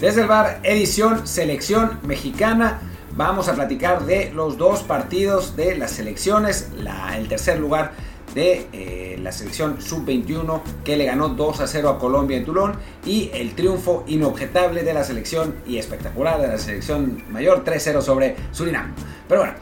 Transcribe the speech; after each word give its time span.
Desde 0.00 0.20
el 0.20 0.26
bar, 0.26 0.60
edición 0.62 1.26
selección 1.26 2.00
mexicana. 2.02 2.80
Vamos 3.16 3.48
a 3.48 3.54
platicar 3.54 4.04
de 4.04 4.30
los 4.30 4.58
dos 4.58 4.82
partidos 4.82 5.56
de 5.56 5.74
las 5.78 5.92
selecciones. 5.92 6.68
el 7.16 7.28
tercer 7.28 7.58
lugar 7.58 7.92
de 8.34 8.66
eh, 8.74 9.18
la 9.22 9.32
selección 9.32 9.80
sub-21 9.80 10.60
que 10.84 10.98
le 10.98 11.06
ganó 11.06 11.30
2 11.30 11.60
a 11.60 11.66
0 11.66 11.88
a 11.88 11.98
Colombia 11.98 12.36
en 12.36 12.44
Tulón 12.44 12.74
y 13.06 13.30
el 13.32 13.54
triunfo 13.54 14.04
inobjetable 14.06 14.82
de 14.82 14.92
la 14.92 15.02
selección 15.02 15.54
y 15.66 15.78
espectacular 15.78 16.42
de 16.42 16.48
la 16.48 16.58
selección 16.58 17.22
mayor 17.30 17.64
3-0 17.64 18.02
sobre 18.02 18.36
Surinam. 18.52 18.92
Pero 19.26 19.40
bueno, 19.40 19.54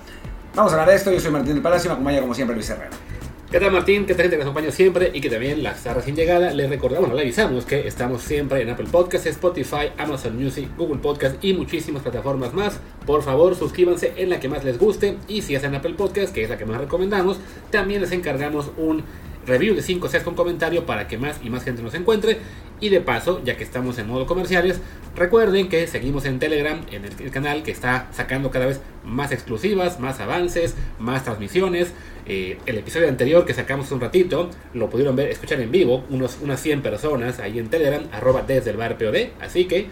vamos 0.56 0.72
a 0.72 0.74
hablar 0.74 0.88
de 0.88 0.96
esto. 0.96 1.12
Yo 1.12 1.20
soy 1.20 1.30
Martín 1.30 1.54
del 1.54 1.62
Palacio 1.62 1.86
y 1.86 1.88
me 1.90 1.92
acompaña 1.92 2.20
como 2.20 2.34
siempre 2.34 2.56
Luis 2.56 2.68
Herrera. 2.68 3.03
¿Qué 3.50 3.60
tal 3.60 3.70
Martín? 3.70 4.04
¿Qué 4.04 4.14
tal 4.14 4.22
gente 4.22 4.36
que 4.36 4.42
nos 4.42 4.50
acompaña 4.50 4.72
siempre? 4.72 5.10
Y 5.14 5.20
que 5.20 5.30
también 5.30 5.62
la 5.62 5.72
está 5.72 5.94
recién 5.94 6.16
llegada, 6.16 6.52
les 6.52 6.68
recordamos, 6.68 7.02
bueno, 7.08 7.14
le 7.14 7.22
avisamos 7.22 7.64
que 7.64 7.86
estamos 7.86 8.22
siempre 8.22 8.62
en 8.62 8.70
Apple 8.70 8.86
Podcasts, 8.90 9.26
Spotify, 9.28 9.92
Amazon 9.96 10.36
Music, 10.42 10.68
Google 10.76 10.98
Podcasts 10.98 11.38
y 11.40 11.52
muchísimas 11.52 12.02
plataformas 12.02 12.52
más. 12.52 12.80
Por 13.06 13.22
favor, 13.22 13.54
suscríbanse 13.54 14.14
en 14.16 14.30
la 14.30 14.40
que 14.40 14.48
más 14.48 14.64
les 14.64 14.78
guste 14.78 15.18
y 15.28 15.42
si 15.42 15.54
es 15.54 15.62
en 15.62 15.74
Apple 15.74 15.94
Podcasts, 15.94 16.32
que 16.32 16.42
es 16.42 16.50
la 16.50 16.58
que 16.58 16.64
más 16.64 16.80
recomendamos, 16.80 17.38
también 17.70 18.00
les 18.00 18.10
encargamos 18.12 18.70
un 18.76 19.04
review 19.46 19.74
de 19.74 19.82
5 19.82 20.08
6 20.08 20.22
con 20.22 20.34
comentario 20.34 20.86
para 20.86 21.08
que 21.08 21.18
más 21.18 21.40
y 21.42 21.50
más 21.50 21.64
gente 21.64 21.82
nos 21.82 21.94
encuentre. 21.94 22.38
Y 22.80 22.88
de 22.88 23.00
paso, 23.00 23.40
ya 23.44 23.56
que 23.56 23.64
estamos 23.64 23.98
en 23.98 24.08
modo 24.08 24.26
comerciales, 24.26 24.80
recuerden 25.16 25.68
que 25.68 25.86
seguimos 25.86 26.24
en 26.24 26.38
Telegram, 26.38 26.80
en 26.90 27.04
el, 27.04 27.30
canal 27.30 27.62
que 27.62 27.70
está 27.70 28.08
sacando 28.12 28.50
cada 28.50 28.66
vez 28.66 28.80
más 29.04 29.32
exclusivas, 29.32 30.00
más 30.00 30.20
avances, 30.20 30.74
más 30.98 31.24
transmisiones. 31.24 31.92
Eh, 32.26 32.58
el 32.66 32.78
episodio 32.78 33.08
anterior 33.08 33.44
que 33.46 33.54
sacamos 33.54 33.92
un 33.92 34.00
ratito, 34.00 34.50
lo 34.72 34.90
pudieron 34.90 35.14
ver, 35.14 35.28
escuchar 35.30 35.60
en 35.60 35.70
vivo, 35.70 36.04
unos, 36.10 36.38
unas 36.42 36.60
100 36.60 36.82
personas 36.82 37.38
ahí 37.38 37.58
en 37.58 37.68
Telegram, 37.68 38.02
arroba 38.12 38.42
desde 38.42 38.70
el 38.70 38.76
bar 38.76 38.98
POD. 38.98 39.28
Así 39.40 39.66
que 39.66 39.86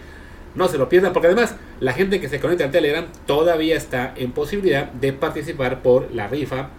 no 0.55 0.67
se 0.67 0.77
lo 0.77 0.89
pierdan, 0.89 1.13
porque 1.13 1.27
además 1.27 1.55
la 1.79 1.93
gente 1.93 2.19
que 2.19 2.29
se 2.29 2.39
conecta 2.39 2.65
a 2.65 2.71
Telegram 2.71 3.05
todavía 3.25 3.75
está 3.75 4.13
en 4.15 4.31
posibilidad 4.31 4.91
de 4.91 5.13
participar 5.13 5.81
por 5.81 6.13
la 6.13 6.27
rifa 6.27 6.69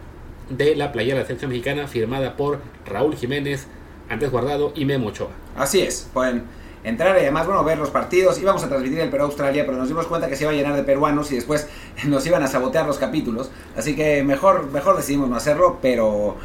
de 0.50 0.76
la 0.76 0.92
playera 0.92 1.16
de 1.16 1.22
la 1.22 1.26
selección 1.26 1.50
mexicana 1.50 1.86
firmada 1.86 2.36
por 2.36 2.60
Raúl 2.86 3.16
Jiménez, 3.16 3.66
Andrés 4.08 4.30
Guardado 4.30 4.72
y 4.74 4.84
Memo 4.84 5.08
Ochoa. 5.08 5.30
Así 5.56 5.80
es, 5.80 6.08
pueden 6.12 6.44
entrar 6.84 7.16
y 7.16 7.20
además, 7.20 7.46
bueno, 7.46 7.64
ver 7.64 7.78
los 7.78 7.90
partidos. 7.90 8.38
Íbamos 8.38 8.62
a 8.62 8.68
transmitir 8.68 9.00
el 9.00 9.10
Perú-Australia, 9.10 9.64
pero 9.64 9.78
nos 9.78 9.88
dimos 9.88 10.06
cuenta 10.06 10.28
que 10.28 10.36
se 10.36 10.44
iba 10.44 10.52
a 10.52 10.54
llenar 10.54 10.76
de 10.76 10.84
peruanos 10.84 11.32
y 11.32 11.36
después 11.36 11.66
nos 12.04 12.24
iban 12.26 12.42
a 12.42 12.46
sabotear 12.46 12.86
los 12.86 12.98
capítulos. 12.98 13.50
Así 13.76 13.96
que 13.96 14.22
mejor, 14.22 14.70
mejor 14.70 14.96
decidimos 14.96 15.28
no 15.28 15.36
hacerlo, 15.36 15.78
pero... 15.82 16.36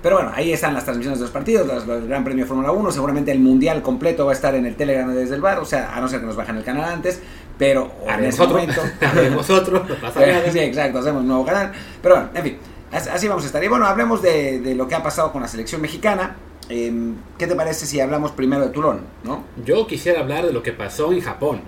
Pero 0.00 0.14
bueno, 0.14 0.30
ahí 0.32 0.52
están 0.52 0.74
las 0.74 0.84
transmisiones 0.84 1.18
de 1.18 1.24
los 1.24 1.32
partidos, 1.32 1.68
el 1.88 2.06
Gran 2.06 2.22
Premio 2.22 2.46
Fórmula 2.46 2.70
1, 2.70 2.92
seguramente 2.92 3.32
el 3.32 3.40
Mundial 3.40 3.82
completo 3.82 4.26
va 4.26 4.30
a 4.30 4.34
estar 4.36 4.54
en 4.54 4.64
el 4.64 4.76
Telegram 4.76 5.12
desde 5.12 5.34
el 5.34 5.40
bar, 5.40 5.58
o 5.58 5.64
sea, 5.64 5.92
a 5.92 6.00
no 6.00 6.06
ser 6.06 6.20
que 6.20 6.26
nos 6.26 6.36
bajen 6.36 6.54
el 6.54 6.62
canal 6.62 6.84
antes, 6.84 7.20
pero 7.58 7.90
en 8.06 8.22
ese 8.22 8.46
momento... 8.46 8.80
nosotros, 9.34 9.82
Sí, 10.52 10.58
exacto, 10.60 11.00
hacemos 11.00 11.22
un 11.22 11.26
nuevo 11.26 11.44
canal, 11.44 11.72
pero 12.00 12.14
bueno, 12.14 12.30
en 12.32 12.42
fin, 12.44 12.58
Así 12.92 13.28
vamos 13.28 13.44
a 13.44 13.46
estar. 13.46 13.62
Y 13.62 13.68
bueno, 13.68 13.86
hablemos 13.86 14.22
de, 14.22 14.74
lo 14.74 14.88
que 14.88 14.94
ha 14.94 15.02
pasado 15.02 15.32
con 15.32 15.42
la 15.42 15.48
selección 15.48 15.80
mexicana. 15.80 16.36
Em, 16.68 17.16
¿Qué 17.38 17.46
te 17.46 17.54
parece 17.54 17.86
si 17.86 18.00
hablamos 18.00 18.32
primero 18.32 18.62
de 18.62 18.70
Tulón? 18.70 19.00
¿no? 19.24 19.44
Yo 19.64 19.86
quisiera 19.86 20.20
hablar 20.20 20.46
de 20.46 20.52
lo 20.52 20.62
que 20.62 20.72
pasó 20.72 21.12
en 21.12 21.20
Japón. 21.20 21.60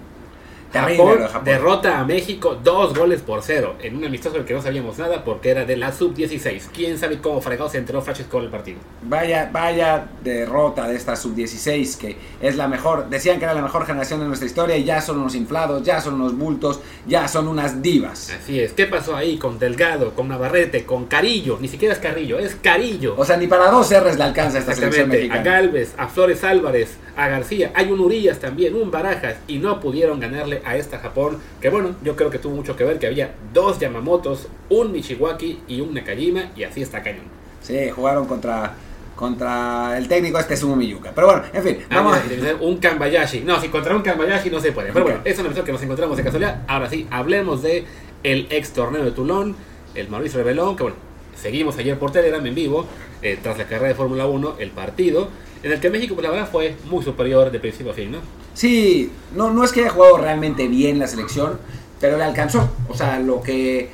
Japón, 0.73 1.19
derrota 1.45 1.99
a 1.99 2.05
México 2.05 2.59
dos 2.63 2.95
goles 2.95 3.21
por 3.23 3.43
cero 3.43 3.75
en 3.83 3.97
un 3.97 4.05
amistoso 4.05 4.37
del 4.37 4.45
que 4.45 4.55
no 4.55 4.63
sabíamos 4.63 4.99
nada 4.99 5.25
porque 5.25 5.51
era 5.51 5.65
de 5.65 5.77
la 5.77 5.93
sub-16. 5.93 6.69
¿Quién 6.73 6.99
sabe 6.99 7.19
cómo 7.19 7.41
fregado 7.41 7.69
se 7.69 7.79
enteró 7.79 8.05
con 8.31 8.45
el 8.45 8.51
partido? 8.51 8.79
Vaya, 9.03 9.51
vaya 9.53 10.07
derrota 10.23 10.87
de 10.87 10.97
esta 10.97 11.17
sub-16 11.17 11.99
que 11.99 12.17
es 12.41 12.57
la 12.57 12.69
mejor, 12.69 13.09
decían 13.09 13.39
que 13.39 13.45
era 13.45 13.55
la 13.55 13.63
mejor 13.63 13.85
generación 13.85 14.21
de 14.21 14.27
nuestra 14.27 14.47
historia 14.47 14.77
y 14.77 14.85
ya 14.85 15.01
son 15.01 15.19
unos 15.19 15.35
inflados, 15.35 15.83
ya 15.83 16.01
son 16.01 16.15
unos 16.15 16.37
bultos, 16.37 16.81
ya 17.07 17.27
son 17.27 17.49
unas 17.49 17.83
divas. 17.83 18.31
Así 18.31 18.61
es. 18.61 18.73
¿Qué 18.73 18.87
pasó 18.87 19.17
ahí 19.17 19.39
con 19.39 19.59
Delgado, 19.59 20.15
con 20.15 20.29
Navarrete, 20.29 20.85
con 20.85 21.07
Carillo? 21.07 21.59
Ni 21.61 21.69
siquiera 21.69 21.95
es 21.95 22.01
Carrillo, 22.01 22.39
es 22.39 22.55
Carillo. 22.55 23.15
O 23.17 23.25
sea, 23.25 23.37
ni 23.37 23.47
para 23.47 23.71
dos 23.71 23.91
R's 23.93 24.17
le 24.17 24.25
alcanza 24.25 24.59
esta 24.59 24.75
selección 24.75 25.09
mexicana. 25.09 25.41
A 25.41 25.45
Galvez, 25.45 25.95
a 25.97 26.09
Flores 26.09 26.45
Álvarez, 26.45 26.99
a 27.17 27.29
García, 27.29 27.73
hay 27.75 27.91
un 27.91 28.01
Urillas 28.01 28.39
también, 28.39 28.75
un 28.75 28.91
Barajas 28.91 29.37
y 29.47 29.59
no 29.59 29.81
pudieron 29.81 30.21
ganarle 30.21 30.60
a 30.65 30.77
esta 30.77 30.99
Japón, 30.99 31.39
que 31.61 31.71
bueno, 31.71 31.95
yo 32.03 32.17
creo 32.17 32.31
que 32.31 32.39
tuvo 32.39 32.55
mucho 32.55 32.77
que 32.77 32.85
ver 32.85 32.99
que 32.99 33.07
había 33.07 33.35
dos 33.53 33.79
Yamamotos, 33.79 34.49
un 34.69 34.93
Michiwaki 34.93 35.61
y 35.69 35.81
un 35.81 35.95
Nakajima, 35.95 36.51
y 36.57 36.65
así 36.65 36.83
está 36.83 37.03
cañón. 37.03 37.25
Sí, 37.63 37.91
jugaron 37.91 38.27
contra 38.27 38.75
contra 39.21 39.99
el 39.99 40.09
técnico 40.09 40.39
este 40.39 40.57
Sumo 40.57 40.77
Miyuka. 40.77 41.13
Pero 41.15 41.27
bueno, 41.27 41.43
en 41.53 41.63
fin, 41.63 41.79
ah, 41.91 41.97
vamos 41.97 42.17
a... 42.17 42.65
Un 42.65 42.79
Kambayashi. 42.79 43.41
No, 43.41 43.61
si 43.61 43.69
contra 43.69 43.95
un 43.95 44.01
Kambayashi 44.01 44.49
no 44.49 44.59
se 44.61 44.73
puede. 44.73 44.93
Pero 44.95 45.05
bueno, 45.05 45.21
es 45.25 45.39
una 45.39 45.51
misión 45.51 45.67
que 45.67 45.73
nos 45.73 45.83
encontramos 45.83 46.17
de 46.17 46.25
casualidad. 46.25 46.63
Ahora 46.67 46.89
sí, 46.89 47.07
hablemos 47.11 47.61
de 47.61 47.85
el 48.23 48.47
ex 48.49 48.73
torneo 48.73 49.05
de 49.05 49.11
Toulon, 49.11 49.55
el 49.95 50.09
Mauricio 50.09 50.39
Rebelón, 50.39 50.75
que 50.75 50.85
bueno, 50.85 50.97
seguimos 51.37 51.77
ayer 51.77 51.99
por 51.99 52.13
Telegram 52.13 52.45
en 52.47 52.55
vivo, 52.55 52.87
eh, 53.21 53.39
tras 53.43 53.59
la 53.59 53.65
carrera 53.65 53.89
de 53.89 53.95
Fórmula 53.95 54.27
1, 54.27 54.55
el 54.59 54.71
partido 54.71 55.29
en 55.63 55.73
el 55.73 55.81
que 55.81 55.91
México, 55.91 56.15
pues 56.15 56.25
la 56.25 56.31
verdad, 56.31 56.49
fue 56.51 56.77
muy 56.89 57.05
superior 57.05 57.51
de 57.51 57.61
principio 57.61 57.93
a 57.93 57.95
fin, 57.95 58.11
¿no? 58.11 58.19
Sí, 58.55 59.11
no, 59.35 59.51
no 59.51 59.65
es 59.65 59.73
que 59.73 59.81
haya 59.81 59.91
jugado 59.91 60.19
realmente 60.19 60.69
bien 60.69 60.99
la 60.99 61.07
selección, 61.07 61.59
pero 62.01 62.17
le 62.17 62.25
alcanzó. 62.25 62.71
O 62.89 62.95
sea, 62.95 63.19
lo 63.21 63.43
que, 63.43 63.91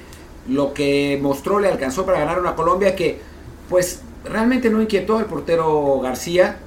lo 0.48 0.72
que 0.74 1.18
mostró 1.22 1.60
le 1.60 1.68
alcanzó 1.68 2.04
para 2.06 2.20
ganar 2.20 2.40
una 2.40 2.54
Colombia 2.54 2.96
que, 2.96 3.20
pues, 3.68 4.02
realmente 4.24 4.70
no 4.70 4.80
inquietó 4.80 5.18
al 5.18 5.26
portero 5.26 6.00
García. 6.00 6.58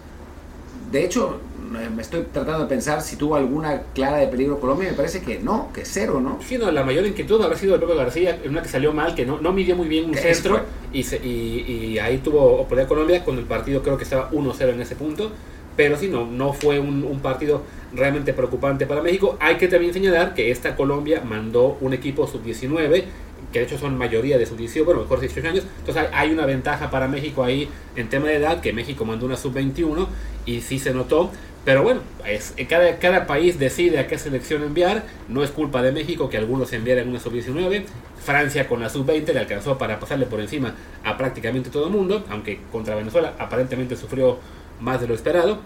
De 0.92 1.04
hecho, 1.06 1.40
me 1.70 2.02
estoy 2.02 2.24
tratando 2.34 2.64
de 2.64 2.66
pensar 2.66 3.02
si 3.02 3.16
tuvo 3.16 3.36
alguna 3.36 3.84
clara 3.94 4.18
de 4.18 4.28
peligro 4.28 4.60
Colombia, 4.60 4.90
me 4.90 4.96
parece 4.96 5.22
que 5.22 5.40
no, 5.40 5.72
que 5.74 5.86
cero, 5.86 6.20
¿no? 6.20 6.40
Sí, 6.42 6.58
no, 6.58 6.72
la 6.72 6.84
mayor 6.84 7.06
inquietud 7.06 7.42
habrá 7.42 7.58
sido 7.58 7.76
el 7.76 7.80
propio 7.80 7.96
García, 7.98 8.40
una 8.48 8.62
que 8.62 8.70
salió 8.70 8.92
mal, 8.92 9.14
que 9.14 9.26
no, 9.26 9.40
no 9.40 9.52
midió 9.52 9.76
muy 9.76 9.88
bien 9.88 10.10
un 10.10 10.16
centro, 10.16 10.62
y, 10.92 11.02
y, 11.02 12.00
ahí 12.00 12.18
tuvo 12.20 12.54
oportunidad 12.56 12.88
Colombia, 12.88 13.24
con 13.24 13.38
el 13.38 13.46
partido 13.46 13.84
creo 13.84 13.98
que 13.98 14.04
estaba 14.04 14.32
1-0 14.32 14.74
en 14.74 14.82
ese 14.82 14.96
punto, 14.96 15.32
pero 15.76 15.98
sí, 15.98 16.08
no, 16.08 16.26
no 16.26 16.54
fue 16.54 16.80
un, 16.80 17.04
un, 17.04 17.20
partido 17.20 17.62
realmente 17.94 18.34
preocupante 18.34 18.86
para 18.86 19.02
México. 19.02 19.38
Hay 19.40 19.56
que 19.56 19.68
también 19.68 19.94
señalar 19.94 20.34
que 20.34 20.52
esta 20.52 20.76
Colombia 20.76 21.22
mandó 21.26 21.78
un 21.82 21.94
equipo 21.94 22.28
sub-19 22.28 23.06
que 23.52 23.60
de 23.60 23.66
hecho 23.66 23.78
son 23.78 23.98
mayoría 23.98 24.38
de 24.38 24.46
sub-18, 24.46 24.86
bueno, 24.86 25.02
mejor 25.02 25.20
18 25.20 25.48
años. 25.48 25.64
Entonces 25.80 26.06
hay, 26.14 26.32
una 26.32 26.46
ventaja 26.46 26.92
para 26.92 27.08
México 27.08 27.44
ahí 27.44 27.68
en 27.96 28.10
tema 28.10 28.28
de 28.28 28.36
edad, 28.36 28.62
que 28.62 28.74
México 28.74 29.06
mandó 29.06 29.26
una 29.26 29.38
sub-21 29.38 30.08
y 30.46 30.62
sí 30.62 30.80
se 30.80 30.94
notó. 30.94 31.32
Pero 31.66 31.84
bueno, 31.84 32.02
es, 32.26 32.54
cada, 32.70 32.98
cada 33.00 33.28
país 33.28 33.60
decide 33.60 34.00
a 34.00 34.08
qué 34.08 34.18
selección 34.18 34.64
enviar. 34.64 35.04
No 35.28 35.44
es 35.44 35.52
culpa 35.52 35.82
de 35.82 35.92
México 35.92 36.30
que 36.30 36.38
algunos 36.38 36.72
enviaran 36.74 37.10
una 37.10 37.20
sub-19. 37.20 37.84
Francia 38.24 38.68
con 38.68 38.82
la 38.82 38.90
sub-20 38.90 39.34
le 39.34 39.40
alcanzó 39.40 39.78
para 39.78 40.00
pasarle 40.00 40.26
por 40.26 40.40
encima 40.40 40.76
a 41.04 41.18
prácticamente 41.18 41.70
todo 41.70 41.88
el 41.88 41.92
mundo, 41.92 42.24
aunque 42.30 42.60
contra 42.72 42.96
Venezuela 42.96 43.34
aparentemente 43.40 43.96
sufrió 43.96 44.38
más 44.80 45.02
de 45.02 45.08
lo 45.08 45.16
esperado. 45.16 45.60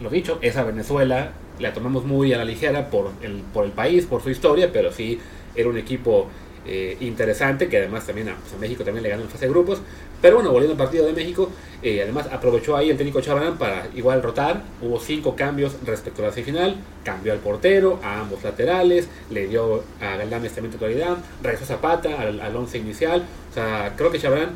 Lo 0.00 0.08
dicho, 0.08 0.38
esa 0.40 0.64
Venezuela 0.64 1.32
la 1.58 1.74
tomamos 1.74 2.04
muy 2.04 2.32
a 2.32 2.38
la 2.38 2.44
ligera 2.44 2.88
por 2.88 3.10
el, 3.22 3.42
por 3.52 3.64
el 3.64 3.72
país, 3.72 4.06
por 4.06 4.22
su 4.22 4.30
historia, 4.30 4.70
pero 4.72 4.92
sí 4.92 5.18
era 5.54 5.68
un 5.68 5.76
equipo 5.76 6.28
eh, 6.66 6.96
interesante, 7.00 7.68
que 7.68 7.78
además 7.78 8.06
también 8.06 8.28
a, 8.30 8.36
pues, 8.36 8.58
México 8.58 8.84
también 8.84 9.02
le 9.02 9.10
ganó 9.10 9.22
en 9.22 9.28
fase 9.28 9.46
de 9.46 9.50
grupos. 9.50 9.80
Pero 10.22 10.36
bueno, 10.36 10.50
volviendo 10.52 10.72
al 10.72 10.78
partido 10.78 11.06
de 11.06 11.12
México, 11.12 11.50
eh, 11.82 12.02
además 12.02 12.28
aprovechó 12.30 12.76
ahí 12.76 12.90
el 12.90 12.96
técnico 12.96 13.20
Chavarán 13.20 13.56
para 13.56 13.88
igual 13.94 14.22
rotar. 14.22 14.62
Hubo 14.82 15.00
cinco 15.00 15.34
cambios 15.34 15.76
respecto 15.84 16.22
a 16.22 16.26
la 16.26 16.32
semifinal. 16.32 16.76
Cambió 17.04 17.32
al 17.32 17.38
portero, 17.38 17.98
a 18.02 18.20
ambos 18.20 18.42
laterales, 18.42 19.08
le 19.30 19.46
dio 19.48 19.82
a 20.00 20.16
Galdames 20.16 20.52
también 20.52 20.72
titularidad, 20.72 21.16
regresó 21.42 21.64
Zapata 21.64 22.20
al, 22.20 22.40
al 22.40 22.56
once 22.56 22.76
inicial. 22.76 23.24
O 23.50 23.54
sea, 23.54 23.94
creo 23.96 24.10
que 24.10 24.18
Chavarán 24.18 24.50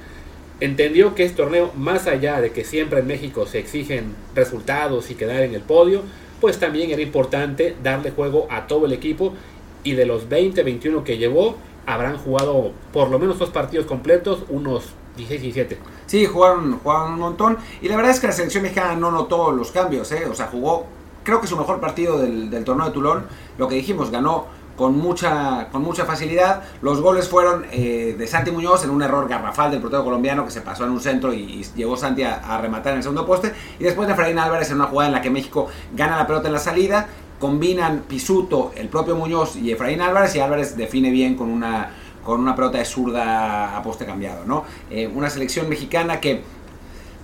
entendió 0.65 1.15
que 1.15 1.25
este 1.25 1.37
torneo, 1.37 1.73
más 1.77 2.07
allá 2.07 2.41
de 2.41 2.53
que 2.53 2.65
siempre 2.65 3.01
en 3.01 3.07
México 3.07 3.47
se 3.47 3.59
exigen 3.59 4.15
resultados 4.35 5.11
y 5.11 5.15
quedar 5.15 5.43
en 5.43 5.55
el 5.55 5.63
podio, 5.63 6.03
pues 6.41 6.59
también 6.59 6.91
era 6.91 7.03
importante 7.03 7.77
darle 7.83 8.11
juego 8.11 8.47
a 8.51 8.67
todo 8.67 8.87
el 8.87 8.93
equipo 8.93 9.35
y 9.83 9.93
de 9.93 10.07
los 10.07 10.29
20, 10.29 10.63
21 10.63 11.05
que 11.05 11.19
llevó, 11.19 11.57
habrán 11.87 12.19
jugado 12.19 12.73
por 12.93 13.11
lo 13.11 13.19
menos 13.19 13.39
dos 13.39 13.51
partidos 13.51 13.87
completos, 13.87 14.45
unos 14.49 14.95
16 15.17 15.41
y 15.41 15.45
17. 15.45 15.79
Sí, 16.07 16.27
jugaron, 16.27 16.79
jugaron 16.79 17.15
un 17.15 17.21
montón. 17.21 17.59
Y 17.81 17.89
la 17.89 17.97
verdad 17.97 18.13
es 18.13 18.21
que 18.21 18.27
la 18.27 18.33
selección 18.33 18.63
mexicana 18.63 18.95
no 18.95 19.11
notó 19.11 19.53
los 19.53 19.71
cambios, 19.71 20.11
¿eh? 20.13 20.27
O 20.27 20.35
sea, 20.35 20.47
jugó, 20.47 20.87
creo 21.23 21.41
que 21.41 21.47
su 21.47 21.57
mejor 21.57 21.81
partido 21.81 22.19
del, 22.19 22.51
del 22.51 22.65
torneo 22.65 22.87
de 22.87 22.93
Tulón. 22.93 23.27
Lo 23.59 23.69
que 23.69 23.77
dijimos, 23.77 24.11
ganó 24.11 24.47
con 24.77 24.97
mucha, 24.99 25.69
con 25.71 25.83
mucha 25.83 26.05
facilidad. 26.05 26.63
Los 26.83 27.01
goles 27.01 27.29
fueron 27.29 27.67
eh, 27.71 28.15
de 28.19 28.27
Santi 28.27 28.51
Muñoz 28.51 28.85
en 28.85 28.91
un 28.91 29.03
error 29.03 29.29
garrafal 29.29 29.71
del 29.71 29.81
portero 29.81 30.05
colombiano 30.05 30.45
que 30.45 30.51
se 30.51 30.61
pasó 30.61 30.85
en 30.85 30.91
un 30.91 31.01
centro 31.01 31.33
y, 31.33 31.65
llegó 31.77 31.97
Santi 31.97 32.23
a, 32.23 32.59
rematar 32.61 32.93
en 32.93 32.99
el 32.99 33.03
segundo 33.03 33.27
poste. 33.27 33.53
Y 33.79 33.85
después 33.85 34.09
de 34.09 34.15
Efraín 34.15 34.39
Álvarez 34.39 34.71
en 34.71 34.77
una 34.77 34.87
jugada 34.87 35.09
en 35.09 35.15
la 35.15 35.23
que 35.23 35.31
México 35.31 35.69
gana 35.95 36.17
la 36.17 36.27
pelota 36.27 36.49
en 36.49 36.55
la 36.55 36.61
salida 36.61 37.07
combinan 37.39 38.05
Pisuto, 38.09 38.73
el 38.77 38.89
propio 38.89 39.17
Muñoz 39.17 39.57
y 39.57 39.71
Efraín 39.71 40.01
Álvarez 40.01 40.35
y 40.35 40.41
Álvarez 40.41 40.77
define 40.77 41.11
bien 41.11 41.35
con 41.35 41.51
una, 41.51 41.91
con 42.25 42.41
una 42.41 42.57
pelota 42.57 42.79
de 42.79 42.85
zurda 42.85 43.77
a 43.77 43.83
poste 43.83 44.07
cambiado. 44.07 44.45
¿no? 44.47 44.65
Eh, 44.91 45.07
una 45.09 45.29
selección 45.29 45.69
mexicana 45.69 46.21
que 46.21 46.43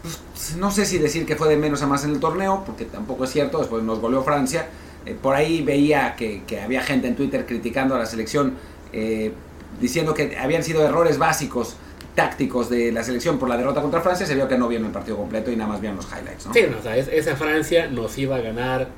pues, 0.03 0.57
no 0.57 0.71
sé 0.71 0.85
si 0.85 0.99
decir 0.99 1.27
que 1.27 1.37
fue 1.37 1.49
de 1.49 1.57
menos 1.57 1.83
a 1.83 1.87
más 1.87 2.05
en 2.05 2.11
el 2.11 2.21
torneo, 2.21 2.63
porque 2.67 2.85
tampoco 2.85 3.25
es 3.25 3.31
cierto, 3.31 3.59
después 3.59 3.83
nos 3.83 4.01
goleó 4.01 4.23
Francia, 4.23 4.69
Eh, 5.07 5.17
por 5.21 5.35
ahí 5.35 5.63
veía 5.63 6.15
que, 6.17 6.43
que, 6.47 6.61
había 6.61 6.83
gente 6.83 7.09
en 7.09 7.17
Twitter 7.17 7.47
criticando 7.47 7.95
a 7.95 7.99
la 7.99 8.07
selección, 8.07 8.55
eh, 8.93 9.33
diciendo 9.81 10.15
que 10.15 10.37
habían 10.37 10.63
sido 10.63 10.85
errores 10.85 11.19
básicos 11.19 11.77
tácticos 12.15 12.69
de 12.69 12.93
la 12.93 13.03
selección 13.03 13.39
por 13.39 13.49
la 13.49 13.57
derrota 13.57 13.81
contra 13.81 14.01
Francia, 14.01 14.27
se 14.27 14.35
vio 14.35 14.49
que 14.49 14.59
no 14.59 14.69
vieron 14.69 14.87
el 14.87 14.93
partido 14.93 15.17
completo 15.17 15.51
y 15.51 15.57
nada 15.57 15.71
más 15.71 15.81
vieron 15.81 15.97
los 15.97 16.07
highlights. 16.07 16.47
¿no? 16.47 16.53
Sí, 16.53 16.61
o 16.79 16.83
sea, 16.83 16.97
esa 16.97 17.37
Francia 17.37 17.89
nos 17.89 18.19
iba 18.19 18.37
a 18.37 18.41
ganar 18.41 18.89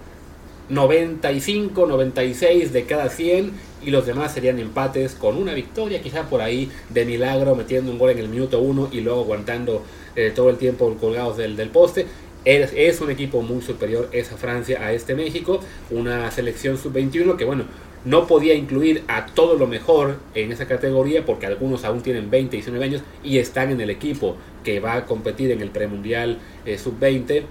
95, 0.68 1.86
96 1.86 2.72
de 2.72 2.84
cada 2.84 3.08
100 3.08 3.52
y 3.84 3.90
los 3.90 4.06
demás 4.06 4.32
serían 4.32 4.58
empates 4.58 5.14
con 5.14 5.36
una 5.36 5.54
victoria, 5.54 6.02
quizá 6.02 6.24
por 6.28 6.40
ahí 6.40 6.70
de 6.88 7.04
milagro, 7.04 7.54
metiendo 7.54 7.90
un 7.90 7.98
gol 7.98 8.10
en 8.10 8.18
el 8.18 8.28
minuto 8.28 8.60
1 8.60 8.88
y 8.92 9.00
luego 9.00 9.22
aguantando 9.22 9.84
eh, 10.16 10.32
todo 10.34 10.50
el 10.50 10.56
tiempo 10.56 10.94
colgados 11.00 11.36
del, 11.36 11.56
del 11.56 11.68
poste. 11.68 12.06
Es, 12.44 12.72
es, 12.74 13.00
un 13.00 13.10
equipo 13.10 13.42
muy 13.42 13.62
superior 13.62 14.08
esa 14.12 14.36
Francia 14.36 14.84
a 14.84 14.92
este 14.92 15.14
México, 15.14 15.60
una 15.90 16.30
selección 16.30 16.76
sub-21 16.76 17.36
que 17.36 17.44
bueno, 17.44 17.64
no 18.04 18.26
podía 18.26 18.54
incluir 18.54 19.04
a 19.06 19.26
todo 19.26 19.54
lo 19.56 19.66
mejor 19.66 20.16
en 20.34 20.50
esa 20.50 20.66
categoría 20.66 21.24
porque 21.24 21.46
algunos 21.46 21.84
aún 21.84 22.02
tienen 22.02 22.30
20 22.30 22.56
y 22.56 22.58
19 22.58 22.84
años 22.84 23.02
y 23.22 23.38
están 23.38 23.70
en 23.70 23.80
el 23.80 23.90
equipo 23.90 24.36
que 24.64 24.80
va 24.80 24.94
a 24.94 25.06
competir 25.06 25.50
en 25.52 25.60
el 25.60 25.70
premundial 25.70 26.38
eh, 26.66 26.78
sub-20 26.78 27.44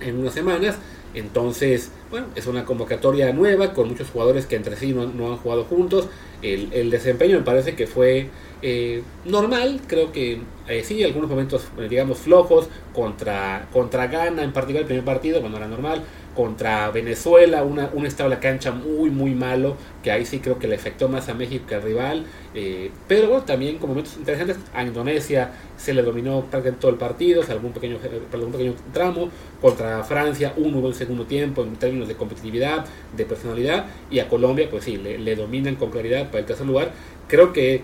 en 0.00 0.18
unas 0.18 0.32
semanas. 0.32 0.78
Entonces, 1.12 1.90
bueno, 2.10 2.28
es 2.36 2.46
una 2.46 2.64
convocatoria 2.64 3.32
nueva 3.32 3.72
con 3.72 3.88
muchos 3.88 4.10
jugadores 4.10 4.46
que 4.46 4.54
entre 4.54 4.76
sí 4.76 4.92
no, 4.92 5.06
no 5.06 5.32
han 5.32 5.38
jugado 5.38 5.64
juntos. 5.64 6.08
El, 6.40 6.72
el, 6.72 6.90
desempeño 6.90 7.38
me 7.38 7.44
parece 7.44 7.74
que 7.74 7.88
fue 7.88 8.28
eh, 8.62 9.02
normal, 9.24 9.80
creo 9.86 10.12
que 10.12 10.40
eh, 10.70 10.84
sí, 10.84 11.02
algunos 11.02 11.28
momentos, 11.28 11.66
eh, 11.78 11.88
digamos, 11.88 12.18
flojos 12.18 12.68
contra, 12.94 13.66
contra 13.72 14.06
Ghana, 14.06 14.44
en 14.44 14.52
particular 14.52 14.82
el 14.82 14.86
primer 14.86 15.04
partido, 15.04 15.40
cuando 15.40 15.58
era 15.58 15.66
normal, 15.66 16.04
contra 16.36 16.92
Venezuela, 16.92 17.64
una, 17.64 17.90
un 17.92 18.06
estado 18.06 18.30
de 18.30 18.36
la 18.36 18.40
cancha 18.40 18.70
muy, 18.70 19.10
muy 19.10 19.34
malo, 19.34 19.76
que 20.04 20.12
ahí 20.12 20.24
sí 20.24 20.38
creo 20.38 20.60
que 20.60 20.68
le 20.68 20.76
afectó 20.76 21.08
más 21.08 21.28
a 21.28 21.34
México 21.34 21.66
que 21.66 21.74
al 21.74 21.82
rival, 21.82 22.24
eh, 22.54 22.92
pero 23.08 23.42
también 23.42 23.78
con 23.78 23.88
momentos 23.88 24.16
interesantes, 24.16 24.58
a 24.72 24.84
Indonesia 24.84 25.50
se 25.76 25.92
le 25.92 26.02
dominó 26.02 26.42
prácticamente 26.42 26.80
todo 26.80 26.92
el 26.92 26.98
partido, 26.98 27.42
salvo 27.42 27.66
un 27.66 27.72
pequeño, 27.72 27.98
un 28.32 28.52
pequeño 28.52 28.74
tramo, 28.92 29.28
contra 29.60 30.04
Francia 30.04 30.54
un 30.56 30.80
buen 30.80 30.94
segundo 30.94 31.24
tiempo 31.24 31.64
en 31.64 31.74
términos 31.74 32.06
de 32.06 32.14
competitividad, 32.14 32.86
de 33.16 33.24
personalidad, 33.24 33.86
y 34.08 34.20
a 34.20 34.28
Colombia, 34.28 34.68
pues 34.70 34.84
sí, 34.84 34.98
le, 34.98 35.18
le 35.18 35.34
dominan 35.34 35.74
con 35.74 35.90
claridad 35.90 36.26
para 36.28 36.38
el 36.38 36.46
tercer 36.46 36.66
lugar, 36.66 36.92
creo 37.26 37.52
que 37.52 37.82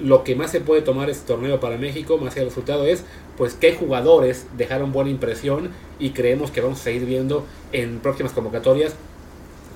lo 0.00 0.24
que 0.24 0.34
más 0.34 0.50
se 0.50 0.60
puede 0.60 0.82
tomar 0.82 1.10
este 1.10 1.26
torneo 1.26 1.60
para 1.60 1.76
México, 1.76 2.18
más 2.18 2.34
del 2.34 2.46
resultado, 2.46 2.84
es 2.86 3.04
pues 3.36 3.54
qué 3.54 3.74
jugadores 3.74 4.46
dejaron 4.56 4.92
buena 4.92 5.10
impresión 5.10 5.70
y 5.98 6.10
creemos 6.10 6.50
que 6.50 6.60
vamos 6.60 6.80
a 6.80 6.84
seguir 6.84 7.04
viendo 7.04 7.44
en 7.72 8.00
próximas 8.00 8.32
convocatorias 8.32 8.94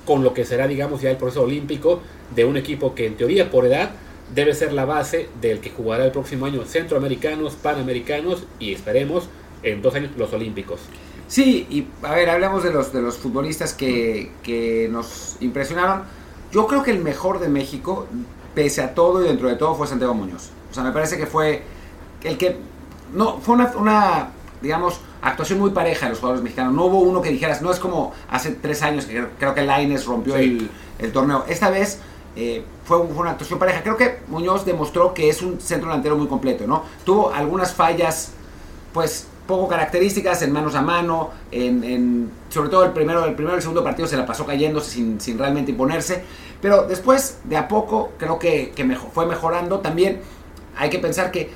con 0.05 0.23
lo 0.23 0.33
que 0.33 0.45
será, 0.45 0.67
digamos, 0.67 1.01
ya 1.01 1.11
el 1.11 1.17
proceso 1.17 1.43
olímpico 1.43 2.01
de 2.35 2.45
un 2.45 2.57
equipo 2.57 2.95
que 2.95 3.05
en 3.05 3.15
teoría 3.15 3.51
por 3.51 3.65
edad 3.65 3.91
debe 4.33 4.53
ser 4.53 4.73
la 4.73 4.85
base 4.85 5.29
del 5.41 5.59
que 5.59 5.69
jugará 5.69 6.05
el 6.05 6.11
próximo 6.11 6.45
año 6.45 6.65
centroamericanos, 6.65 7.55
panamericanos 7.55 8.43
y 8.59 8.73
esperemos 8.73 9.27
en 9.63 9.81
dos 9.81 9.95
años 9.95 10.11
los 10.17 10.31
olímpicos. 10.33 10.79
Sí, 11.27 11.67
y 11.69 11.87
a 12.01 12.15
ver, 12.15 12.29
hablamos 12.29 12.63
de 12.63 12.71
los, 12.71 12.91
de 12.91 13.01
los 13.01 13.17
futbolistas 13.17 13.73
que, 13.73 14.31
que 14.41 14.87
nos 14.91 15.37
impresionaron. 15.41 16.03
Yo 16.51 16.65
creo 16.65 16.81
que 16.81 16.89
el 16.89 16.99
mejor 16.99 17.39
de 17.39 17.49
México, 17.49 18.07
pese 18.59 18.81
a 18.81 18.93
todo 18.93 19.23
y 19.23 19.27
dentro 19.29 19.47
de 19.47 19.55
todo, 19.55 19.73
fue 19.73 19.87
Santiago 19.87 20.13
Muñoz. 20.13 20.49
O 20.69 20.73
sea, 20.73 20.83
me 20.83 20.91
parece 20.91 21.17
que 21.17 21.25
fue 21.25 21.63
el 22.21 22.37
que... 22.37 22.57
No, 23.13 23.37
fue 23.39 23.55
una, 23.55 23.71
una 23.77 24.29
digamos, 24.61 24.99
actuación 25.21 25.59
muy 25.59 25.69
pareja 25.69 26.07
de 26.07 26.09
los 26.09 26.19
jugadores 26.19 26.43
mexicanos. 26.43 26.73
No 26.73 26.83
hubo 26.87 26.99
uno 26.99 27.21
que 27.21 27.29
dijeras, 27.29 27.61
no 27.61 27.71
es 27.71 27.79
como 27.79 28.11
hace 28.29 28.51
tres 28.51 28.83
años 28.83 29.05
que 29.05 29.25
creo 29.39 29.55
que 29.55 29.61
Laines 29.61 30.05
rompió 30.05 30.35
sí. 30.35 30.41
el, 30.41 30.69
el, 30.99 31.13
torneo. 31.13 31.45
Esta 31.47 31.69
vez 31.69 31.99
eh, 32.35 32.65
fue, 32.83 32.97
fue, 33.07 33.21
una 33.21 33.31
actuación 33.31 33.59
pareja. 33.59 33.81
Creo 33.81 33.95
que 33.95 34.19
Muñoz 34.27 34.65
demostró 34.65 35.13
que 35.13 35.29
es 35.29 35.41
un 35.41 35.61
centro 35.61 35.87
delantero 35.87 36.17
muy 36.17 36.27
completo, 36.27 36.67
¿no? 36.67 36.83
Tuvo 37.05 37.31
algunas 37.33 37.73
fallas, 37.73 38.33
pues 38.91 39.25
poco 39.47 39.69
características 39.69 40.41
en 40.41 40.51
manos 40.51 40.75
a 40.75 40.81
mano, 40.81 41.29
en, 41.49 41.81
en, 41.85 42.31
sobre 42.49 42.69
todo 42.69 42.83
el 42.83 42.91
primero, 42.91 43.23
el 43.23 43.35
primero 43.35 43.55
y 43.55 43.59
el 43.59 43.61
segundo 43.61 43.85
partido 43.85 44.05
se 44.05 44.17
la 44.17 44.25
pasó 44.25 44.45
cayéndose 44.45 44.91
sin, 44.91 45.21
sin 45.21 45.39
realmente 45.39 45.71
imponerse, 45.71 46.23
pero 46.61 46.83
después 46.83 47.39
de 47.43 47.57
a 47.57 47.67
poco 47.67 48.11
creo 48.17 48.39
que, 48.39 48.73
fue 49.13 49.25
mejorando. 49.25 49.79
También 49.79 50.21
hay 50.77 50.89
que 50.89 50.99
pensar 50.99 51.31
que 51.31 51.49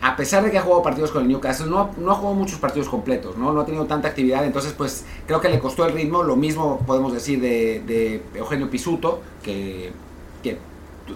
a 0.00 0.14
pesar 0.16 0.44
de 0.44 0.50
que 0.50 0.58
ha 0.58 0.62
jugado 0.62 0.82
partidos 0.82 1.10
con 1.10 1.22
el 1.22 1.28
Newcastle, 1.28 1.66
no, 1.68 1.90
no 1.98 2.12
ha 2.12 2.14
jugado 2.14 2.36
muchos 2.36 2.58
partidos 2.60 2.88
completos, 2.88 3.36
¿no? 3.36 3.52
no 3.52 3.60
ha 3.60 3.66
tenido 3.66 3.84
tanta 3.86 4.06
actividad, 4.06 4.44
entonces 4.44 4.72
pues 4.72 5.04
creo 5.26 5.40
que 5.40 5.48
le 5.48 5.58
costó 5.58 5.84
el 5.86 5.92
ritmo, 5.92 6.22
lo 6.22 6.36
mismo 6.36 6.78
podemos 6.86 7.12
decir 7.12 7.40
de, 7.40 8.22
Eugenio 8.34 8.70
Pisuto, 8.70 9.20
que, 9.42 9.90
que, 10.40 10.56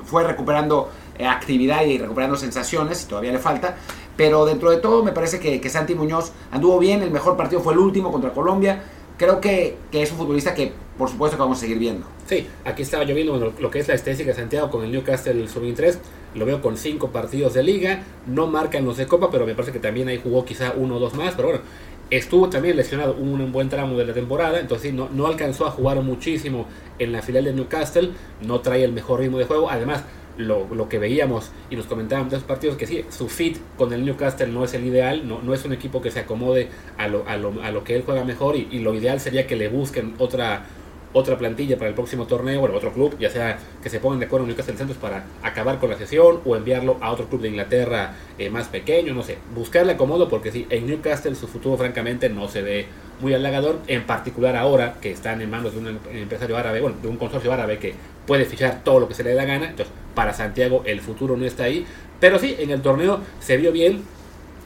fue 0.05 0.25
recuperando 0.25 0.91
actividad 1.25 1.85
y 1.85 1.97
recuperando 1.97 2.37
sensaciones, 2.37 3.07
todavía 3.07 3.31
le 3.31 3.39
falta, 3.39 3.77
pero 4.17 4.45
dentro 4.47 4.71
de 4.71 4.79
todo 4.79 5.05
me 5.05 5.13
parece 5.13 5.39
que, 5.39 5.61
que 5.61 5.71
Santi 5.71 5.95
Muñoz 5.95 6.33
anduvo 6.51 6.81
bien, 6.81 7.03
el 7.03 7.13
mejor 7.13 7.37
partido 7.37 7.61
fue 7.61 7.75
el 7.75 7.79
último 7.79 8.11
contra 8.11 8.33
Colombia, 8.33 8.83
creo 9.23 9.41
que, 9.41 9.77
es 9.93 10.11
un 10.11 10.19
futbolista 10.19 10.53
que 10.53 10.73
por 10.99 11.09
supuesto 11.09 11.37
que 11.37 11.43
vamos 11.43 11.59
a 11.59 11.61
seguir 11.63 11.79
viendo. 11.79 12.07
Sí, 12.27 12.47
aquí 12.65 12.83
estaba 12.83 13.05
yo 13.05 13.15
viendo 13.15 13.53
lo 13.59 13.71
que 13.71 13.79
es 13.79 13.89
la 13.89 13.95
estética 13.95 14.31
de 14.31 14.37
Santiago 14.37 14.71
con 14.71 14.85
el 14.85 14.93
Newcastle 14.93 15.49
Sub-23, 15.49 15.99
lo 16.35 16.47
veo 16.47 16.63
con 16.63 16.77
cinco 16.77 17.11
partidos 17.11 17.55
de 17.55 17.63
liga, 17.63 18.03
no 18.27 18.47
marca 18.47 18.79
en 18.79 18.85
los 18.85 18.97
de 18.97 19.07
Copa, 19.07 19.31
pero 19.31 19.47
me 19.47 19.55
parece 19.55 19.73
que 19.73 19.79
también 19.79 20.09
ahí 20.09 20.21
jugó 20.23 20.45
quizá 20.45 20.73
uno 20.77 20.97
o 20.97 20.99
dos 20.99 21.15
más, 21.15 21.35
pero 21.35 21.49
bueno, 21.49 21.63
estuvo 22.11 22.49
también 22.49 22.77
lesionado 22.77 23.15
un, 23.15 23.53
buen 23.53 23.69
tramo 23.69 23.97
de 23.97 24.05
la 24.05 24.13
temporada, 24.13 24.61
entonces 24.61 24.93
no, 24.93 25.09
no 25.13 25.27
alcanzó 25.27 25.67
a 25.67 25.71
jugar 25.71 26.01
muchísimo 26.03 26.67
en 26.99 27.13
la 27.13 27.23
filial 27.23 27.45
de 27.45 27.53
Newcastle, 27.55 28.11
no 28.43 28.61
trae 28.61 28.85
el 28.85 28.93
mejor 28.93 29.21
ritmo 29.21 29.39
de 29.39 29.45
juego, 29.45 29.71
además 29.71 30.05
lo, 30.37 30.67
lo, 30.75 30.89
que 30.89 30.99
veíamos 30.99 31.51
y 31.71 31.77
nos 31.77 31.87
comentábamos 31.87 32.31
de 32.31 32.37
esos 32.37 32.49
partidos, 32.49 32.77
que 32.77 32.87
sí, 32.87 33.05
su 33.11 33.29
fit 33.29 33.59
con 33.77 33.93
el 33.93 34.05
Newcastle 34.05 34.47
no 34.47 34.65
es 34.65 34.75
el 34.75 34.87
ideal, 34.87 35.27
no, 35.27 35.43
no 35.43 35.55
es 35.55 35.65
un 35.65 35.73
equipo 35.73 36.01
que 36.01 36.11
se 36.11 36.21
acomode 36.21 36.69
a 36.99 37.09
lo, 37.09 37.27
a 37.29 37.37
lo, 37.37 37.63
a 37.63 37.71
lo 37.71 37.85
que 37.85 37.97
él 37.97 38.03
juega 38.05 38.25
mejor 38.25 38.57
y, 38.57 38.69
y, 38.71 38.79
lo 38.81 38.95
ideal 38.95 39.21
sería 39.21 39.47
que 39.47 39.57
le 39.57 39.69
busquen 39.69 40.15
otra, 40.19 40.67
otra 41.13 41.37
plantilla 41.39 41.77
para 41.77 41.89
el 41.89 41.95
próximo 41.95 42.27
torneo, 42.27 42.61
bueno, 42.61 42.77
otro 42.77 42.93
club, 42.93 43.17
ya 43.19 43.31
sea 43.31 43.59
que 43.83 43.91
se 43.91 44.01
pongan 44.01 44.21
de 44.21 44.27
acuerdo 44.27 44.45
en 44.45 44.49
Newcastle 44.49 44.77
Santos 44.77 44.97
para 44.97 45.25
acabar 45.43 45.79
con 45.79 45.91
la 45.91 45.99
sesión 45.99 46.41
o 46.45 46.57
enviarlo 46.57 46.97
a 47.01 47.11
otro 47.11 47.27
club 47.27 47.43
de 47.43 47.49
Inglaterra 47.49 48.15
eh, 48.39 48.51
más 48.51 48.69
pequeño, 48.69 49.15
no 49.15 49.23
sé, 49.23 49.39
buscarle 49.55 49.93
acomodo 49.93 50.29
porque 50.29 50.51
sí, 50.51 50.67
en 50.71 50.87
Newcastle 50.87 51.35
su 51.35 51.49
futuro 51.49 51.77
francamente 51.77 52.29
no 52.29 52.49
se 52.49 52.63
ve 52.63 52.87
muy 53.21 53.35
halagador, 53.35 53.79
en 53.87 54.05
particular 54.05 54.57
ahora 54.57 54.97
que 55.01 55.13
están 55.13 55.41
en 55.41 55.51
manos 55.51 55.75
de 55.75 55.79
un 55.79 56.01
empresario 56.13 56.57
árabe, 56.57 56.81
bueno, 56.81 56.97
de 57.01 57.09
un 57.09 57.17
consorcio 57.17 57.53
árabe 57.53 57.79
que 57.79 57.95
puede 58.27 58.45
fichar 58.45 58.83
todo 58.83 59.01
lo 59.01 59.09
que 59.09 59.15
se 59.15 59.23
le 59.23 59.31
dé 59.31 59.37
la 59.37 59.45
gana, 59.45 59.71
entonces 59.71 59.95
para 60.15 60.33
Santiago 60.33 60.83
el 60.87 61.01
futuro 61.01 61.37
no 61.37 61.45
está 61.45 61.65
ahí, 61.65 61.87
pero 62.21 62.39
sí, 62.39 62.57
en 62.59 62.71
el 62.71 62.83
torneo 62.83 63.21
se 63.41 63.57
vio 63.57 63.73
bien, 63.73 64.03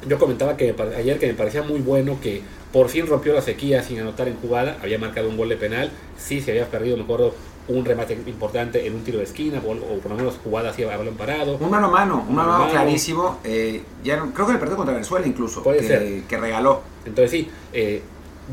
yo 0.07 0.19
comentaba 0.19 0.57
que 0.57 0.75
ayer 0.97 1.19
que 1.19 1.27
me 1.27 1.35
parecía 1.35 1.63
muy 1.63 1.81
bueno 1.81 2.19
que 2.21 2.43
por 2.77 2.91
fin 2.91 3.07
rompió 3.07 3.33
la 3.33 3.41
sequía 3.41 3.83
sin 3.83 3.99
anotar 4.01 4.29
en 4.29 4.37
jugada, 4.37 4.77
había 4.83 4.99
marcado 4.99 5.31
un 5.31 5.39
gol 5.39 5.49
de 5.49 5.57
penal, 5.57 5.91
sí 6.19 6.43
se 6.43 6.51
había 6.51 6.67
perdido, 6.67 6.99
me 6.99 7.05
acuerdo, 7.05 7.33
un 7.69 7.87
remate 7.87 8.13
importante 8.27 8.87
en 8.87 8.95
un 8.95 9.03
tiro 9.03 9.17
de 9.17 9.25
esquina, 9.25 9.63
o, 9.65 9.71
o 9.71 9.99
por 10.01 10.11
lo 10.11 10.19
menos 10.19 10.35
jugada 10.45 10.69
así 10.69 10.85
a 10.85 10.95
balón 10.95 11.15
parado. 11.15 11.57
Un 11.57 11.71
mano 11.71 11.87
a 11.87 11.91
mano, 11.91 12.27
un 12.29 12.35
mano 12.35 12.53
a 12.53 12.59
mano 12.59 12.71
clarísimo, 12.71 13.39
eh, 13.45 13.81
ya 14.05 14.19
no, 14.19 14.31
creo 14.35 14.49
que 14.49 14.53
le 14.53 14.59
perdió 14.59 14.77
contra 14.77 14.93
Venezuela 14.93 15.27
incluso, 15.27 15.63
Puede 15.63 15.79
que, 15.79 15.87
ser. 15.87 16.23
que 16.25 16.37
regaló. 16.37 16.83
Entonces 17.07 17.31
sí, 17.31 17.49
eh, 17.73 18.03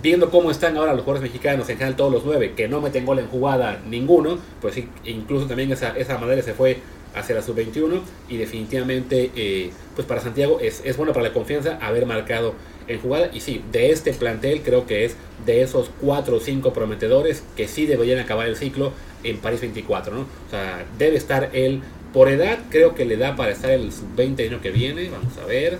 viendo 0.02 0.32
cómo 0.32 0.52
están 0.52 0.78
ahora 0.78 0.94
los 0.94 1.02
jugadores 1.04 1.30
mexicanos, 1.30 1.68
en 1.68 1.76
general 1.76 1.98
todos 1.98 2.14
los 2.14 2.24
nueve, 2.24 2.54
que 2.56 2.70
no 2.70 2.80
meten 2.80 3.06
gol 3.06 3.20
en 3.20 3.28
jugada 3.28 3.82
ninguno, 3.90 4.38
pues 4.62 4.76
sí, 4.76 4.88
incluso 5.04 5.48
también 5.48 5.70
esa, 5.74 5.98
esa 5.98 6.18
manera 6.18 6.42
se 6.42 6.54
fue 6.54 6.80
hacia 7.14 7.36
la 7.36 7.42
sub-21 7.42 8.00
y 8.30 8.38
definitivamente 8.38 9.32
eh, 9.36 9.72
pues 9.96 10.08
para 10.08 10.22
Santiago 10.22 10.60
es, 10.62 10.82
es 10.86 10.98
bueno 10.98 11.14
para 11.14 11.28
la 11.28 11.34
confianza 11.34 11.78
haber 11.82 12.06
marcado 12.06 12.54
en 12.88 13.00
jugada 13.00 13.30
y 13.34 13.40
sí, 13.40 13.64
de 13.72 13.92
este 13.92 14.14
plantel 14.14 14.62
creo 14.62 14.86
que 14.86 15.06
es 15.06 15.16
de 15.46 15.62
esos 15.62 15.90
4 16.02 16.36
o 16.36 16.40
5 16.40 16.74
prometedores 16.74 17.44
que 17.56 17.68
sí 17.68 17.86
deberían 17.86 18.20
acabar 18.20 18.48
el 18.48 18.56
ciclo 18.56 18.92
en 19.24 19.38
París 19.38 19.62
24, 19.62 20.14
¿no? 20.14 20.22
O 20.22 20.50
sea, 20.50 20.86
debe 20.98 21.18
estar 21.18 21.50
él 21.54 21.82
por 22.14 22.30
edad, 22.30 22.60
creo 22.70 22.94
que 22.94 23.06
le 23.06 23.18
da 23.18 23.36
para 23.36 23.52
estar 23.52 23.72
el 23.72 23.92
sub-20 23.92 24.48
año 24.48 24.62
que 24.62 24.72
viene, 24.72 25.10
vamos 25.10 25.38
a 25.38 25.46
ver. 25.46 25.80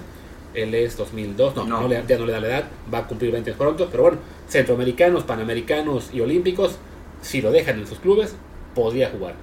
Él 0.54 0.76
es 0.76 0.98
2002, 0.98 1.56
no, 1.56 1.66
no. 1.66 1.82
no 1.82 1.88
le, 1.88 2.04
ya 2.08 2.18
no 2.18 2.26
le 2.26 2.32
da 2.32 2.40
la 2.40 2.48
edad, 2.48 2.68
va 2.94 3.00
a 3.00 3.08
cumplir 3.08 3.32
20 3.32 3.54
pronto, 3.54 3.88
pero 3.90 4.04
bueno, 4.04 4.20
centroamericanos, 4.48 5.24
panamericanos 5.24 6.10
y 6.14 6.22
olímpicos, 6.22 6.78
si 7.22 7.42
lo 7.42 7.52
dejan 7.52 7.80
en 7.80 7.88
sus 7.88 8.00
clubes, 8.00 8.36
podría 8.76 9.10
jugar. 9.10 9.34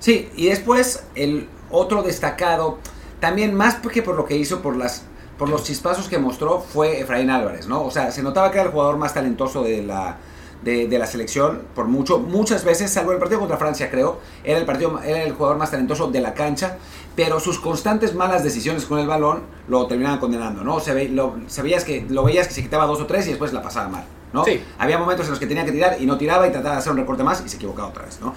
Sí, 0.00 0.28
y 0.36 0.48
después 0.48 1.04
el 1.14 1.46
otro 1.70 2.02
destacado, 2.02 2.78
también 3.20 3.54
más 3.54 3.76
porque 3.76 4.02
por 4.02 4.16
lo 4.16 4.26
que 4.26 4.36
hizo, 4.36 4.60
por 4.60 4.76
las 4.76 5.04
por 5.40 5.48
los 5.48 5.64
chispazos 5.64 6.06
que 6.06 6.18
mostró, 6.18 6.60
fue 6.60 7.00
Efraín 7.00 7.30
Álvarez, 7.30 7.66
¿no? 7.66 7.82
O 7.82 7.90
sea, 7.90 8.10
se 8.10 8.22
notaba 8.22 8.50
que 8.50 8.58
era 8.58 8.66
el 8.66 8.72
jugador 8.72 8.98
más 8.98 9.14
talentoso 9.14 9.62
de 9.62 9.82
la, 9.82 10.18
de, 10.62 10.86
de, 10.86 10.98
la 10.98 11.06
selección, 11.06 11.62
por 11.74 11.86
mucho, 11.86 12.18
muchas 12.18 12.62
veces, 12.62 12.92
salvo 12.92 13.12
el 13.12 13.18
partido 13.18 13.40
contra 13.40 13.56
Francia, 13.56 13.90
creo, 13.90 14.20
era 14.44 14.58
el, 14.58 14.66
partido, 14.66 15.00
era 15.02 15.22
el 15.22 15.32
jugador 15.32 15.56
más 15.56 15.70
talentoso 15.70 16.10
de 16.10 16.20
la 16.20 16.34
cancha, 16.34 16.76
pero 17.16 17.40
sus 17.40 17.58
constantes 17.58 18.14
malas 18.14 18.44
decisiones 18.44 18.84
con 18.84 18.98
el 18.98 19.06
balón 19.06 19.44
lo 19.66 19.86
terminaban 19.86 20.18
condenando, 20.18 20.62
¿no? 20.62 20.78
Se, 20.78 20.92
ve, 20.92 21.08
lo, 21.08 21.36
se 21.46 21.62
veías 21.62 21.84
que, 21.84 22.04
lo 22.06 22.22
veías 22.22 22.46
que 22.46 22.52
se 22.52 22.62
quitaba 22.62 22.84
dos 22.84 23.00
o 23.00 23.06
tres 23.06 23.26
y 23.26 23.30
después 23.30 23.54
la 23.54 23.62
pasaba 23.62 23.88
mal. 23.88 24.04
¿no? 24.34 24.44
Había 24.78 24.98
momentos 24.98 25.24
en 25.24 25.30
los 25.30 25.40
que 25.40 25.46
tenía 25.46 25.64
que 25.64 25.72
tirar 25.72 25.96
y 25.98 26.04
no 26.04 26.18
tiraba 26.18 26.46
y 26.46 26.52
trataba 26.52 26.74
de 26.74 26.80
hacer 26.80 26.92
un 26.92 26.98
recorte 26.98 27.24
más 27.24 27.42
y 27.46 27.48
se 27.48 27.56
equivocaba 27.56 27.88
otra 27.88 28.04
vez, 28.04 28.20
¿no? 28.20 28.34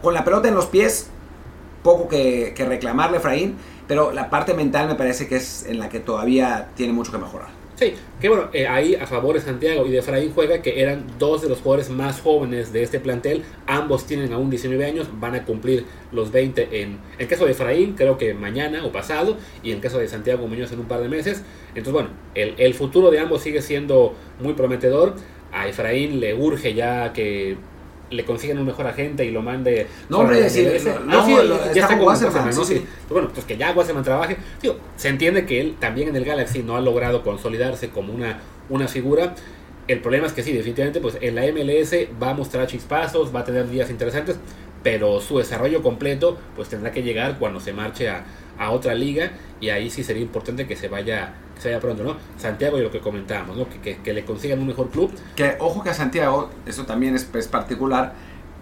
Con 0.00 0.14
la 0.14 0.22
pelota 0.22 0.46
en 0.46 0.54
los 0.54 0.66
pies, 0.66 1.08
poco 1.82 2.08
que, 2.08 2.54
que 2.56 2.64
reclamarle 2.64 3.16
Efraín, 3.16 3.56
pero 3.88 4.12
la 4.12 4.30
parte 4.30 4.54
mental 4.54 4.86
me 4.86 4.94
parece 4.94 5.26
que 5.26 5.36
es 5.36 5.66
en 5.66 5.78
la 5.80 5.88
que 5.88 5.98
todavía 5.98 6.68
tiene 6.76 6.92
mucho 6.92 7.10
que 7.10 7.18
mejorar. 7.18 7.48
Sí, 7.78 7.94
que 8.20 8.28
bueno, 8.28 8.48
eh, 8.52 8.66
ahí 8.66 8.96
a 8.96 9.06
favor 9.06 9.36
de 9.36 9.40
Santiago 9.40 9.86
y 9.86 9.90
de 9.90 9.98
Efraín 9.98 10.32
juega 10.34 10.60
que 10.62 10.82
eran 10.82 11.04
dos 11.16 11.42
de 11.42 11.48
los 11.48 11.60
jugadores 11.60 11.90
más 11.90 12.20
jóvenes 12.20 12.72
de 12.72 12.82
este 12.82 12.98
plantel. 12.98 13.44
Ambos 13.68 14.04
tienen 14.04 14.32
aún 14.32 14.50
19 14.50 14.84
años, 14.84 15.08
van 15.20 15.36
a 15.36 15.44
cumplir 15.44 15.86
los 16.10 16.32
20 16.32 16.82
en 16.82 16.98
el 17.20 17.28
caso 17.28 17.44
de 17.44 17.52
Efraín, 17.52 17.92
creo 17.92 18.18
que 18.18 18.34
mañana 18.34 18.84
o 18.84 18.90
pasado, 18.90 19.36
y 19.62 19.70
en 19.70 19.76
el 19.76 19.80
caso 19.80 19.98
de 19.98 20.08
Santiago 20.08 20.48
Muñoz 20.48 20.72
en 20.72 20.80
un 20.80 20.86
par 20.86 21.00
de 21.00 21.08
meses. 21.08 21.44
Entonces, 21.68 21.92
bueno, 21.92 22.08
el, 22.34 22.54
el 22.58 22.74
futuro 22.74 23.12
de 23.12 23.20
ambos 23.20 23.42
sigue 23.42 23.62
siendo 23.62 24.12
muy 24.40 24.54
prometedor. 24.54 25.14
A 25.52 25.68
Efraín 25.68 26.18
le 26.18 26.34
urge 26.34 26.74
ya 26.74 27.12
que 27.12 27.56
le 28.10 28.24
consiguen 28.24 28.58
un 28.58 28.66
mejor 28.66 28.86
agente 28.86 29.24
y 29.24 29.30
lo 29.30 29.42
mande. 29.42 29.86
No, 30.08 30.18
hombre, 30.18 30.42
no, 30.42 30.48
sí, 30.48 30.66
ya 31.74 31.82
está 31.82 31.98
con 31.98 32.06
Wasserman, 32.06 32.54
¿no? 32.54 32.64
Sí. 32.64 32.74
Pues 32.74 33.10
bueno, 33.10 33.28
pues 33.32 33.46
que 33.46 33.56
ya 33.56 33.72
Wasserman 33.72 34.04
trabaje. 34.04 34.36
se 34.96 35.08
entiende 35.08 35.46
que 35.46 35.60
él 35.60 35.76
también 35.78 36.08
en 36.08 36.16
el 36.16 36.24
Galaxy 36.24 36.62
no 36.62 36.76
ha 36.76 36.80
logrado 36.80 37.22
consolidarse 37.22 37.90
como 37.90 38.12
una, 38.12 38.38
una 38.68 38.88
figura. 38.88 39.34
El 39.86 40.00
problema 40.00 40.26
es 40.26 40.32
que 40.32 40.42
sí, 40.42 40.52
definitivamente, 40.52 41.00
pues 41.00 41.16
en 41.20 41.34
la 41.34 41.42
MLS 41.42 41.94
va 42.22 42.30
a 42.30 42.34
mostrar 42.34 42.66
chispazos, 42.66 43.34
va 43.34 43.40
a 43.40 43.44
tener 43.44 43.68
días 43.70 43.88
interesantes, 43.88 44.36
pero 44.82 45.20
su 45.20 45.38
desarrollo 45.38 45.82
completo, 45.82 46.38
pues 46.56 46.68
tendrá 46.68 46.92
que 46.92 47.02
llegar 47.02 47.38
cuando 47.38 47.58
se 47.58 47.72
marche 47.72 48.10
a, 48.10 48.24
a 48.58 48.70
otra 48.70 48.94
liga 48.94 49.32
y 49.60 49.70
ahí 49.70 49.88
sí 49.88 50.04
sería 50.04 50.22
importante 50.22 50.66
que 50.66 50.76
se 50.76 50.88
vaya 50.88 51.34
se 51.58 51.68
vaya 51.68 51.80
pronto, 51.80 52.04
¿no? 52.04 52.16
Santiago 52.36 52.78
y 52.78 52.82
lo 52.82 52.90
que 52.90 53.00
comentábamos, 53.00 53.56
¿no? 53.56 53.66
Que, 53.68 53.98
que, 53.98 54.12
le 54.12 54.24
consigan 54.24 54.60
un 54.60 54.68
mejor 54.68 54.90
club. 54.90 55.12
Que 55.36 55.56
ojo 55.58 55.82
que 55.82 55.90
a 55.90 55.94
Santiago, 55.94 56.50
eso 56.66 56.84
también 56.84 57.14
es, 57.14 57.28
es, 57.34 57.48
particular, 57.48 58.14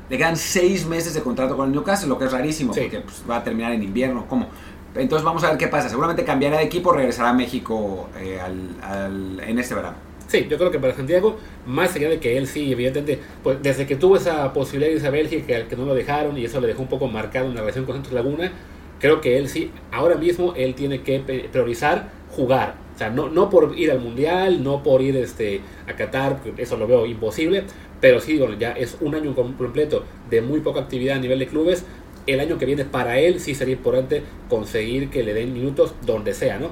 le 0.08 0.16
quedan 0.16 0.36
seis 0.36 0.86
meses 0.86 1.14
de 1.14 1.22
contrato 1.22 1.56
con 1.56 1.66
el 1.66 1.72
Newcastle, 1.72 2.08
lo 2.08 2.18
que 2.18 2.26
es 2.26 2.32
rarísimo, 2.32 2.72
porque 2.72 3.00
pues, 3.00 3.22
va 3.28 3.38
a 3.38 3.44
terminar 3.44 3.72
en 3.72 3.82
invierno, 3.82 4.26
¿cómo? 4.28 4.48
Entonces 4.94 5.24
vamos 5.24 5.44
a 5.44 5.50
ver 5.50 5.58
qué 5.58 5.68
pasa. 5.68 5.88
Seguramente 5.88 6.24
cambiará 6.24 6.58
de 6.58 6.64
equipo, 6.64 6.92
regresará 6.92 7.30
a 7.30 7.34
México 7.34 8.08
eh, 8.18 8.40
al, 8.40 9.40
en 9.40 9.58
este 9.58 9.74
verano. 9.74 9.96
Sí, 10.28 10.46
yo 10.50 10.58
creo 10.58 10.70
que 10.72 10.80
para 10.80 10.94
Santiago, 10.94 11.36
más 11.66 11.94
allá 11.94 12.08
de 12.08 12.18
que 12.18 12.36
él 12.36 12.48
sí, 12.48 12.72
evidentemente, 12.72 13.20
pues 13.44 13.62
desde 13.62 13.86
que 13.86 13.94
tuvo 13.94 14.16
esa 14.16 14.52
posibilidad 14.52 14.90
de 14.90 14.96
irse 14.96 15.06
a 15.06 15.10
Bélgica, 15.10 15.68
que 15.68 15.76
no 15.76 15.84
lo 15.84 15.94
dejaron 15.94 16.36
y 16.36 16.44
eso 16.44 16.60
le 16.60 16.66
dejó 16.66 16.82
un 16.82 16.88
poco 16.88 17.06
marcado 17.06 17.46
en 17.46 17.54
la 17.54 17.60
relación 17.60 17.84
con 17.84 17.94
Santos 17.94 18.12
Laguna, 18.12 18.50
creo 18.98 19.20
que 19.20 19.38
él 19.38 19.48
sí, 19.48 19.70
ahora 19.92 20.16
mismo 20.16 20.52
él 20.56 20.74
tiene 20.74 21.02
que 21.02 21.20
priorizar 21.52 22.10
jugar. 22.30 22.85
O 22.96 22.98
sea, 22.98 23.10
no, 23.10 23.28
no 23.28 23.50
por 23.50 23.78
ir 23.78 23.90
al 23.90 24.00
Mundial, 24.00 24.64
no 24.64 24.82
por 24.82 25.02
ir 25.02 25.18
este, 25.18 25.60
a 25.86 25.94
Qatar, 25.94 26.40
eso 26.56 26.78
lo 26.78 26.86
veo 26.86 27.04
imposible, 27.04 27.64
pero 28.00 28.20
sí, 28.20 28.38
bueno, 28.38 28.56
ya 28.58 28.72
es 28.72 28.96
un 29.02 29.14
año 29.14 29.34
completo 29.34 30.04
de 30.30 30.40
muy 30.40 30.60
poca 30.60 30.80
actividad 30.80 31.18
a 31.18 31.20
nivel 31.20 31.38
de 31.38 31.46
clubes. 31.46 31.84
El 32.26 32.40
año 32.40 32.56
que 32.56 32.64
viene 32.64 32.86
para 32.86 33.18
él 33.18 33.38
sí 33.38 33.54
sería 33.54 33.74
importante 33.74 34.22
conseguir 34.48 35.10
que 35.10 35.22
le 35.22 35.34
den 35.34 35.52
minutos 35.52 35.94
donde 36.06 36.32
sea, 36.32 36.58
¿no? 36.58 36.70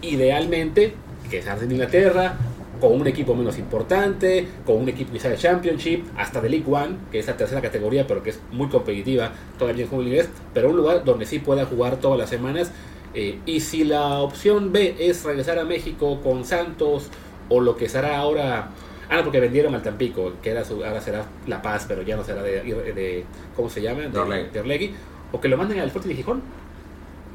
Idealmente, 0.00 0.94
que 1.30 1.42
se 1.42 1.50
hace 1.50 1.66
en 1.66 1.72
Inglaterra, 1.72 2.38
con 2.80 2.98
un 2.98 3.06
equipo 3.06 3.34
menos 3.34 3.58
importante, 3.58 4.46
con 4.64 4.76
un 4.76 4.88
equipo 4.88 5.12
quizá 5.12 5.28
de 5.28 5.36
Championship, 5.36 6.04
hasta 6.16 6.40
de 6.40 6.48
League 6.48 6.66
One, 6.66 6.96
que 7.12 7.18
es 7.18 7.26
la 7.26 7.36
tercera 7.36 7.60
categoría, 7.60 8.06
pero 8.06 8.22
que 8.22 8.30
es 8.30 8.40
muy 8.50 8.68
competitiva 8.68 9.32
todavía 9.58 9.84
en 9.84 9.90
juego 9.90 10.26
pero 10.54 10.70
un 10.70 10.76
lugar 10.76 11.04
donde 11.04 11.26
sí 11.26 11.38
pueda 11.38 11.66
jugar 11.66 11.96
todas 11.96 12.18
las 12.18 12.30
semanas. 12.30 12.72
Eh, 13.18 13.38
y 13.46 13.60
si 13.60 13.82
la 13.82 14.18
opción 14.18 14.72
B 14.72 14.94
es 14.98 15.24
regresar 15.24 15.58
a 15.58 15.64
México 15.64 16.20
con 16.22 16.44
Santos 16.44 17.08
o 17.48 17.60
lo 17.60 17.74
que 17.74 17.88
será 17.88 18.18
ahora, 18.18 18.68
ah, 19.08 19.20
porque 19.24 19.40
vendieron 19.40 19.74
al 19.74 19.82
Tampico, 19.82 20.34
que 20.42 20.50
era 20.50 20.62
ahora 20.68 21.00
será 21.00 21.24
La 21.46 21.62
Paz, 21.62 21.86
pero 21.88 22.02
ya 22.02 22.14
no 22.14 22.24
será 22.24 22.42
de, 22.42 22.60
de 22.62 23.24
¿cómo 23.56 23.70
se 23.70 23.80
llama? 23.80 24.02
De, 24.02 24.48
de 24.52 24.60
Orlegui, 24.60 24.92
o 25.32 25.40
que 25.40 25.48
lo 25.48 25.56
manden 25.56 25.80
al 25.80 25.86
Sporting 25.86 26.10
de 26.10 26.16
Gijón 26.16 26.42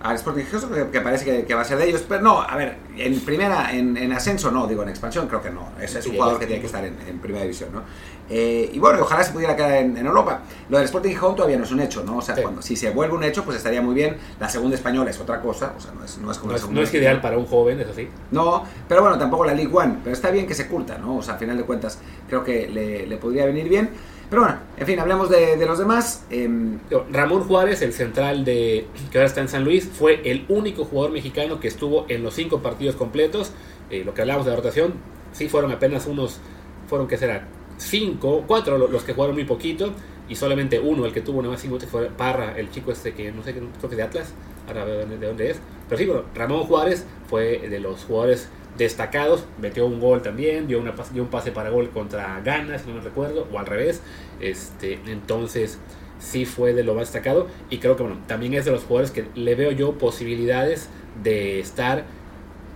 al 0.03 0.15
Sporting 0.15 0.43
que, 0.46 0.88
que 0.91 1.01
parece 1.01 1.46
que, 1.46 1.53
va 1.53 1.62
a 1.62 1.65
ser 1.65 1.77
de 1.77 1.88
ellos, 1.88 2.03
pero 2.08 2.22
no, 2.22 2.41
a 2.41 2.55
ver, 2.55 2.77
en 2.98 3.20
primera, 3.22 3.74
en, 3.74 4.12
ascenso 4.12 4.51
no, 4.51 4.67
digo, 4.67 4.84
en 4.84 4.89
expansión 4.89 5.27
creo 5.27 5.41
que 5.41 5.50
no, 5.50 5.70
es, 5.79 5.96
es 5.96 6.05
un 6.08 6.15
jugador 6.15 6.39
que 6.39 6.46
tiene 6.46 6.62
que 6.62 6.67
estar 6.67 6.84
en, 6.84 7.20
primera 7.20 7.43
división, 7.43 7.70
¿no? 7.74 7.84
Eh, 8.29 8.70
y 8.72 8.79
bueno, 8.79 9.00
ojalá 9.01 9.24
se 9.24 9.34
pudiera 9.34 9.55
quedar 9.55 9.74
en, 9.74 9.98
Europa. 9.98 10.41
Lo 10.70 10.77
del 10.77 10.86
Sporting 10.86 11.10
Gijón 11.10 11.36
todavía 11.36 11.58
no 11.58 11.65
es 11.65 11.72
un 11.72 11.81
hecho, 11.81 12.03
¿no? 12.03 12.17
O 12.17 12.22
sea, 12.22 12.36
cuando, 12.36 12.62
si 12.62 12.75
se 12.75 12.89
vuelve 12.89 13.13
un 13.13 13.24
hecho, 13.24 13.43
pues 13.43 13.58
estaría 13.58 13.81
muy 13.81 13.93
bien. 13.93 14.17
La 14.39 14.48
segunda 14.48 14.75
española 14.75 15.10
es 15.10 15.20
otra 15.20 15.41
cosa, 15.41 15.74
o 15.77 15.81
sea, 15.81 15.91
no 15.91 16.05
es, 16.05 16.17
no 16.17 16.31
es 16.31 16.38
como 16.38 16.51
no 16.51 16.58
es, 16.58 16.70
no 16.70 16.81
es 16.81 16.93
ideal 16.93 17.20
para 17.20 17.38
un 17.38 17.46
joven, 17.46 17.79
eso 17.81 17.93
sí. 17.93 18.08
No, 18.31 18.63
pero 18.88 19.01
bueno, 19.01 19.17
tampoco 19.17 19.46
la 19.46 19.53
League 19.53 19.72
One, 19.74 19.98
pero 20.03 20.15
está 20.15 20.31
bien 20.31 20.48
que 20.48 20.53
se 20.53 20.67
curta, 20.67 20.98
¿no? 20.98 21.17
O 21.17 21.22
sea, 21.22 21.36
a 21.36 21.38
final 21.38 21.58
de 21.58 21.63
cuentas, 21.63 22.00
creo 22.27 22.43
que 22.43 22.67
le, 22.67 23.05
le 23.05 23.17
podría 23.17 23.46
venir 23.46 23.67
bien. 23.67 23.89
Pero 24.32 24.44
bueno, 24.44 24.60
en 24.78 24.88
fin, 24.88 24.98
hablemos 24.98 25.30
de, 25.30 25.58
los 25.66 25.78
demás. 25.78 26.26
Em, 26.30 26.80
Ramón 27.12 27.44
Juárez, 27.44 27.82
el 27.82 27.92
central 27.92 28.46
de 28.46 28.88
que 29.12 29.18
ahora 29.18 29.28
está 29.28 29.42
en 29.42 29.50
San 29.50 29.66
Luis, 29.66 29.90
fue 29.92 30.22
el 30.24 30.46
único 30.48 30.86
jugador 30.86 31.12
mexicano 31.12 31.60
que 31.60 31.68
estuvo 31.68 32.06
en 32.08 32.24
los 32.24 32.34
cinco 32.34 32.62
partidos 32.62 32.96
completos. 32.96 33.52
Eh, 33.90 34.06
lo 34.06 34.14
que 34.14 34.22
hablamos 34.22 34.46
de 34.46 34.52
la 34.52 34.56
rotación, 34.56 34.94
sí 35.34 35.50
fueron 35.50 35.74
apenas 35.74 36.08
unos, 36.08 36.40
fueron 36.88 37.10
que 37.10 37.18
será 37.18 37.46
cinco, 37.76 38.46
cuatro 38.48 38.78
los 38.78 39.04
que 39.04 39.14
jugaron 39.14 39.36
muy 39.36 39.44
poquito 39.44 39.92
y 40.30 40.36
solamente 40.36 40.80
uno, 40.80 41.06
el 41.06 41.12
que 41.12 41.20
tuvo 41.20 41.40
una 41.40 41.50
más 41.50 41.60
cinco 41.60 41.78
fue 41.82 42.06
Parra, 42.06 42.58
el 42.58 42.72
chico 42.72 42.94
este 42.94 43.14
que 43.14 43.34
no 43.34 43.44
sé, 43.44 43.54
creo 43.54 43.90
que 43.90 43.98
de 43.98 44.04
Atlas, 44.04 44.34
ahora 44.66 44.86
veo 44.86 45.06
de 45.06 45.28
dónde 45.28 45.50
es. 45.50 45.60
Pero 45.90 46.00
sí, 46.00 46.06
bueno, 46.06 46.24
Ramón 46.34 46.64
Juárez 46.64 47.06
fue 47.28 47.68
de 47.68 47.82
los 47.82 48.06
jugadores 48.06 48.48
destacados, 48.84 49.46
metió 49.60 49.86
un 49.86 50.00
gol 50.00 50.22
también, 50.22 50.68
dio, 50.68 50.80
una, 50.80 50.94
dio 51.14 51.24
un 51.24 51.30
pase 51.30 51.52
para 51.52 51.70
gol 51.70 51.90
contra 51.90 52.40
Ghana, 52.42 52.78
si 52.80 52.88
no 52.88 52.96
me 52.96 53.02
recuerdo, 53.02 53.48
o 53.52 53.60
al 53.60 53.66
revés. 53.66 54.02
Este, 54.40 55.00
entonces, 55.08 55.80
sí 56.22 56.46
fue 56.46 56.74
de 56.74 56.84
lo 56.84 56.94
más 56.94 57.08
destacado 57.08 57.48
y 57.70 57.80
creo 57.80 57.96
que 57.96 58.04
bueno, 58.04 58.20
también 58.28 58.54
es 58.54 58.66
de 58.66 58.72
los 58.72 58.84
jugadores 58.84 59.12
que 59.12 59.26
le 59.36 59.56
veo 59.56 59.72
yo 59.72 59.98
posibilidades 59.98 60.88
de 61.24 61.60
estar 61.60 62.06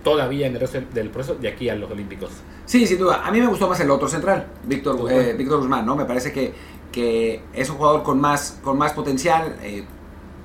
todavía 0.04 0.48
en 0.48 0.54
el 0.54 0.60
resto 0.60 0.82
del 0.94 1.10
proceso 1.10 1.36
de 1.36 1.48
aquí 1.48 1.70
a 1.70 1.76
los 1.76 1.90
Olímpicos. 1.90 2.32
Sí, 2.66 2.86
sin 2.88 2.98
duda. 2.98 3.26
A 3.26 3.32
mí 3.32 3.40
me 3.40 3.48
gustó 3.48 3.68
más 3.68 3.80
el 3.80 3.92
otro 3.92 4.08
central, 4.08 4.48
Víctor 4.66 5.12
eh, 5.12 5.36
Víctor 5.38 5.60
Guzmán 5.60 5.86
¿no? 5.86 5.96
Me 5.96 6.06
parece 6.06 6.32
que, 6.32 6.54
que 6.92 7.42
es 7.54 7.70
un 7.70 7.78
jugador 7.78 8.04
con 8.04 8.20
más, 8.20 8.60
con 8.64 8.78
más 8.78 8.94
potencial, 8.94 9.56
eh, 9.62 9.84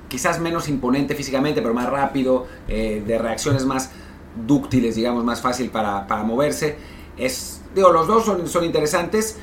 quizás 0.07 0.39
menos 0.39 0.67
imponente 0.67 1.15
físicamente, 1.15 1.61
pero 1.61 1.73
más 1.73 1.89
rápido, 1.89 2.45
eh, 2.67 3.03
de 3.05 3.17
reacciones 3.17 3.65
más 3.65 3.91
dúctiles, 4.35 4.95
digamos, 4.95 5.23
más 5.23 5.41
fácil 5.41 5.69
para, 5.69 6.07
para 6.07 6.23
moverse. 6.23 6.75
Es, 7.17 7.61
digo, 7.75 7.91
los 7.91 8.07
dos 8.07 8.25
son, 8.25 8.47
son 8.47 8.63
interesantes. 8.63 9.37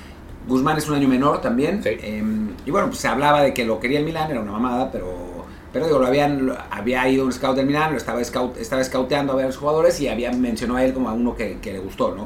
Guzmán 0.47 0.79
es 0.79 0.89
un 0.89 0.95
año 0.95 1.09
menor 1.09 1.41
también. 1.41 1.83
Em, 1.85 2.51
y 2.65 2.71
bueno, 2.71 2.89
pues 2.89 2.99
se 3.01 3.09
hablaba 3.09 3.43
de 3.43 3.53
que 3.53 3.65
lo 3.65 3.79
quería 3.81 3.99
el 3.99 4.05
Milan, 4.05 4.31
era 4.31 4.41
una 4.41 4.53
mamada, 4.53 4.91
pero 4.91 5.29
pero 5.73 5.87
digo, 5.87 5.99
lo 5.99 6.07
habían, 6.07 6.51
había 6.71 7.07
ido 7.09 7.27
un 7.27 7.33
scout 7.33 7.55
del 7.55 7.67
Milan, 7.67 7.91
lo 7.93 7.99
estaba, 7.99 8.25
scout, 8.25 8.57
estaba 8.57 8.83
scouteando 8.83 9.35
a 9.35 9.37
ver 9.37 9.45
a 9.45 9.49
los 9.49 9.59
jugadores 9.59 10.01
y 10.01 10.09
había 10.09 10.33
mencionó 10.33 10.77
a 10.77 10.85
él 10.85 10.95
como 10.95 11.11
a 11.11 11.13
uno 11.13 11.37
que, 11.37 11.59
que 11.61 11.73
le 11.73 11.79
gustó, 11.79 12.15
¿no? 12.15 12.25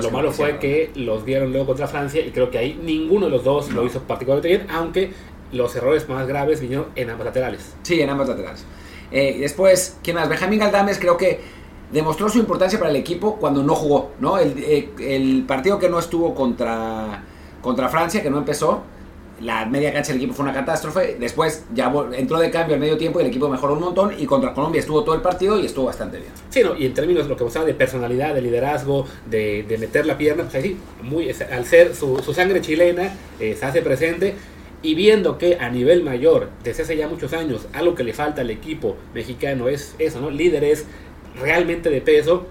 lo 0.00 0.10
malo 0.10 0.30
fue 0.30 0.58
que 0.58 0.92
los 0.94 1.24
vieron 1.24 1.50
luego 1.50 1.66
contra 1.66 1.88
Francia 1.88 2.24
y 2.24 2.30
creo 2.30 2.50
que 2.50 2.58
ahí 2.58 2.80
ninguno 2.80 3.26
de 3.26 3.32
los 3.32 3.42
dos 3.42 3.70
lo 3.72 3.84
hizo 3.84 4.00
particularmente 4.00 4.48
bien, 4.48 4.66
aunque 4.70 5.12
los 5.52 5.74
errores 5.74 6.08
más 6.08 6.26
graves 6.26 6.60
vinieron 6.60 6.86
en 6.94 7.10
ambas 7.10 7.26
laterales. 7.26 7.74
Sí, 7.82 8.00
en 8.00 8.10
ambas 8.10 8.28
laterales. 8.28 8.64
Eh, 9.10 9.38
después, 9.40 9.98
¿quién 10.02 10.16
más? 10.16 10.28
Benjamín 10.28 10.60
Galdames 10.60 10.98
creo 10.98 11.16
que 11.16 11.40
demostró 11.92 12.28
su 12.28 12.38
importancia 12.38 12.78
para 12.78 12.90
el 12.90 12.96
equipo 12.96 13.36
cuando 13.36 13.62
no 13.62 13.74
jugó, 13.74 14.12
¿no? 14.20 14.38
El, 14.38 14.54
eh, 14.58 14.90
el, 15.00 15.44
partido 15.46 15.78
que 15.78 15.88
no 15.88 15.98
estuvo 15.98 16.34
contra, 16.34 17.22
contra 17.60 17.88
Francia, 17.88 18.22
que 18.22 18.30
no 18.30 18.38
empezó, 18.38 18.82
la 19.40 19.66
media 19.66 19.92
cancha 19.92 20.12
del 20.12 20.18
equipo 20.18 20.34
fue 20.34 20.44
una 20.44 20.54
catástrofe. 20.54 21.16
Después 21.18 21.64
ya 21.74 21.92
entró 22.12 22.38
de 22.38 22.50
cambio 22.50 22.74
al 22.74 22.80
medio 22.80 22.96
tiempo 22.96 23.20
y 23.20 23.22
el 23.22 23.28
equipo 23.28 23.48
mejoró 23.48 23.74
un 23.74 23.80
montón. 23.80 24.12
Y 24.18 24.26
contra 24.26 24.54
Colombia 24.54 24.80
estuvo 24.80 25.02
todo 25.02 25.14
el 25.14 25.22
partido 25.22 25.58
y 25.58 25.66
estuvo 25.66 25.86
bastante 25.86 26.18
bien. 26.18 26.30
Sí, 26.50 26.62
no, 26.62 26.76
y 26.76 26.86
en 26.86 26.94
términos 26.94 27.24
de 27.24 27.30
lo 27.30 27.36
que 27.36 27.44
mostraba 27.44 27.66
de 27.66 27.74
personalidad, 27.74 28.34
de 28.34 28.42
liderazgo, 28.42 29.06
de, 29.28 29.64
de 29.64 29.78
meter 29.78 30.06
la 30.06 30.16
pierna, 30.16 30.44
pues 30.44 30.54
ahí, 30.54 30.76
muy, 31.02 31.30
al 31.30 31.64
ser 31.64 31.94
su, 31.94 32.18
su 32.18 32.32
sangre 32.32 32.60
chilena, 32.60 33.12
eh, 33.40 33.56
se 33.58 33.66
hace 33.66 33.82
presente. 33.82 34.34
Y 34.82 34.94
viendo 34.94 35.38
que 35.38 35.56
a 35.58 35.70
nivel 35.70 36.04
mayor, 36.04 36.50
desde 36.62 36.82
hace 36.82 36.96
ya 36.96 37.08
muchos 37.08 37.32
años, 37.32 37.66
algo 37.72 37.94
que 37.94 38.04
le 38.04 38.12
falta 38.12 38.42
al 38.42 38.50
equipo 38.50 38.96
mexicano 39.14 39.68
es 39.68 39.94
eso, 39.98 40.20
¿no? 40.20 40.30
Líderes 40.30 40.86
realmente 41.40 41.90
de 41.90 42.00
peso. 42.00 42.46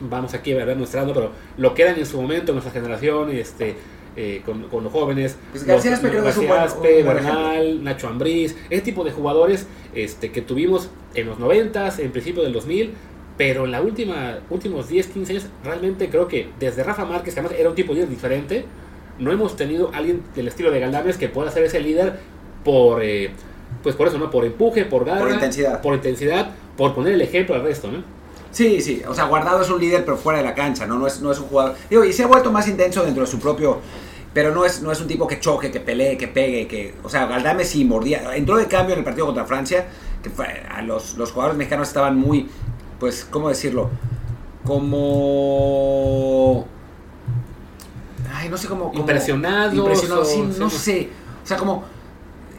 Vamos 0.00 0.34
aquí 0.34 0.52
a 0.52 0.64
ver 0.64 0.76
mostrando, 0.76 1.14
pero 1.14 1.30
lo 1.56 1.74
quedan 1.74 1.98
en 1.98 2.06
su 2.06 2.20
momento, 2.20 2.52
en 2.52 2.56
nuestra 2.56 2.72
generación, 2.72 3.30
este, 3.30 3.76
eh, 4.16 4.42
con, 4.44 4.82
los 4.82 4.92
jóvenes. 4.92 5.36
Pues 5.52 5.64
García 5.64 5.94
Aspe, 6.62 7.02
Bernal, 7.02 7.84
Nacho 7.84 8.08
Ambriz, 8.08 8.56
ese 8.70 8.82
tipo 8.82 9.04
de 9.04 9.12
jugadores 9.12 9.66
este, 9.94 10.32
que 10.32 10.42
tuvimos 10.42 10.90
en 11.14 11.26
los 11.26 11.38
90 11.38 11.94
en 11.98 12.12
principio 12.12 12.42
del 12.42 12.52
2000, 12.52 12.92
pero 13.36 13.64
en 13.66 13.72
los 13.72 13.84
últimos 14.50 14.88
10, 14.88 15.06
15 15.08 15.32
años, 15.32 15.46
realmente 15.62 16.08
creo 16.08 16.28
que 16.28 16.48
desde 16.58 16.82
Rafa 16.82 17.04
Márquez, 17.04 17.34
que 17.34 17.40
además 17.40 17.58
era 17.58 17.68
un 17.68 17.74
tipo 17.74 17.94
de 17.94 18.06
diferente, 18.06 18.64
no 19.18 19.32
hemos 19.32 19.56
tenido 19.56 19.90
alguien 19.92 20.22
del 20.34 20.48
estilo 20.48 20.70
de 20.70 20.80
Galdames 20.80 21.16
que 21.18 21.28
pueda 21.28 21.50
ser 21.50 21.64
ese 21.64 21.80
líder 21.80 22.18
por, 22.64 23.02
eh, 23.02 23.30
pues 23.82 23.94
por 23.96 24.08
eso, 24.08 24.18
¿no? 24.18 24.30
Por 24.30 24.44
empuje, 24.44 24.84
por 24.84 25.04
garra, 25.04 25.20
por 25.20 25.30
intensidad. 25.30 25.82
por 25.82 25.94
intensidad, 25.94 26.50
por 26.76 26.94
poner 26.94 27.14
el 27.14 27.20
ejemplo 27.20 27.54
al 27.54 27.62
resto, 27.62 27.90
¿no? 27.90 28.02
Sí, 28.56 28.80
sí, 28.80 29.02
o 29.06 29.14
sea, 29.14 29.24
Guardado 29.24 29.60
es 29.60 29.68
un 29.68 29.78
líder 29.78 30.02
pero 30.02 30.16
fuera 30.16 30.38
de 30.38 30.44
la 30.46 30.54
cancha, 30.54 30.86
¿no? 30.86 30.98
No 30.98 31.06
es, 31.06 31.20
no 31.20 31.30
es 31.30 31.38
un 31.38 31.48
jugador... 31.48 31.74
Digo, 31.90 32.02
y 32.06 32.12
se 32.14 32.22
ha 32.22 32.26
vuelto 32.26 32.50
más 32.50 32.66
intenso 32.66 33.04
dentro 33.04 33.22
de 33.22 33.30
su 33.30 33.38
propio... 33.38 33.80
Pero 34.32 34.54
no 34.54 34.64
es, 34.64 34.80
no 34.80 34.90
es 34.90 34.98
un 34.98 35.06
tipo 35.06 35.26
que 35.26 35.38
choque, 35.40 35.70
que 35.70 35.80
pelee, 35.80 36.16
que 36.16 36.26
pegue, 36.28 36.66
que... 36.66 36.94
O 37.04 37.10
sea, 37.10 37.26
Galdame 37.26 37.66
sí 37.66 37.84
mordía. 37.84 38.34
Entró 38.34 38.56
de 38.56 38.66
cambio 38.66 38.94
en 38.94 39.00
el 39.00 39.04
partido 39.04 39.26
contra 39.26 39.44
Francia, 39.44 39.88
que 40.22 40.30
fue, 40.30 40.46
a 40.74 40.80
los, 40.80 41.18
los 41.18 41.32
jugadores 41.32 41.58
mexicanos 41.58 41.88
estaban 41.88 42.16
muy, 42.16 42.48
pues, 42.98 43.26
¿cómo 43.30 43.50
decirlo? 43.50 43.90
Como... 44.64 46.66
Ay, 48.34 48.48
no 48.48 48.56
sé 48.56 48.68
cómo... 48.68 48.86
como- 48.86 49.00
Impresionados 49.00 49.74
Impresionados, 49.74 50.32
sí, 50.32 50.42
no 50.58 50.70
sé. 50.70 51.10
O 51.44 51.46
sea, 51.46 51.58
como 51.58 51.84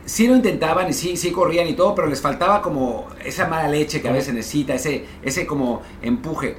sí 0.07 0.25
lo 0.27 0.35
intentaban 0.35 0.89
y 0.89 0.93
sí, 0.93 1.15
sí 1.17 1.31
corrían 1.31 1.67
y 1.67 1.73
todo, 1.73 1.93
pero 1.93 2.07
les 2.07 2.21
faltaba 2.21 2.61
como 2.61 3.07
esa 3.23 3.45
mala 3.47 3.67
leche 3.67 4.01
que 4.01 4.07
a 4.09 4.11
veces 4.13 4.33
necesita, 4.33 4.73
ese, 4.73 5.05
ese 5.21 5.45
como 5.45 5.81
empuje. 6.01 6.55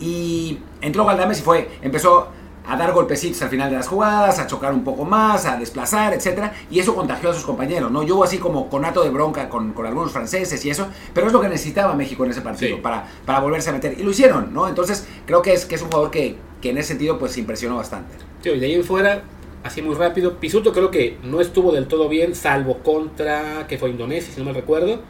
Y 0.00 0.58
entró 0.80 1.04
Galdames 1.04 1.38
y 1.40 1.42
fue, 1.42 1.70
empezó 1.82 2.28
a 2.66 2.76
dar 2.76 2.92
golpecitos 2.92 3.40
al 3.40 3.48
final 3.48 3.70
de 3.70 3.76
las 3.76 3.88
jugadas, 3.88 4.38
a 4.38 4.46
chocar 4.46 4.74
un 4.74 4.84
poco 4.84 5.04
más, 5.06 5.46
a 5.46 5.56
desplazar, 5.56 6.12
etcétera, 6.12 6.52
y 6.70 6.78
eso 6.80 6.94
contagió 6.94 7.30
a 7.30 7.34
sus 7.34 7.44
compañeros, 7.44 7.90
¿no? 7.90 8.02
Yo 8.02 8.16
hubo 8.16 8.24
así 8.24 8.36
como 8.38 8.68
conato 8.68 9.02
de 9.02 9.08
bronca 9.10 9.48
con, 9.48 9.72
con 9.72 9.86
algunos 9.86 10.12
franceses 10.12 10.62
y 10.66 10.70
eso, 10.70 10.86
pero 11.14 11.28
es 11.28 11.32
lo 11.32 11.40
que 11.40 11.48
necesitaba 11.48 11.94
México 11.94 12.24
en 12.26 12.32
ese 12.32 12.42
partido 12.42 12.76
Sí. 12.76 12.82
para, 12.82 13.06
para 13.24 13.40
volverse 13.40 13.70
a 13.70 13.72
meter. 13.72 13.98
Y 13.98 14.02
lo 14.02 14.10
hicieron, 14.10 14.52
¿no? 14.52 14.68
Entonces 14.68 15.06
creo 15.24 15.40
que 15.40 15.54
es, 15.54 15.64
que 15.64 15.76
es 15.76 15.82
un 15.82 15.88
jugador 15.88 16.10
que, 16.10 16.36
que 16.60 16.70
en 16.70 16.76
ese 16.78 16.88
sentido 16.88 17.18
pues 17.18 17.38
impresionó 17.38 17.76
bastante. 17.76 18.14
Sí, 18.42 18.50
y 18.50 18.58
de 18.60 18.66
ahí 18.66 18.74
en 18.74 18.84
fuera, 18.84 19.22
así 19.62 19.82
muy 19.82 19.94
rápido, 19.94 20.38
Pisuto 20.40 20.72
creo 20.72 20.90
que 20.90 21.16
no 21.22 21.40
estuvo 21.40 21.72
del 21.72 21.86
todo 21.86 22.08
bien, 22.08 22.34
salvo 22.34 22.78
contra, 22.78 23.66
que 23.68 23.78
fue 23.78 23.90
Indonesia, 23.90 24.32
si 24.32 24.40
no 24.40 24.46
me 24.46 24.52
recuerdo. 24.52 25.00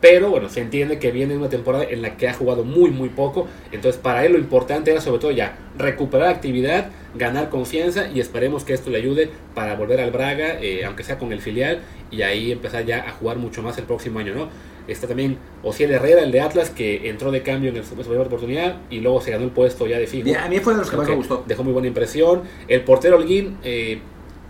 Pero 0.00 0.30
bueno, 0.30 0.48
se 0.48 0.62
entiende 0.62 0.98
que 0.98 1.10
viene 1.10 1.36
una 1.36 1.50
temporada 1.50 1.84
en 1.84 2.00
la 2.00 2.16
que 2.16 2.26
ha 2.26 2.32
jugado 2.32 2.64
muy, 2.64 2.90
muy 2.90 3.10
poco. 3.10 3.46
Entonces, 3.70 4.00
para 4.00 4.24
él 4.24 4.32
lo 4.32 4.38
importante 4.38 4.90
era 4.90 5.02
sobre 5.02 5.18
todo 5.18 5.30
ya 5.30 5.58
recuperar 5.76 6.28
actividad, 6.28 6.90
ganar 7.14 7.50
confianza 7.50 8.08
y 8.08 8.20
esperemos 8.20 8.64
que 8.64 8.72
esto 8.72 8.88
le 8.88 8.96
ayude 8.96 9.30
para 9.54 9.76
volver 9.76 10.00
al 10.00 10.10
Braga, 10.10 10.58
eh, 10.60 10.86
aunque 10.86 11.04
sea 11.04 11.18
con 11.18 11.32
el 11.32 11.42
filial, 11.42 11.80
y 12.10 12.22
ahí 12.22 12.50
empezar 12.50 12.86
ya 12.86 13.06
a 13.06 13.12
jugar 13.12 13.36
mucho 13.36 13.62
más 13.62 13.76
el 13.76 13.84
próximo 13.84 14.20
año, 14.20 14.34
¿no? 14.34 14.48
Está 14.88 15.06
también 15.06 15.38
Ociel 15.62 15.90
Herrera, 15.92 16.22
el 16.22 16.32
de 16.32 16.40
Atlas, 16.40 16.70
que 16.70 17.08
entró 17.08 17.30
de 17.30 17.42
cambio 17.42 17.70
en 17.70 17.76
el 17.76 17.84
su 17.84 17.94
primera 17.94 18.22
oportunidad 18.22 18.76
y 18.90 19.00
luego 19.00 19.20
se 19.20 19.30
ganó 19.30 19.44
el 19.44 19.50
puesto 19.50 19.86
ya 19.86 19.98
de 19.98 20.06
fijo. 20.06 20.28
A 20.38 20.48
mí 20.48 20.58
fue 20.60 20.74
de 20.74 20.80
los 20.80 20.90
que 20.90 20.96
Creo 20.96 20.98
más 20.98 21.06
que 21.06 21.12
me 21.12 21.18
gustó. 21.18 21.44
Dejó 21.46 21.64
muy 21.64 21.72
buena 21.72 21.88
impresión. 21.88 22.42
El 22.68 22.82
portero 22.82 23.16
Holguín 23.16 23.58
eh, 23.62 24.00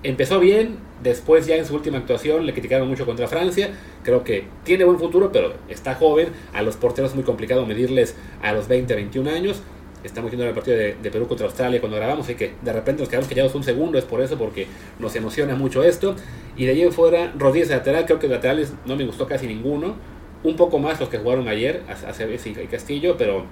empezó 0.03 0.41
bien, 0.41 0.79
después 1.03 1.47
ya 1.47 1.57
en 1.57 1.67
su 1.67 1.75
última 1.75 1.99
actuación 1.99 2.47
le 2.47 2.53
criticaron 2.53 2.89
mucho 2.89 3.07
contra 3.07 3.29
Francia. 3.29 3.71
Creo 4.03 4.25
que 4.25 4.45
tiene 4.65 4.85
buen 4.85 4.99
futuro, 4.99 5.31
pero 5.33 5.55
está 5.69 5.95
joven. 5.95 6.29
A 6.53 6.63
los 6.63 6.77
porteros 6.77 7.11
es 7.11 7.15
muy 7.15 7.25
complicado 7.25 7.67
medirles 7.67 8.17
a 8.43 8.53
los 8.53 8.69
20, 8.69 8.95
21 8.95 9.31
años. 9.31 9.63
Estamos 10.03 10.31
viendo 10.31 10.47
el 10.47 10.55
partido 10.55 10.79
de, 10.79 10.95
de 10.95 11.11
Perú 11.11 11.29
contra 11.29 11.47
Australia 11.47 11.79
cuando 11.79 11.99
grabamos 11.99 12.31
y 12.31 12.35
que 12.35 12.55
de 12.63 12.73
repente 12.73 13.03
nos 13.03 13.11
quedamos 13.11 13.29
callados 13.29 13.55
un 13.55 13.63
segundo, 13.63 13.99
es 13.99 14.05
por 14.05 14.23
eso, 14.23 14.39
porque 14.39 14.67
nos 14.99 15.15
emociona 15.15 15.55
mucho 15.55 15.85
esto. 15.85 16.17
Y 16.57 16.65
de 16.65 16.73
ahí 16.73 16.83
en 16.83 16.93
fuera, 16.93 17.33
Rodríguez 17.37 17.69
de 17.69 17.77
lateral, 17.77 18.07
creo 18.07 18.19
que 18.19 18.27
de 18.27 18.35
laterales 18.35 18.73
no 18.87 18.97
me 18.97 19.05
gustó 19.05 19.27
casi 19.27 19.47
ninguno. 19.47 19.97
Un 20.43 20.57
poco 20.57 20.79
más 20.79 20.99
los 21.01 21.09
que 21.09 21.19
jugaron 21.19 21.49
ayer, 21.49 21.83
Aceves 21.89 22.47
y 22.47 22.53
Castillo, 22.53 23.17
pero 23.19 23.45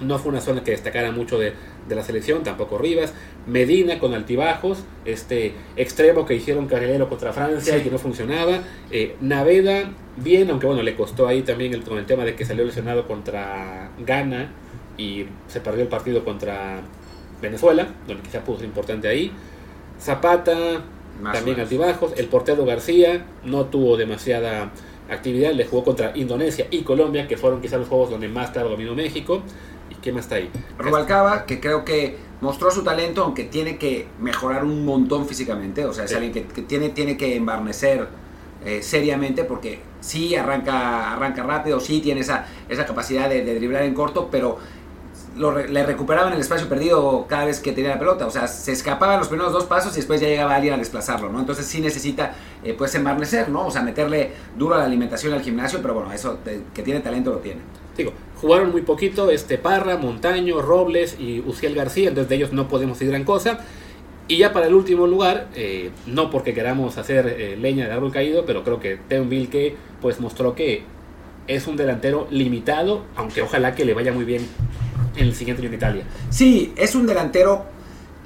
no 0.00 0.18
fue 0.18 0.30
una 0.30 0.40
zona 0.40 0.62
que 0.62 0.72
destacara 0.72 1.10
mucho 1.12 1.38
de, 1.38 1.52
de 1.88 1.94
la 1.94 2.02
selección, 2.02 2.42
tampoco 2.42 2.78
Rivas. 2.78 3.14
Medina 3.46 3.98
con 3.98 4.12
altibajos, 4.12 4.84
este 5.04 5.54
extremo 5.76 6.26
que 6.26 6.34
hicieron 6.34 6.66
Carrilero 6.66 7.08
contra 7.08 7.32
Francia 7.32 7.74
Sí. 7.74 7.80
y 7.80 7.82
que 7.84 7.90
no 7.90 7.98
funcionaba. 7.98 8.58
Eh, 8.90 9.14
Naveda, 9.20 9.90
bien, 10.16 10.50
aunque 10.50 10.66
bueno, 10.66 10.82
le 10.82 10.96
costó 10.96 11.28
ahí 11.28 11.42
también 11.42 11.72
el, 11.72 11.82
con 11.84 11.96
el 11.96 12.06
tema 12.06 12.24
de 12.24 12.34
que 12.34 12.44
salió 12.44 12.64
lesionado 12.64 13.06
contra 13.06 13.90
Ghana 14.04 14.50
y 14.98 15.26
se 15.46 15.60
perdió 15.60 15.82
el 15.82 15.88
partido 15.88 16.24
contra 16.24 16.80
Venezuela, 17.40 17.86
donde 18.08 18.22
quizá 18.24 18.42
ser 18.44 18.64
importante 18.64 19.06
ahí. 19.08 19.30
Zapata, 20.00 20.82
Más 21.22 21.34
también 21.34 21.60
altibajos. 21.60 22.12
El 22.16 22.26
portero 22.26 22.64
García 22.64 23.24
no 23.44 23.66
tuvo 23.66 23.96
demasiada 23.96 24.70
actividad, 25.10 25.52
le 25.52 25.64
jugó 25.66 25.84
contra 25.84 26.12
Indonesia 26.16 26.66
y 26.70 26.82
Colombia, 26.82 27.26
que 27.28 27.36
fueron 27.36 27.60
quizás 27.60 27.78
los 27.80 27.88
juegos 27.88 28.10
donde 28.10 28.28
más 28.28 28.50
claro 28.50 28.70
dominó 28.70 28.94
México. 28.94 29.42
¿Y 29.90 29.94
qué 29.96 30.12
más 30.12 30.24
está 30.24 30.36
ahí? 30.36 30.50
Rubalcaba, 30.78 31.46
que 31.46 31.60
creo 31.60 31.84
que 31.84 32.16
mostró 32.40 32.70
su 32.70 32.82
talento, 32.82 33.22
aunque 33.22 33.44
tiene 33.44 33.78
que 33.78 34.06
mejorar 34.20 34.64
un 34.64 34.84
montón 34.84 35.26
físicamente. 35.26 35.84
O 35.84 35.92
sea, 35.92 36.04
es 36.04 36.10
Sí. 36.10 36.16
alguien 36.16 36.32
que, 36.32 36.42
que 36.44 36.62
tiene, 36.62 36.88
tiene 36.90 37.16
que 37.16 37.36
embarnecer 37.36 38.08
eh, 38.64 38.82
seriamente, 38.82 39.44
porque 39.44 39.80
sí 40.00 40.34
arranca, 40.34 41.12
arranca 41.12 41.42
rápido, 41.44 41.78
sí 41.78 42.00
tiene 42.00 42.22
esa, 42.22 42.46
esa 42.68 42.84
capacidad 42.84 43.28
de, 43.28 43.44
de 43.44 43.54
driblar 43.54 43.82
en 43.84 43.94
corto, 43.94 44.28
pero 44.30 44.58
lo 45.36 45.52
le 45.52 45.84
recuperaban 45.84 46.32
el 46.32 46.40
espacio 46.40 46.66
perdido 46.66 47.26
cada 47.28 47.44
vez 47.44 47.60
que 47.60 47.72
tenía 47.72 47.90
la 47.90 47.98
pelota. 47.98 48.26
O 48.26 48.30
sea, 48.30 48.48
se 48.48 48.72
escapaban 48.72 49.18
los 49.18 49.28
primeros 49.28 49.52
dos 49.52 49.64
pasos 49.66 49.92
y 49.92 49.96
después 49.96 50.20
ya 50.20 50.26
llegaba 50.28 50.54
alguien 50.54 50.72
a 50.74 50.78
desplazarlo, 50.78 51.30
¿no? 51.30 51.38
Entonces 51.40 51.66
sí 51.66 51.80
necesita, 51.80 52.34
eh, 52.70 52.74
pues, 52.76 52.94
embarnecer, 52.94 53.48
¿no? 53.48 53.66
O 53.66 53.70
sea, 53.70 53.82
meterle 53.82 54.30
duro 54.56 54.74
a 54.74 54.78
la 54.78 54.84
alimentación 54.84 55.32
al 55.32 55.42
gimnasio, 55.42 55.80
pero 55.82 55.94
bueno, 55.94 56.12
eso 56.12 56.38
que 56.74 56.82
tiene 56.82 57.00
talento 57.00 57.30
lo 57.30 57.38
tiene. 57.38 57.60
Digo, 57.96 58.12
jugaron 58.40 58.70
muy 58.72 58.82
poquito 58.82 59.30
este 59.30 59.56
Parra, 59.58 59.96
Montaño, 59.96 60.60
Robles 60.60 61.16
y 61.18 61.40
Uciel 61.40 61.74
García, 61.74 62.08
entonces 62.08 62.28
de 62.28 62.34
ellos 62.36 62.52
no 62.52 62.68
podemos 62.68 62.98
decir 62.98 63.10
gran 63.10 63.24
cosa. 63.24 63.60
Y 64.28 64.38
ya 64.38 64.52
para 64.52 64.66
el 64.66 64.74
último 64.74 65.06
lugar, 65.06 65.48
eh, 65.54 65.90
no 66.06 66.30
porque 66.30 66.52
queramos 66.52 66.98
hacer 66.98 67.26
eh, 67.38 67.56
leña 67.56 67.86
de 67.86 67.92
árbol 67.92 68.10
caído, 68.12 68.44
pero 68.44 68.64
creo 68.64 68.80
que 68.80 68.98
Teun 69.08 69.28
Vilke 69.30 69.76
pues 70.02 70.18
mostró 70.20 70.54
que 70.54 70.82
es 71.46 71.66
un 71.68 71.76
delantero 71.76 72.26
limitado, 72.30 73.04
aunque 73.14 73.40
ojalá 73.40 73.74
que 73.76 73.84
le 73.84 73.94
vaya 73.94 74.12
muy 74.12 74.24
bien 74.24 74.44
en 75.16 75.26
el 75.28 75.34
siguiente 75.34 75.62
año 75.62 75.68
en 75.70 75.74
Italia. 75.76 76.04
Sí, 76.28 76.72
es 76.76 76.96
un 76.96 77.06
delantero 77.06 77.64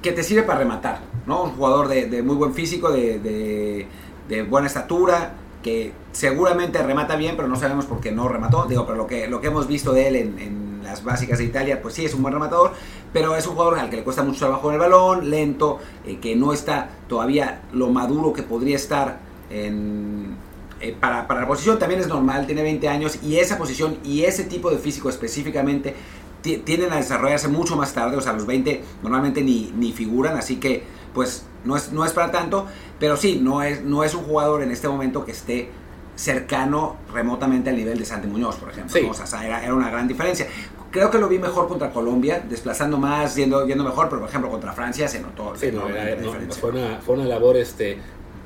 que 0.03 0.12
te 0.12 0.22
sirve 0.22 0.42
para 0.44 0.61
rematar, 0.61 1.00
¿no? 1.26 1.44
Un 1.44 1.50
jugador 1.50 1.87
de, 1.88 2.07
de 2.07 2.22
muy 2.22 2.35
buen 2.37 2.55
físico, 2.55 2.90
de, 2.90 3.18
de- 3.18 3.87
de 4.30 4.42
buena 4.44 4.66
estatura, 4.68 5.34
que 5.62 5.92
seguramente 6.12 6.82
remata 6.82 7.16
bien, 7.16 7.36
pero 7.36 7.48
no 7.48 7.56
sabemos 7.56 7.84
por 7.84 8.00
qué 8.00 8.12
no 8.12 8.26
remató. 8.28 8.64
Digo, 8.64 8.86
pero 8.86 8.96
lo 8.96 9.06
que, 9.06 9.28
lo 9.28 9.42
que 9.42 9.48
hemos 9.48 9.66
visto 9.66 9.92
de 9.92 10.08
él 10.08 10.16
en, 10.16 10.70
las 10.82 11.04
básicas 11.04 11.38
de 11.38 11.44
Italia, 11.44 11.80
pues 11.82 11.94
sí, 11.94 12.04
es 12.04 12.14
un 12.14 12.22
buen 12.22 12.32
rematador, 12.34 12.72
pero 13.12 13.36
es 13.36 13.46
un 13.46 13.52
jugador 13.52 13.78
al 13.78 13.90
que 13.90 13.96
le 13.96 14.02
cuesta 14.02 14.24
mucho 14.24 14.38
trabajo 14.40 14.68
en 14.70 14.74
el 14.74 14.80
balón, 14.80 15.30
lento, 15.30 15.78
eh, 16.04 16.18
que 16.20 16.34
no 16.34 16.52
está 16.52 16.88
todavía 17.06 17.60
lo 17.72 17.90
maduro 17.90 18.32
que 18.32 18.42
podría 18.42 18.74
estar 18.74 19.20
en, 19.50 20.34
eh, 20.80 20.96
para, 20.98 21.28
para 21.28 21.42
la 21.42 21.46
posición. 21.46 21.78
También 21.78 22.00
es 22.00 22.08
normal, 22.08 22.46
tiene 22.46 22.62
20 22.62 22.88
años 22.88 23.18
y 23.22 23.36
esa 23.36 23.56
posición 23.58 23.98
y 24.02 24.22
ese 24.22 24.44
tipo 24.44 24.68
de 24.70 24.78
físico 24.78 25.10
específicamente 25.10 25.94
ti- 26.42 26.56
tienden 26.58 26.92
a 26.92 26.96
desarrollarse 26.96 27.46
mucho 27.48 27.76
más 27.76 27.92
tarde, 27.92 28.16
o 28.16 28.20
sea, 28.20 28.32
los 28.32 28.46
20 28.46 28.82
normalmente 29.02 29.42
ni, 29.42 29.72
ni 29.76 29.92
figuran, 29.92 30.36
así 30.36 30.56
que 30.56 30.82
pues 31.14 31.44
no 31.64 31.76
es, 31.76 31.92
no 31.92 32.04
es 32.04 32.12
para 32.12 32.30
tanto, 32.30 32.66
pero 32.98 33.16
sí, 33.16 33.38
no 33.42 33.62
es, 33.62 33.82
no 33.82 34.04
es 34.04 34.14
un 34.14 34.24
jugador 34.24 34.62
en 34.62 34.70
este 34.70 34.88
momento 34.88 35.24
que 35.24 35.32
esté 35.32 35.70
cercano 36.16 36.96
remotamente 37.12 37.70
al 37.70 37.76
nivel 37.76 37.98
de 37.98 38.04
Santi 38.04 38.26
Muñoz, 38.28 38.56
por 38.56 38.70
ejemplo. 38.70 38.92
Sí. 38.94 39.02
¿no? 39.06 39.10
O 39.12 39.14
sea, 39.14 39.44
era, 39.46 39.62
era 39.64 39.74
una 39.74 39.90
gran 39.90 40.06
diferencia. 40.06 40.46
Creo 40.90 41.10
que 41.10 41.18
lo 41.18 41.28
vi 41.28 41.38
mejor 41.38 41.68
contra 41.68 41.90
Colombia, 41.92 42.42
desplazando 42.48 42.98
más, 42.98 43.36
yendo, 43.36 43.66
yendo 43.66 43.84
mejor, 43.84 44.08
pero 44.08 44.20
por 44.20 44.28
ejemplo 44.28 44.50
contra 44.50 44.72
Francia 44.72 45.06
se 45.08 45.20
notó 45.20 45.54
Sí, 45.56 45.70
no, 45.72 45.88
era- 45.88 46.16
fue, 46.50 46.70
una, 46.70 46.98
fue 47.00 47.14
una 47.14 47.24
labor 47.26 47.56
este, 47.56 47.96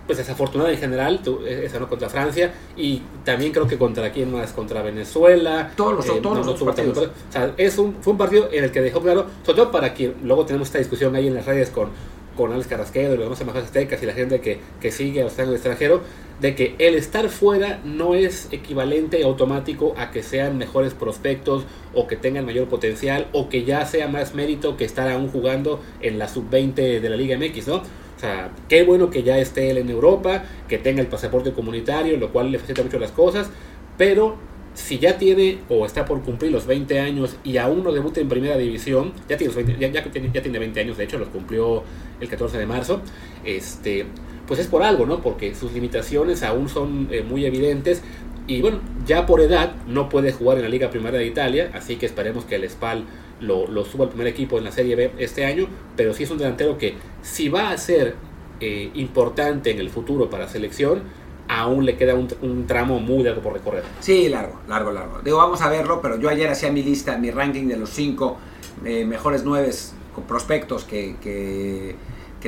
pues 0.07 0.19
desafortunada 0.19 0.71
en 0.71 0.79
general, 0.79 1.21
tu- 1.23 1.41
esa 1.47 1.79
no 1.81 1.89
contra 1.89 2.11
Francia, 2.11 2.53
y 2.77 3.03
también 3.25 3.51
creo 3.51 3.67
que 3.67 3.79
contra 3.79 4.13
quién 4.13 4.31
más, 4.31 4.53
contra 4.53 4.83
Venezuela. 4.83 5.71
Todos 5.75 5.95
los- 6.07 6.23
todos 6.23 6.47
los 6.47 6.63
partidos. 6.63 6.95
tanto- 6.99 7.13
O 7.29 7.33
sea, 7.33 7.55
es 7.57 7.79
un, 7.79 7.97
fue 8.03 8.13
un 8.13 8.19
partido 8.19 8.49
en 8.53 8.65
el 8.65 8.71
que 8.71 8.83
dejó 8.83 9.01
claro, 9.01 9.27
sobre 9.43 9.57
todo 9.57 9.71
para 9.73 9.95
quien, 9.95 10.15
luego 10.23 10.45
tenemos 10.45 10.69
esta 10.69 10.79
discusión 10.79 11.17
ahí 11.17 11.27
en 11.29 11.35
las 11.35 11.47
redes 11.47 11.71
con, 11.71 11.89
con 12.37 12.53
Alex 12.53 12.67
Carrasquedo 12.69 13.15
y 13.15 13.17
los 13.17 13.27
demás 13.27 13.41
embajadores 13.41 13.69
aztecas 13.69 14.03
y 14.03 14.07
la 14.07 14.13
gente 14.13 14.41
que, 14.41 14.59
que 14.81 14.91
sigue 14.91 15.21
a 15.21 15.25
los 15.25 15.39
en 15.39 15.49
el 15.49 15.55
extranjero, 15.55 16.03
de 16.41 16.55
que 16.55 16.75
el 16.79 16.95
estar 16.95 17.29
fuera 17.29 17.81
no 17.85 18.15
es 18.15 18.49
equivalente 18.51 19.23
automático 19.23 19.95
a 19.97 20.11
que 20.11 20.23
sean 20.23 20.59
mejores 20.59 20.95
prospectos 20.95 21.65
o 21.95 22.07
que 22.07 22.17
tengan 22.17 22.45
mayor 22.45 22.69
potencial 22.69 23.29
o 23.33 23.49
que 23.49 23.65
ya 23.65 23.87
sea 23.87 24.09
más 24.09 24.35
mérito 24.35 24.77
que 24.77 24.85
estar 24.85 25.09
aún 25.11 25.29
jugando 25.29 25.81
en 26.01 26.19
la 26.19 26.29
sub-20 26.29 27.01
de 27.01 27.09
la 27.09 27.17
Liga 27.17 27.39
MX, 27.39 27.69
¿no? 27.69 27.77
O 27.77 28.21
sea, 28.21 28.51
qué 28.69 28.85
bueno 28.85 29.11
que 29.11 29.23
ya 29.23 29.39
esté 29.39 29.71
él 29.71 29.79
en 29.79 29.91
Europa, 29.91 30.45
que 30.69 30.79
tenga 30.79 31.01
el 31.01 31.09
pasaporte 31.09 31.53
comunitario, 31.53 32.17
lo 32.17 32.33
cual 32.33 32.51
le 32.51 32.59
facilita 32.59 32.83
mucho 32.83 32.99
las 32.99 33.11
cosas, 33.11 33.51
pero 33.97 34.37
si 34.75 34.99
ya 34.99 35.17
tiene 35.17 35.59
o 35.69 35.87
está 35.87 36.05
por 36.05 36.23
cumplir 36.23 36.53
los 36.53 36.67
20 36.67 36.99
años 37.01 37.37
y 37.45 37.57
aún 37.57 37.85
no 37.85 37.93
debuta 37.93 38.21
en 38.21 38.29
primera 38.29 38.57
división, 38.57 39.13
ya 39.29 39.37
tiene, 39.37 39.55
los 39.55 39.57
20 39.65 39.79
ya, 39.79 39.89
ya 39.89 40.05
ya 40.05 40.43
tiene 40.43 40.59
20 40.59 40.81
años, 40.81 40.97
de 40.97 41.05
hecho 41.05 41.19
los 41.19 41.29
cumplió 41.29 41.83
el 42.21 42.29
14 42.29 42.59
de 42.59 42.67
marzo, 42.67 43.01
este, 43.45 44.07
pues 44.47 44.61
es 44.61 44.67
por 44.67 44.83
algo, 44.83 45.07
¿no? 45.07 45.21
Porque 45.21 45.55
sus 45.55 45.73
limitaciones 45.73 46.43
aún 46.43 46.69
son 46.69 47.09
eh, 47.11 47.23
muy 47.23 47.47
evidentes 47.47 48.03
y 48.47 48.61
bueno, 48.61 48.81
ya 49.07 49.25
por 49.27 49.41
edad 49.41 49.75
no 49.87 50.09
puede 50.09 50.33
jugar 50.33 50.59
en 50.59 50.65
la 50.65 50.69
Liga 50.69 50.91
Primera 50.91 51.17
de 51.19 51.27
Italia, 51.27 51.71
así 51.73 51.97
que 51.97 52.07
esperemos 52.07 52.45
que 52.45 52.57
el 52.57 52.69
Spal 52.69 53.05
lo, 53.41 53.67
lo 53.69 53.85
suba 53.85 54.05
al 54.05 54.11
primer 54.11 54.27
equipo 54.27 54.59
en 54.59 54.65
la 54.65 54.73
Serie 54.73 54.97
B 54.97 55.13
este 55.19 55.45
año, 55.47 55.69
pero 55.97 56.13
sí 56.13 56.25
es 56.25 56.31
un 56.31 56.39
delantero 56.39 56.77
que 56.77 56.95
si 57.23 57.49
va 57.49 57.71
a 57.71 57.79
ser 57.79 58.17
eh, 58.61 58.91
importante 58.95 59.71
en 59.71 59.79
el 59.79 59.91
futuro 59.91 60.31
para 60.31 60.49
selección, 60.49 61.03
aún 61.49 61.85
le 61.85 61.97
queda 61.97 62.15
un, 62.15 62.67
tramo 62.67 63.01
muy 63.01 63.23
largo 63.23 63.43
por 63.43 63.53
recorrer. 63.53 63.83
Sí, 64.01 64.29
largo, 64.29 64.61
largo, 64.69 64.93
largo. 64.93 65.21
Digo, 65.23 65.39
vamos 65.39 65.61
a 65.61 65.69
verlo, 65.69 66.01
pero 66.01 66.19
yo 66.19 66.29
ayer 66.29 66.49
hacía 66.49 66.71
mi 66.71 66.83
lista, 66.83 67.17
mi 67.19 67.31
ranking 67.31 67.67
de 67.67 67.77
los 67.77 67.91
cinco 67.91 68.39
eh, 68.85 69.05
mejores 69.05 69.45
nueve 69.45 69.71
prospectos 70.29 70.85
que, 70.85 71.17
que, 71.21 71.97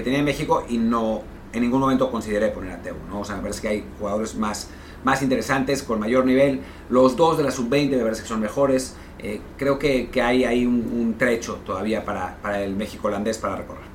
tenía 0.03 0.19
en 0.19 0.25
México 0.27 0.65
y 0.69 0.77
no 0.77 1.23
en 1.53 1.63
ningún 1.63 1.81
momento 1.81 2.11
consideré 2.11 2.49
poner 2.49 2.73
a 2.73 2.83
Teo, 2.83 2.97
¿no? 3.09 3.21
O 3.21 3.25
sea, 3.25 3.37
me 3.37 3.43
parece 3.43 3.63
que 3.63 3.69
hay 3.69 3.85
jugadores 3.99 4.35
más, 4.35 4.69
más 5.05 5.23
interesantes, 5.23 5.83
con 5.83 5.99
mayor 5.99 6.27
nivel. 6.27 6.61
Los 6.91 7.17
dos 7.17 7.39
de 7.39 7.45
la 7.45 7.51
sub-20 7.51 7.91
me 7.97 8.03
parece 8.03 8.23
que 8.23 8.29
son 8.29 8.41
mejores. 8.41 8.95
Eh, 9.19 9.41
creo 9.57 9.79
que, 9.79 10.11
que, 10.11 10.21
hay 10.21 10.45
ahí 10.45 10.67
un, 10.67 10.75
un 10.75 11.15
trecho 11.17 11.61
todavía 11.65 12.05
para, 12.05 12.37
para 12.43 12.63
el 12.63 12.77
México 12.77 13.09
holandés 13.09 13.39
para 13.39 13.57
recorrer. 13.57 13.86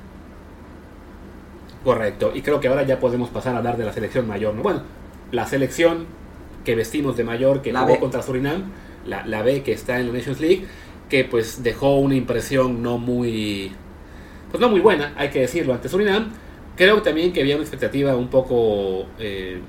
Correcto, 1.84 2.32
y 2.34 2.42
creo 2.42 2.60
que 2.60 2.68
ahora 2.68 2.84
ya 2.84 3.00
podemos 3.00 3.30
pasar 3.30 3.54
a 3.54 3.58
hablar 3.58 3.76
de 3.76 3.84
la 3.84 3.92
selección 3.92 4.28
mayor. 4.28 4.54
¿no? 4.54 4.62
Bueno, 4.62 4.82
la 5.32 5.46
selección 5.46 6.06
que 6.64 6.76
vestimos 6.76 7.16
de 7.16 7.24
mayor, 7.24 7.60
que 7.60 7.72
jugó 7.72 7.98
contra 7.98 8.22
Surinam, 8.22 8.70
la, 9.06 9.26
la, 9.26 9.42
B 9.42 9.62
que 9.62 9.72
está 9.72 9.98
en 9.98 10.08
la 10.08 10.12
Nations 10.12 10.40
League, 10.40 10.66
que 11.08 11.24
pues 11.24 11.62
dejó 11.62 11.98
una 11.98 12.14
impresión 12.14 12.82
no 12.82 12.98
muy, 12.98 13.72
pues 14.50 14.60
no 14.60 14.68
muy 14.68 14.80
buena, 14.80 15.12
hay 15.16 15.30
que 15.30 15.40
decirlo, 15.40 15.74
ante 15.74 15.88
Surinam. 15.88 16.30
Creo 16.76 17.02
también 17.02 17.32
que 17.32 17.40
había 17.40 17.56
una 17.56 17.64
expectativa 17.64 18.16
un 18.16 18.28
poco, 18.28 19.06
eh, 19.18 19.60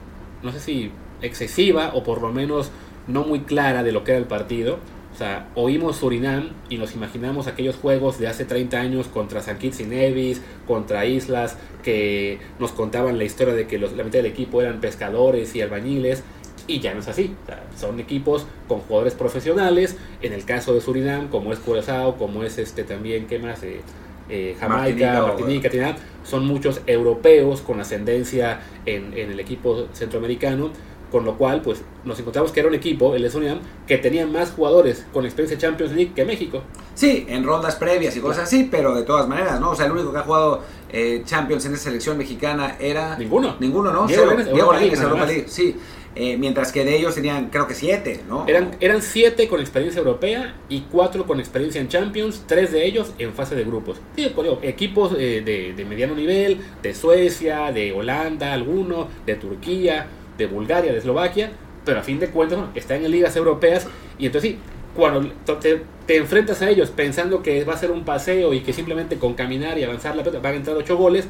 no 0.42 0.52
sé 0.52 0.60
si 0.60 0.92
excesiva 1.22 1.92
o 1.96 2.04
por 2.04 2.22
lo 2.22 2.32
menos 2.32 2.72
no 3.08 3.24
muy 3.24 3.42
clara 3.42 3.84
de 3.84 3.92
lo 3.92 4.04
que 4.04 4.12
era 4.12 4.20
el 4.20 4.28
partido. 4.28 4.78
O 5.14 5.16
sea, 5.16 5.48
oímos 5.54 5.98
Surinam 5.98 6.50
y 6.70 6.78
nos 6.78 6.96
imaginamos 6.96 7.46
aquellos 7.46 7.76
juegos 7.76 8.18
de 8.18 8.28
hace 8.28 8.46
30 8.46 8.80
años 8.80 9.08
contra 9.08 9.44
San 9.44 9.60
Kitts 9.60 9.82
y 9.82 9.84
Nevis, 9.84 10.42
contra 10.66 11.06
islas 11.06 11.56
que 11.84 12.40
nos 12.58 12.72
contaban 12.72 13.20
la 13.20 13.24
historia 13.24 13.54
de 13.54 13.68
que 13.68 13.78
los, 13.78 13.94
la 13.94 14.04
mitad 14.04 14.20
del 14.20 14.26
equipo 14.26 14.62
eran 14.62 14.82
pescadores 14.82 15.56
y 15.56 15.62
albañiles. 15.62 16.24
Y 16.66 16.80
ya 16.80 16.94
no 16.94 17.02
es 17.02 17.08
así. 17.08 17.36
O 17.44 17.46
sea, 17.46 17.64
son 17.78 18.00
equipos 18.00 18.48
con 18.68 18.80
jugadores 18.80 19.14
profesionales. 19.14 19.98
En 20.22 20.34
el 20.34 20.46
caso 20.46 20.74
de 20.74 20.82
Surinam, 20.82 21.28
como 21.28 21.54
es 21.54 21.60
Curazao, 21.60 22.16
como 22.16 22.44
es 22.44 22.58
este 22.58 22.84
también, 22.84 23.28
¿qué 23.28 23.38
más? 23.38 23.62
Eh, 23.64 23.82
eh, 24.30 24.56
Jamaica, 24.60 25.22
Martinica, 25.22 25.68
Martinica, 25.68 25.96
son 26.24 26.48
muchos 26.48 26.82
europeos 26.88 27.62
con 27.62 27.82
ascendencia 27.82 28.62
en, 28.86 29.16
en 29.16 29.32
el 29.32 29.40
equipo 29.40 29.88
centroamericano 29.92 30.72
con 31.14 31.26
lo 31.26 31.38
cual, 31.38 31.62
pues 31.62 31.84
nos 32.06 32.20
encontramos 32.20 32.52
que 32.52 32.60
era 32.60 32.68
un 32.68 32.74
equipo, 32.74 33.14
el 33.14 33.22
de 33.22 33.30
Surinam, 33.30 33.60
que 33.86 34.00
tenía 34.00 34.26
más 34.26 34.50
jugadores 34.50 35.06
con 35.14 35.26
experiencia 35.26 35.60
Champions 35.60 35.94
League 35.94 36.12
que 36.16 36.26
México. 36.26 36.64
Sí, 36.96 37.28
en 37.30 37.44
rondas 37.44 37.76
previas 37.76 38.18
y 38.18 38.20
cosas 38.20 38.46
así, 38.46 38.68
pero 38.72 38.96
de 38.96 39.04
todas 39.04 39.28
maneras, 39.28 39.60
¿no? 39.60 39.70
O 39.70 39.76
sea, 39.76 39.86
el 39.86 39.92
único 39.92 40.12
que 40.12 40.18
ha 40.18 40.24
jugado 40.24 40.62
eh, 40.92 41.22
Champions 41.24 41.66
en 41.68 41.74
esa 41.76 41.84
selección 41.84 42.18
mexicana 42.18 42.78
era. 42.80 43.16
Ninguno. 43.16 43.58
Ninguno, 43.60 43.94
¿no? 43.94 44.08
Diego 44.08 44.32
Europa 44.32 44.80
League, 45.28 45.46
sí. 45.48 45.76
Eh, 46.16 46.36
mientras 46.38 46.72
que 46.72 46.84
de 46.84 46.96
ellos 46.96 47.14
tenían, 47.14 47.50
creo 47.50 47.68
que 47.68 47.76
siete, 47.76 48.22
¿no? 48.28 48.46
Eran, 48.48 48.76
eran 48.80 49.04
siete 49.04 49.48
con 49.48 49.60
experiencia 49.60 50.00
europea 50.00 50.56
y 50.68 50.82
cuatro 50.92 51.28
con 51.28 51.40
experiencia 51.40 51.80
en 51.80 51.90
Champions, 51.90 52.44
tres 52.48 52.72
de 52.72 52.88
ellos 52.88 53.14
en 53.20 53.34
fase 53.34 53.54
de 53.56 53.64
grupos. 53.64 53.98
Sí, 54.16 54.32
equipos 54.64 55.14
eh, 55.16 55.44
de, 55.46 55.74
de 55.74 55.86
mediano 55.86 56.16
nivel, 56.16 56.60
de 56.82 56.96
Suecia, 56.96 57.72
de 57.72 57.92
Holanda, 57.94 58.54
alguno, 58.54 59.10
de 59.28 59.36
Turquía 59.36 60.08
de 60.38 60.48
Bulgaria, 60.48 60.92
de 60.92 60.98
Eslovaquia, 60.98 61.52
pero 61.86 62.00
a 62.00 62.04
fin 62.04 62.20
de 62.20 62.30
cuentas 62.30 62.60
están 62.76 63.04
en 63.04 63.12
ligas 63.12 63.36
europeas 63.36 63.88
y 64.18 64.28
entonces 64.28 64.52
sí, 64.52 64.60
cuando 64.96 65.32
te, 65.60 65.84
enfrentas 66.08 66.62
a 66.62 66.70
ellos 66.70 66.90
pensando 66.92 67.42
que 67.42 67.64
va 67.64 67.74
a 67.74 67.78
ser 67.78 67.92
un 67.92 68.04
paseo 68.04 68.54
y 68.54 68.62
que 68.62 68.74
simplemente 68.74 69.18
con 69.18 69.34
caminar 69.34 69.78
y 69.78 69.84
avanzar 69.84 70.16
la 70.16 70.24
pelota 70.24 70.42
van 70.42 70.54
a 70.54 70.58
entrar 70.58 70.78
ocho 70.78 70.98
goles, 70.98 71.28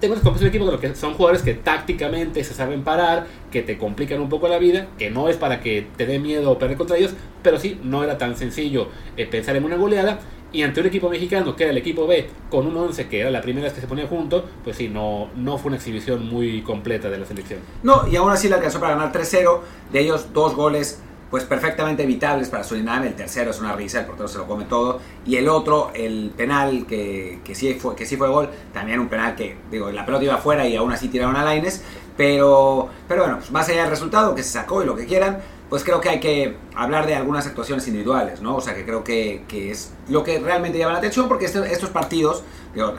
tengo 0.00 0.16
un 0.16 0.46
equipo 0.46 0.70
de 0.70 0.78
que 0.78 0.94
son 0.94 1.14
jugadores 1.14 1.42
que 1.42 1.54
tácticamente 1.54 2.44
se 2.44 2.52
saben 2.52 2.84
parar, 2.84 3.26
que 3.50 3.62
te 3.62 3.78
complican 3.78 4.20
un 4.20 4.28
poco 4.28 4.48
la 4.48 4.58
vida, 4.58 4.88
que 4.98 5.10
no 5.10 5.28
es 5.28 5.36
para 5.36 5.60
que 5.60 5.86
te 5.96 6.04
dé 6.04 6.18
miedo 6.18 6.58
perder 6.58 6.76
contra 6.76 6.98
ellos, 6.98 7.14
pero 7.42 7.58
sí, 7.58 7.80
no 7.82 8.04
era 8.04 8.18
tan 8.18 8.36
sencillo 8.36 8.88
eh, 9.16 9.26
pensar 9.26 9.56
en 9.56 9.64
una 9.64 9.76
goleada 9.76 10.18
y 10.54 10.62
ante 10.62 10.80
un 10.80 10.86
equipo 10.86 11.10
mexicano, 11.10 11.56
que 11.56 11.64
era 11.64 11.72
el 11.72 11.78
equipo 11.78 12.06
B, 12.06 12.30
con 12.48 12.66
un 12.66 12.76
11 12.76 13.08
que 13.08 13.20
era 13.20 13.30
la 13.30 13.42
primera 13.42 13.64
vez 13.64 13.74
que 13.74 13.80
se 13.80 13.88
ponía 13.88 14.06
junto, 14.06 14.44
pues 14.62 14.76
sí, 14.76 14.88
no, 14.88 15.28
no 15.34 15.58
fue 15.58 15.68
una 15.68 15.76
exhibición 15.76 16.28
muy 16.28 16.62
completa 16.62 17.10
de 17.10 17.18
la 17.18 17.26
selección. 17.26 17.58
No, 17.82 18.06
y 18.06 18.14
aún 18.14 18.30
así 18.30 18.48
le 18.48 18.54
alcanzó 18.54 18.78
para 18.78 18.94
ganar 18.94 19.12
3-0, 19.12 19.60
de 19.92 20.00
ellos 20.00 20.32
dos 20.32 20.54
goles 20.54 21.00
pues 21.28 21.42
perfectamente 21.42 22.04
evitables 22.04 22.48
para 22.48 22.62
Surinam, 22.62 23.02
el 23.02 23.14
tercero 23.14 23.50
es 23.50 23.58
una 23.58 23.72
risa, 23.72 23.98
el 23.98 24.06
portero 24.06 24.28
se 24.28 24.38
lo 24.38 24.46
come 24.46 24.66
todo, 24.66 25.00
y 25.26 25.34
el 25.34 25.48
otro, 25.48 25.90
el 25.92 26.30
penal 26.36 26.86
que, 26.86 27.40
que, 27.42 27.56
sí, 27.56 27.74
fue, 27.74 27.96
que 27.96 28.06
sí 28.06 28.16
fue 28.16 28.28
gol, 28.28 28.48
también 28.72 29.00
un 29.00 29.08
penal 29.08 29.34
que, 29.34 29.56
digo, 29.68 29.90
la 29.90 30.06
pelota 30.06 30.22
iba 30.22 30.34
afuera 30.34 30.68
y 30.68 30.76
aún 30.76 30.92
así 30.92 31.08
tiraron 31.08 31.34
a 31.34 31.42
Laines, 31.42 31.82
pero, 32.16 32.88
pero 33.08 33.22
bueno, 33.22 33.38
pues 33.38 33.50
más 33.50 33.68
allá 33.68 33.82
del 33.82 33.90
resultado, 33.90 34.32
que 34.36 34.44
se 34.44 34.50
sacó 34.50 34.84
y 34.84 34.86
lo 34.86 34.94
que 34.94 35.06
quieran, 35.06 35.38
pues 35.70 35.82
creo 35.82 36.00
que 36.00 36.08
hay 36.08 36.20
que 36.20 36.56
hablar 36.74 37.06
de 37.06 37.14
algunas 37.14 37.46
actuaciones 37.46 37.86
individuales, 37.88 38.40
¿no? 38.40 38.56
O 38.56 38.60
sea, 38.60 38.74
que 38.74 38.84
creo 38.84 39.02
que, 39.02 39.44
que 39.48 39.70
es 39.70 39.92
lo 40.08 40.22
que 40.22 40.38
realmente 40.38 40.78
llama 40.78 40.92
la 40.92 40.98
atención, 40.98 41.26
porque 41.28 41.46
este, 41.46 41.72
estos 41.72 41.90
partidos, 41.90 42.44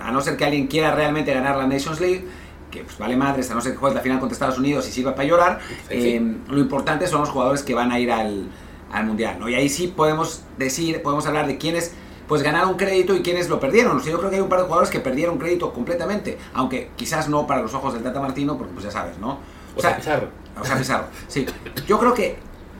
a 0.01 0.11
no 0.11 0.21
ser 0.21 0.35
que 0.37 0.45
alguien 0.45 0.67
quiera 0.67 0.93
realmente 0.93 1.33
ganar 1.33 1.57
la 1.57 1.67
Nations 1.67 1.99
League, 1.99 2.25
que 2.71 2.83
pues 2.83 2.97
vale 2.97 3.15
madres, 3.15 3.49
a 3.51 3.55
no 3.55 3.61
ser 3.61 3.73
que 3.73 3.77
juegues 3.77 3.95
la 3.95 4.01
final 4.01 4.19
contra 4.19 4.33
Estados 4.33 4.57
Unidos 4.57 4.87
y 4.87 4.91
sirva 4.91 5.15
para 5.15 5.27
llorar, 5.27 5.59
eh, 5.89 6.21
lo 6.49 6.59
importante 6.59 7.07
son 7.07 7.21
los 7.21 7.29
jugadores 7.29 7.63
que 7.63 7.73
van 7.73 7.91
a 7.91 7.99
ir 7.99 8.11
al, 8.11 8.49
al 8.91 9.05
Mundial, 9.05 9.37
¿no? 9.39 9.47
Y 9.47 9.55
ahí 9.55 9.69
sí 9.69 9.87
podemos 9.87 10.43
decir, 10.57 11.01
podemos 11.01 11.25
hablar 11.27 11.47
de 11.47 11.57
quiénes 11.57 11.93
pues 12.27 12.41
ganaron 12.41 12.75
crédito 12.75 13.15
y 13.15 13.21
quiénes 13.21 13.49
lo 13.49 13.59
perdieron. 13.59 13.97
O 13.97 13.99
sea, 13.99 14.11
yo 14.11 14.17
creo 14.17 14.29
que 14.29 14.37
hay 14.37 14.41
un 14.41 14.49
par 14.49 14.59
de 14.59 14.65
jugadores 14.65 14.89
que 14.89 14.99
perdieron 14.99 15.37
crédito 15.37 15.71
completamente, 15.71 16.37
aunque 16.53 16.89
quizás 16.95 17.29
no 17.29 17.45
para 17.45 17.61
los 17.61 17.73
ojos 17.73 17.93
del 17.93 18.03
Tata 18.03 18.19
Martino, 18.19 18.57
porque 18.57 18.73
pues 18.73 18.85
ya 18.85 18.91
sabes, 18.91 19.17
¿no? 19.19 19.39
O, 19.75 19.81
sea, 19.81 19.95
Pizarro. 19.95 20.29
O 20.59 20.65
sea, 20.65 20.77
Pizarro, 20.77 21.05
sí. 21.27 21.45
Yo 21.87 21.99
creo 21.99 22.13
que 22.13 22.37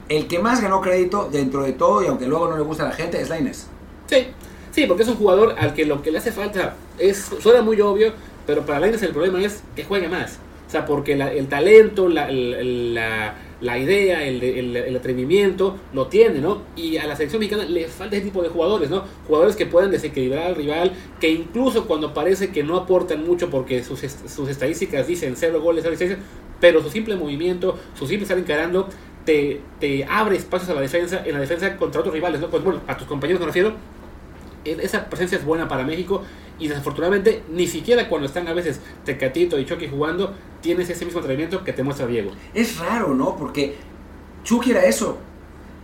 el 0.08 0.26
que 0.26 0.38
más 0.38 0.60
ganó 0.60 0.80
crédito 0.80 1.28
dentro 1.30 1.62
de 1.62 1.72
todo, 1.72 2.02
y 2.02 2.06
aunque 2.06 2.26
luego 2.26 2.48
no 2.48 2.56
le 2.56 2.62
gusta 2.62 2.84
a 2.84 2.88
la 2.88 2.94
gente, 2.94 3.20
es 3.20 3.28
Laines. 3.28 3.66
Sí, 4.06 4.28
sí, 4.72 4.86
porque 4.86 5.02
es 5.02 5.08
un 5.08 5.16
jugador 5.16 5.54
al 5.58 5.74
que 5.74 5.84
lo 5.84 6.02
que 6.02 6.10
le 6.10 6.18
hace 6.18 6.32
falta 6.32 6.76
es, 6.98 7.30
suena 7.40 7.62
muy 7.62 7.80
obvio, 7.80 8.12
pero 8.46 8.64
para 8.64 8.80
Laines 8.80 9.02
el 9.02 9.10
problema 9.10 9.42
es 9.42 9.62
que 9.74 9.84
juegue 9.84 10.08
más. 10.08 10.38
O 10.66 10.70
sea, 10.70 10.84
porque 10.84 11.12
el 11.12 11.46
talento, 11.46 12.08
la, 12.08 12.28
la, 13.60 13.78
idea, 13.78 14.24
el, 14.24 14.42
el, 14.42 14.96
atrevimiento 14.96 15.76
lo 15.94 16.08
tiene, 16.08 16.40
¿no? 16.40 16.62
Y 16.74 16.96
a 16.96 17.06
la 17.06 17.14
selección 17.14 17.38
mexicana 17.38 17.64
le 17.64 17.86
falta 17.86 18.16
ese 18.16 18.24
tipo 18.24 18.42
de 18.42 18.48
jugadores, 18.48 18.90
¿no? 18.90 19.04
Jugadores 19.28 19.54
que 19.54 19.66
puedan 19.66 19.92
desequilibrar 19.92 20.48
al 20.48 20.56
rival, 20.56 20.90
que 21.20 21.30
incluso 21.30 21.86
cuando 21.86 22.12
parece 22.12 22.50
que 22.50 22.64
no 22.64 22.76
aportan 22.76 23.24
mucho 23.24 23.48
porque 23.48 23.84
sus, 23.84 24.00
sus 24.00 24.48
estadísticas 24.48 25.06
dicen 25.06 25.34
cero 25.36 25.60
goles, 25.60 25.84
cero 25.84 25.94
asistencias, 25.94 26.28
pero 26.60 26.82
su 26.82 26.90
simple 26.90 27.14
movimiento, 27.14 27.78
su 27.96 28.08
simple 28.08 28.24
estar 28.24 28.38
encarando, 28.38 28.88
te, 29.26 29.60
te, 29.78 30.04
abre 30.06 30.36
espacios 30.36 30.70
a 30.70 30.74
la 30.74 30.80
defensa, 30.80 31.22
en 31.26 31.34
la 31.34 31.40
defensa 31.40 31.76
contra 31.76 32.00
otros 32.00 32.14
rivales, 32.14 32.40
¿no? 32.40 32.48
Pues 32.48 32.64
bueno, 32.64 32.80
a 32.86 32.96
tus 32.96 33.06
compañeros 33.06 33.40
me 33.40 33.46
refiero. 33.46 33.74
Esa 34.64 35.04
presencia 35.04 35.36
es 35.36 35.44
buena 35.44 35.68
para 35.68 35.84
México 35.84 36.22
y 36.58 36.68
desafortunadamente 36.68 37.42
ni 37.50 37.66
siquiera 37.66 38.08
cuando 38.08 38.26
están 38.26 38.48
a 38.48 38.52
veces 38.52 38.80
Tecatito 39.04 39.58
y 39.58 39.66
Chucky 39.66 39.88
jugando 39.88 40.34
tienes 40.60 40.88
ese 40.88 41.04
mismo 41.04 41.20
atrevimiento 41.20 41.62
que 41.62 41.72
te 41.72 41.82
muestra 41.82 42.06
Diego. 42.06 42.32
Es 42.54 42.78
raro, 42.78 43.14
¿no? 43.14 43.36
Porque 43.36 43.76
Chucky 44.42 44.70
era 44.70 44.84
eso, 44.84 45.18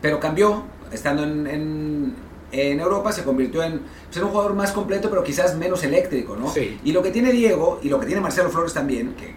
pero 0.00 0.18
cambió 0.18 0.64
estando 0.90 1.24
en, 1.24 1.46
en, 1.46 2.14
en 2.52 2.80
Europa, 2.80 3.12
se 3.12 3.22
convirtió 3.22 3.62
en 3.62 3.82
ser 4.10 4.24
un 4.24 4.30
jugador 4.30 4.54
más 4.54 4.72
completo, 4.72 5.10
pero 5.10 5.22
quizás 5.22 5.56
menos 5.56 5.84
eléctrico, 5.84 6.36
¿no? 6.36 6.50
Sí. 6.50 6.78
Y 6.84 6.92
lo 6.92 7.02
que 7.02 7.10
tiene 7.10 7.32
Diego 7.32 7.80
y 7.82 7.88
lo 7.88 8.00
que 8.00 8.06
tiene 8.06 8.20
Marcelo 8.20 8.50
Flores 8.50 8.72
también, 8.72 9.14
que 9.14 9.34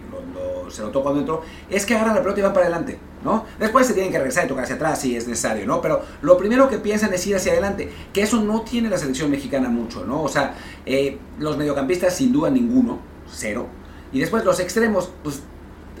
se 0.70 0.82
notó 0.82 1.02
cuando 1.02 1.20
entró, 1.20 1.42
es 1.70 1.86
que 1.86 1.94
agarran 1.94 2.14
la 2.14 2.22
pelota 2.22 2.40
y 2.40 2.42
van 2.42 2.52
para 2.52 2.66
adelante, 2.66 2.98
¿no? 3.24 3.44
Después 3.58 3.86
se 3.86 3.94
tienen 3.94 4.12
que 4.12 4.18
regresar 4.18 4.44
y 4.44 4.48
tocar 4.48 4.64
hacia 4.64 4.76
atrás 4.76 5.00
si 5.00 5.16
es 5.16 5.26
necesario, 5.26 5.66
¿no? 5.66 5.80
Pero 5.80 6.02
lo 6.22 6.36
primero 6.36 6.68
que 6.68 6.78
piensan 6.78 7.12
es 7.12 7.26
ir 7.26 7.36
hacia 7.36 7.52
adelante, 7.52 7.90
que 8.12 8.22
eso 8.22 8.40
no 8.42 8.62
tiene 8.62 8.88
la 8.88 8.98
selección 8.98 9.30
mexicana 9.30 9.68
mucho, 9.68 10.04
¿no? 10.04 10.22
O 10.22 10.28
sea, 10.28 10.54
eh, 10.84 11.18
los 11.38 11.56
mediocampistas 11.56 12.14
sin 12.14 12.32
duda 12.32 12.50
ninguno, 12.50 12.98
cero. 13.30 13.66
Y 14.12 14.20
después 14.20 14.44
los 14.44 14.60
extremos, 14.60 15.10
pues 15.22 15.42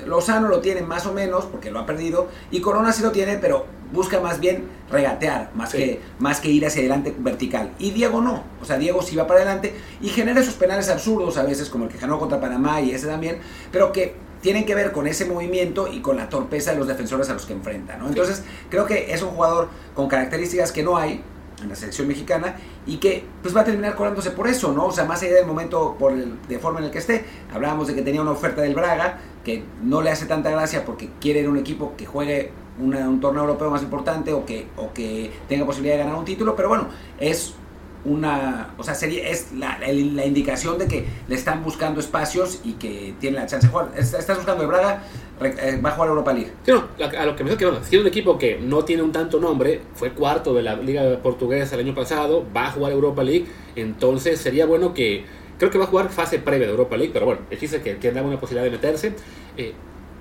Lozano 0.06 0.48
lo 0.48 0.60
tiene 0.60 0.82
más 0.82 1.06
o 1.06 1.12
menos, 1.12 1.46
porque 1.46 1.70
lo 1.70 1.80
ha 1.80 1.86
perdido, 1.86 2.28
y 2.50 2.60
Corona 2.60 2.92
sí 2.92 3.02
lo 3.02 3.12
tiene, 3.12 3.38
pero 3.38 3.66
busca 3.92 4.20
más 4.20 4.40
bien 4.40 4.64
regatear, 4.90 5.50
más, 5.54 5.72
que, 5.72 6.00
más 6.18 6.40
que 6.40 6.50
ir 6.50 6.66
hacia 6.66 6.80
adelante 6.80 7.14
vertical. 7.16 7.72
Y 7.78 7.92
Diego 7.92 8.20
no, 8.20 8.44
o 8.60 8.64
sea, 8.64 8.78
Diego 8.78 9.02
sí 9.02 9.16
va 9.16 9.26
para 9.26 9.40
adelante 9.40 9.74
y 10.00 10.08
genera 10.08 10.40
esos 10.40 10.54
penales 10.54 10.88
absurdos 10.88 11.36
a 11.36 11.42
veces, 11.42 11.68
como 11.68 11.84
el 11.84 11.90
que 11.90 11.98
ganó 11.98 12.18
contra 12.18 12.40
Panamá 12.40 12.80
y 12.80 12.90
ese 12.90 13.06
también, 13.06 13.38
pero 13.72 13.92
que 13.92 14.14
tienen 14.46 14.64
que 14.64 14.76
ver 14.76 14.92
con 14.92 15.08
ese 15.08 15.24
movimiento 15.24 15.88
y 15.92 15.98
con 15.98 16.16
la 16.16 16.28
torpeza 16.28 16.70
de 16.70 16.78
los 16.78 16.86
defensores 16.86 17.28
a 17.28 17.32
los 17.32 17.44
que 17.46 17.52
enfrenta. 17.52 17.96
¿no? 17.96 18.06
Entonces, 18.06 18.44
creo 18.70 18.86
que 18.86 19.12
es 19.12 19.20
un 19.20 19.30
jugador 19.30 19.68
con 19.92 20.06
características 20.06 20.70
que 20.70 20.84
no 20.84 20.96
hay 20.96 21.20
en 21.60 21.68
la 21.68 21.74
selección 21.74 22.06
mexicana 22.06 22.54
y 22.86 22.98
que 22.98 23.24
pues 23.42 23.56
va 23.56 23.62
a 23.62 23.64
terminar 23.64 23.96
colándose 23.96 24.30
por 24.30 24.46
eso, 24.46 24.70
¿no? 24.70 24.86
O 24.86 24.92
sea, 24.92 25.04
más 25.04 25.20
allá 25.20 25.34
del 25.34 25.46
momento 25.46 25.96
por 25.98 26.12
el, 26.12 26.36
de 26.46 26.60
forma 26.60 26.78
en 26.78 26.84
el 26.84 26.90
que 26.92 26.98
esté, 26.98 27.24
hablábamos 27.52 27.88
de 27.88 27.96
que 27.96 28.02
tenía 28.02 28.22
una 28.22 28.30
oferta 28.30 28.62
del 28.62 28.72
Braga 28.76 29.18
que 29.42 29.64
no 29.82 30.00
le 30.00 30.12
hace 30.12 30.26
tanta 30.26 30.48
gracia 30.50 30.84
porque 30.84 31.10
quiere 31.20 31.40
ir 31.40 31.48
un 31.48 31.56
equipo 31.56 31.94
que 31.96 32.06
juegue 32.06 32.52
un 32.78 33.20
torneo 33.20 33.42
europeo 33.42 33.68
más 33.68 33.82
importante 33.82 34.32
o 34.32 34.46
que, 34.46 34.68
o 34.76 34.92
que 34.92 35.32
tenga 35.48 35.66
posibilidad 35.66 35.96
de 35.96 36.04
ganar 36.04 36.16
un 36.16 36.24
título, 36.24 36.54
pero 36.54 36.68
bueno, 36.68 36.86
es 37.18 37.52
una, 38.06 38.74
o 38.78 38.82
sea, 38.82 38.94
sería, 38.94 39.28
es 39.28 39.52
la, 39.52 39.78
la, 39.78 40.26
indicación 40.26 40.78
de 40.78 40.86
que 40.86 41.04
le 41.28 41.34
están 41.34 41.62
buscando 41.62 42.00
espacios 42.00 42.60
y 42.64 42.74
que 42.74 43.14
tiene 43.20 43.36
la 43.36 43.46
chance 43.46 43.66
de 43.66 43.72
jugar. 43.72 43.90
Estás 43.96 44.36
buscando 44.36 44.62
el 44.62 44.68
Braga, 44.68 45.02
eh, 45.40 45.80
va 45.84 45.90
a 45.90 45.92
jugar 45.92 46.08
Europa 46.10 46.32
League. 46.32 46.52
Sí, 46.64 46.72
no, 46.72 46.84
a 47.04 47.26
lo 47.26 47.36
que 47.36 47.44
me 47.44 47.50
dijo 47.50 47.58
que, 47.58 47.66
bueno, 47.66 47.80
si 47.84 47.96
un 47.96 48.06
equipo 48.06 48.38
que 48.38 48.58
no 48.58 48.84
tiene 48.84 49.02
un 49.02 49.12
tanto 49.12 49.40
nombre, 49.40 49.80
fue 49.94 50.12
cuarto 50.12 50.54
de 50.54 50.62
la 50.62 50.76
Liga 50.76 51.18
Portuguesa 51.22 51.74
el 51.74 51.82
año 51.82 51.94
pasado, 51.94 52.44
va 52.56 52.68
a 52.68 52.70
jugar 52.72 52.92
Europa 52.92 53.22
League, 53.22 53.46
entonces 53.74 54.40
sería 54.40 54.66
bueno 54.66 54.94
que, 54.94 55.24
creo 55.58 55.70
que 55.70 55.78
va 55.78 55.84
a 55.84 55.88
jugar 55.88 56.08
fase 56.10 56.38
previa 56.38 56.66
de 56.66 56.72
Europa 56.72 56.96
League, 56.96 57.12
pero 57.12 57.26
bueno, 57.26 57.40
dice 57.60 57.82
que 57.82 57.94
tiene 57.94 58.22
una 58.22 58.38
posibilidad 58.38 58.64
de 58.64 58.70
meterse. 58.70 59.12
Eh, 59.56 59.72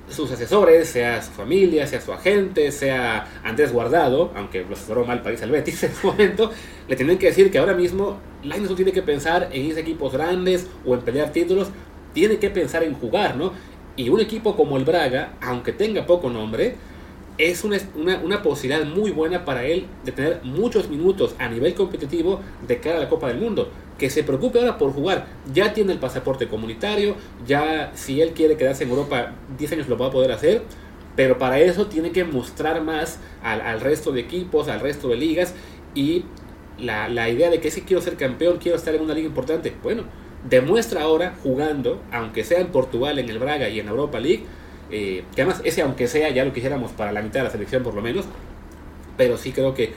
sus 0.10 0.32
asesores, 0.32 0.88
sea 0.89 1.22
su 1.22 1.32
familia, 1.32 1.88
sea 1.88 2.02
su 2.02 2.13
agente, 2.13 2.72
sea 2.72 3.28
Andrés 3.44 3.72
Guardado, 3.72 4.32
aunque 4.36 4.63
lo 4.63 4.74
asesoró 4.74 5.06
mal 5.06 5.22
París 5.22 5.41
al 5.41 5.52
Betis 5.52 5.84
en 5.84 5.94
su 5.94 6.08
momento, 6.08 6.52
le 6.88 6.96
tienen 6.96 7.18
que 7.18 7.28
decir 7.28 7.52
que 7.52 7.58
ahora 7.58 7.74
mismo 7.74 8.20
Lainez 8.44 8.70
no 8.70 8.76
tiene 8.76 8.91
que 8.91 9.02
pensar 9.02 9.50
en 9.52 9.65
irse 9.65 9.80
equipos 9.80 10.13
grandes 10.13 10.68
o 10.86 10.94
en 10.94 11.02
pelear 11.02 11.32
títulos, 11.32 11.70
tiene 12.13 12.38
que 12.38 12.50
pensar 12.50 12.84
en 12.84 12.94
jugar, 12.94 13.36
¿no? 13.36 13.54
Y 13.98 14.10
un 14.10 14.20
equipo 14.20 14.56
como 14.56 14.78
el 14.78 14.86
Braga, 14.86 15.34
aunque 15.41 15.72
tenga 15.72 16.06
poco 16.06 16.30
nombre, 16.30 16.76
es 17.38 17.63
una, 17.63 17.78
una, 18.24 18.41
posibilidad 18.41 18.86
muy 18.86 19.12
buena 19.12 19.43
para 19.43 19.65
él 19.65 19.88
de 20.04 20.12
tener 20.12 20.41
muchos 20.43 20.89
minutos 20.89 21.36
a 21.38 21.50
nivel 21.50 21.74
competitivo 21.74 22.39
de 22.67 22.80
cara 22.80 22.98
a 22.98 23.00
la 23.02 23.10
Copa 23.10 23.28
del 23.28 23.39
Mundo 23.39 23.69
que 23.98 24.10
se 24.10 24.24
preocupe 24.24 24.60
ahora 24.60 24.78
por 24.78 24.93
jugar. 24.93 25.28
Ya 25.54 25.74
tiene 25.74 25.93
el 25.93 26.00
pasaporte 26.00 26.48
comunitario, 26.48 27.15
ya 27.45 27.91
si 27.95 28.21
él 28.21 28.32
quiere 28.32 28.58
quedarse 28.58 28.84
en 28.84 28.89
Europa 28.89 29.34
10 29.58 29.71
años 29.74 29.89
lo 29.89 29.98
va 29.98 30.08
a 30.08 30.12
poder 30.12 30.32
hacer, 30.32 30.63
pero 31.15 31.38
para 31.38 31.60
eso 31.60 31.88
tiene 31.88 32.12
que 32.12 32.24
mostrar 32.24 32.82
más 32.82 33.19
al, 33.41 33.80
resto 33.80 34.12
de 34.12 34.21
equipos, 34.21 34.67
al 34.67 34.82
resto 34.82 35.08
de 35.10 35.15
ligas 35.15 35.56
y 35.93 36.26
la, 36.78 37.08
la, 37.08 37.30
idea 37.30 37.50
de 37.50 37.62
que 37.62 37.71
si 37.71 37.82
quiero 37.82 38.02
ser 38.02 38.17
campeón, 38.17 38.58
quiero 38.58 38.78
estar 38.78 38.93
en 38.93 39.02
una 39.02 39.13
liga 39.13 39.28
importante. 39.28 39.74
Bueno, 39.82 40.04
demuestra 40.50 41.04
ahora 41.04 41.36
jugando, 41.41 42.02
aunque 42.12 42.43
sea 42.43 42.60
en 42.60 42.67
Portugal, 42.67 43.17
en 43.17 43.30
el 43.30 43.39
Braga 43.39 43.69
y 43.69 43.80
en 43.80 43.88
Europa 43.88 44.19
League, 44.19 44.43
eh, 44.91 45.24
que 45.36 45.41
además 45.41 45.62
ese 45.63 45.82
aunque 45.82 46.08
sea 46.08 46.30
ya 46.30 46.45
lo 46.45 46.54
quisiéramos 46.54 46.91
para 46.91 47.12
la 47.12 47.21
mitad 47.21 47.39
de 47.39 47.45
la 47.45 47.50
selección 47.52 47.84
por 47.84 47.93
lo 47.93 48.02
menos, 48.02 48.26
pero 49.17 49.38
sí 49.38 49.52
creo 49.52 49.74
que 49.74 49.93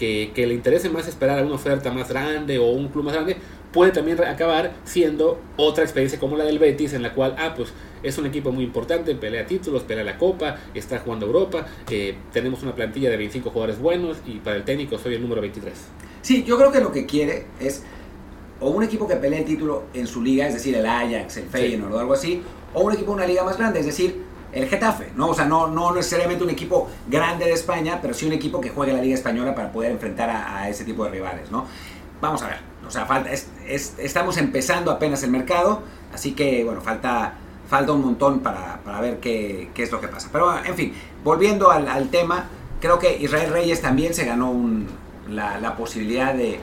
que, 0.00 0.46
le 0.46 0.54
interese 0.54 0.88
más 0.88 1.06
esperar 1.06 1.38
a 1.38 1.42
una 1.42 1.54
oferta 1.54 1.92
más 1.92 2.08
grande 2.08 2.58
o 2.58 2.70
un 2.70 2.88
club 2.88 3.04
más 3.04 3.14
grande, 3.14 3.36
puede 3.72 3.92
también 3.92 4.22
acabar 4.24 4.72
siendo 4.84 5.40
otra 5.56 5.84
experiencia 5.84 6.18
como 6.18 6.36
la 6.36 6.44
del 6.44 6.58
Betis, 6.58 6.94
en 6.94 7.02
la 7.02 7.12
cual, 7.12 7.36
ah, 7.38 7.54
pues 7.54 7.72
es 8.02 8.16
un 8.16 8.26
equipo 8.26 8.50
muy 8.50 8.64
importante, 8.64 9.14
pelea 9.14 9.46
títulos, 9.46 9.82
pelea 9.82 10.04
la 10.04 10.16
Copa, 10.16 10.56
está 10.74 10.98
jugando 10.98 11.26
Europa, 11.26 11.66
eh, 11.90 12.16
tenemos 12.32 12.62
una 12.62 12.74
plantilla 12.74 13.10
de 13.10 13.18
25 13.18 13.50
jugadores 13.50 13.78
buenos 13.78 14.16
y 14.26 14.38
para 14.38 14.56
el 14.56 14.64
técnico 14.64 14.98
soy 14.98 15.14
el 15.14 15.22
número 15.22 15.42
23. 15.42 15.74
Sí, 16.22 16.44
yo 16.44 16.56
creo 16.56 16.72
que 16.72 16.80
lo 16.80 16.90
que 16.90 17.04
quiere 17.06 17.46
es 17.60 17.84
o 18.58 18.70
un 18.70 18.82
equipo 18.82 19.06
que 19.08 19.16
pelee 19.16 19.40
el 19.40 19.44
título 19.44 19.84
en 19.94 20.06
su 20.06 20.22
liga, 20.22 20.46
es 20.46 20.54
decir, 20.54 20.74
el 20.74 20.84
Ajax, 20.84 21.38
el 21.38 21.44
Feyenoord 21.44 21.94
o 21.94 21.98
algo 21.98 22.12
así, 22.12 22.42
o 22.74 22.82
un 22.82 22.92
equipo 22.92 23.12
de 23.12 23.16
una 23.16 23.26
liga 23.26 23.44
más 23.44 23.56
grande, 23.56 23.80
es 23.80 23.86
decir, 23.86 24.22
el 24.52 24.68
Getafe, 24.68 25.12
¿no? 25.16 25.28
O 25.28 25.34
sea, 25.34 25.44
no, 25.44 25.66
no 25.68 25.94
necesariamente 25.94 26.44
un 26.44 26.50
equipo 26.50 26.88
grande 27.08 27.44
de 27.44 27.52
España, 27.52 27.98
pero 28.02 28.14
sí 28.14 28.26
un 28.26 28.32
equipo 28.32 28.60
que 28.60 28.70
juegue 28.70 28.92
la 28.92 29.00
Liga 29.00 29.14
Española 29.14 29.54
para 29.54 29.72
poder 29.72 29.92
enfrentar 29.92 30.30
a, 30.30 30.68
ese 30.68 30.84
tipo 30.84 31.04
de 31.04 31.10
rivales, 31.10 31.50
¿no? 31.50 31.66
Vamos 32.20 32.42
a 32.42 32.48
ver, 32.48 32.58
o 32.86 32.90
sea, 32.90 33.06
falta, 33.06 33.30
estamos 33.32 34.36
empezando 34.36 34.90
apenas 34.90 35.22
el 35.22 35.30
mercado, 35.30 35.82
así 36.12 36.32
que, 36.32 36.64
bueno, 36.64 36.80
falta, 36.80 37.34
falta 37.68 37.92
un 37.92 38.02
montón 38.02 38.40
para, 38.40 38.80
ver 39.00 39.20
qué, 39.20 39.70
es 39.74 39.92
lo 39.92 40.00
que 40.00 40.08
pasa. 40.08 40.28
Pero, 40.32 40.54
en 40.64 40.74
fin, 40.74 40.92
volviendo 41.24 41.70
al, 41.70 42.08
tema, 42.10 42.46
creo 42.80 42.98
que 42.98 43.16
Israel 43.16 43.52
Reyes 43.52 43.80
también 43.80 44.12
se 44.12 44.24
ganó 44.26 44.54
la, 45.30 45.76
posibilidad 45.76 46.34
de, 46.34 46.60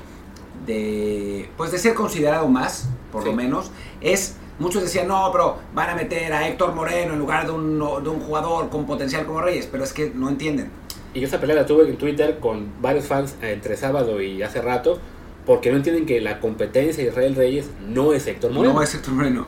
de, 0.67 1.49
pues 1.57 1.71
de 1.71 1.79
ser 1.79 1.95
considerado 1.95 2.47
más, 2.49 2.87
por 3.11 3.25
lo 3.25 3.33
menos. 3.33 3.71
Es 3.99 4.35
Muchos 4.59 4.81
decían, 4.81 5.07
no, 5.07 5.29
pero 5.31 5.57
van 5.73 5.89
a 5.91 5.95
meter 5.95 6.33
a 6.33 6.47
Héctor 6.47 6.73
Moreno 6.73 7.13
en 7.13 7.19
lugar 7.19 7.45
de 7.45 7.51
un, 7.51 7.77
de 7.77 8.09
un 8.09 8.19
jugador 8.19 8.69
con 8.69 8.85
potencial 8.85 9.25
como 9.25 9.41
Reyes, 9.41 9.67
pero 9.71 9.83
es 9.83 9.93
que 9.93 10.11
no 10.13 10.29
entienden. 10.29 10.71
Y 11.13 11.23
esa 11.23 11.39
pelea 11.39 11.55
la 11.55 11.65
tuve 11.65 11.87
en 11.87 11.97
Twitter 11.97 12.39
con 12.39 12.71
varios 12.81 13.05
fans 13.05 13.35
entre 13.41 13.77
sábado 13.77 14.21
y 14.21 14.41
hace 14.41 14.61
rato, 14.61 14.99
porque 15.45 15.71
no 15.71 15.77
entienden 15.77 16.05
que 16.05 16.21
la 16.21 16.39
competencia 16.39 17.03
de 17.03 17.09
Israel 17.09 17.35
Reyes 17.35 17.69
no 17.87 18.13
es 18.13 18.27
Héctor 18.27 18.51
Moreno. 18.51 18.73
No 18.73 18.81
es 18.81 18.93
Héctor 18.93 19.13
Moreno. 19.13 19.47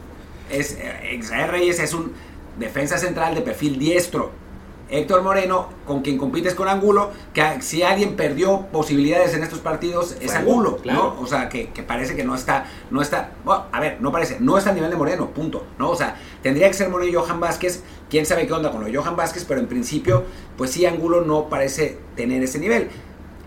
Es, 0.49 0.77
eh, 0.79 1.15
Israel 1.17 1.49
Reyes 1.49 1.79
es 1.79 1.93
un 1.93 2.13
defensa 2.57 2.97
central 2.97 3.35
de 3.35 3.41
perfil 3.41 3.77
diestro 3.79 4.31
Héctor 4.91 5.21
Moreno, 5.21 5.69
con 5.85 6.01
quien 6.01 6.17
compites 6.17 6.55
con 6.55 6.67
Angulo, 6.67 7.11
que 7.33 7.43
si 7.61 7.83
alguien 7.83 8.15
perdió 8.15 8.67
posibilidades 8.71 9.33
en 9.33 9.43
estos 9.43 9.59
partidos 9.59 10.15
es 10.19 10.33
Angulo, 10.33 10.79
¿no? 10.83 11.19
O 11.19 11.27
sea, 11.27 11.49
que, 11.49 11.69
parece 11.87 12.15
que 12.15 12.23
no 12.23 12.35
está, 12.35 12.65
no 12.89 13.01
está, 13.01 13.31
bueno, 13.45 13.65
a 13.71 13.79
ver, 13.79 14.01
no 14.01 14.11
parece, 14.11 14.37
no 14.39 14.57
está 14.57 14.71
a 14.71 14.73
nivel 14.73 14.89
de 14.89 14.95
Moreno, 14.95 15.29
punto, 15.29 15.65
¿no? 15.77 15.89
O 15.89 15.95
sea, 15.95 16.15
tendría 16.41 16.67
que 16.67 16.73
ser 16.73 16.89
Moreno 16.89 17.11
y 17.11 17.15
Johan 17.15 17.39
Vázquez, 17.39 17.83
quién 18.09 18.25
sabe 18.25 18.47
qué 18.47 18.53
onda 18.53 18.71
con 18.71 18.81
lo 18.81 18.87
de 18.87 18.95
Johan 18.95 19.15
Vázquez, 19.15 19.45
pero 19.47 19.59
en 19.59 19.67
principio, 19.67 20.23
pues 20.57 20.71
sí, 20.71 20.85
Angulo 20.85 21.21
no 21.21 21.49
parece 21.49 21.97
tener 22.15 22.41
ese 22.43 22.59
nivel. 22.59 22.89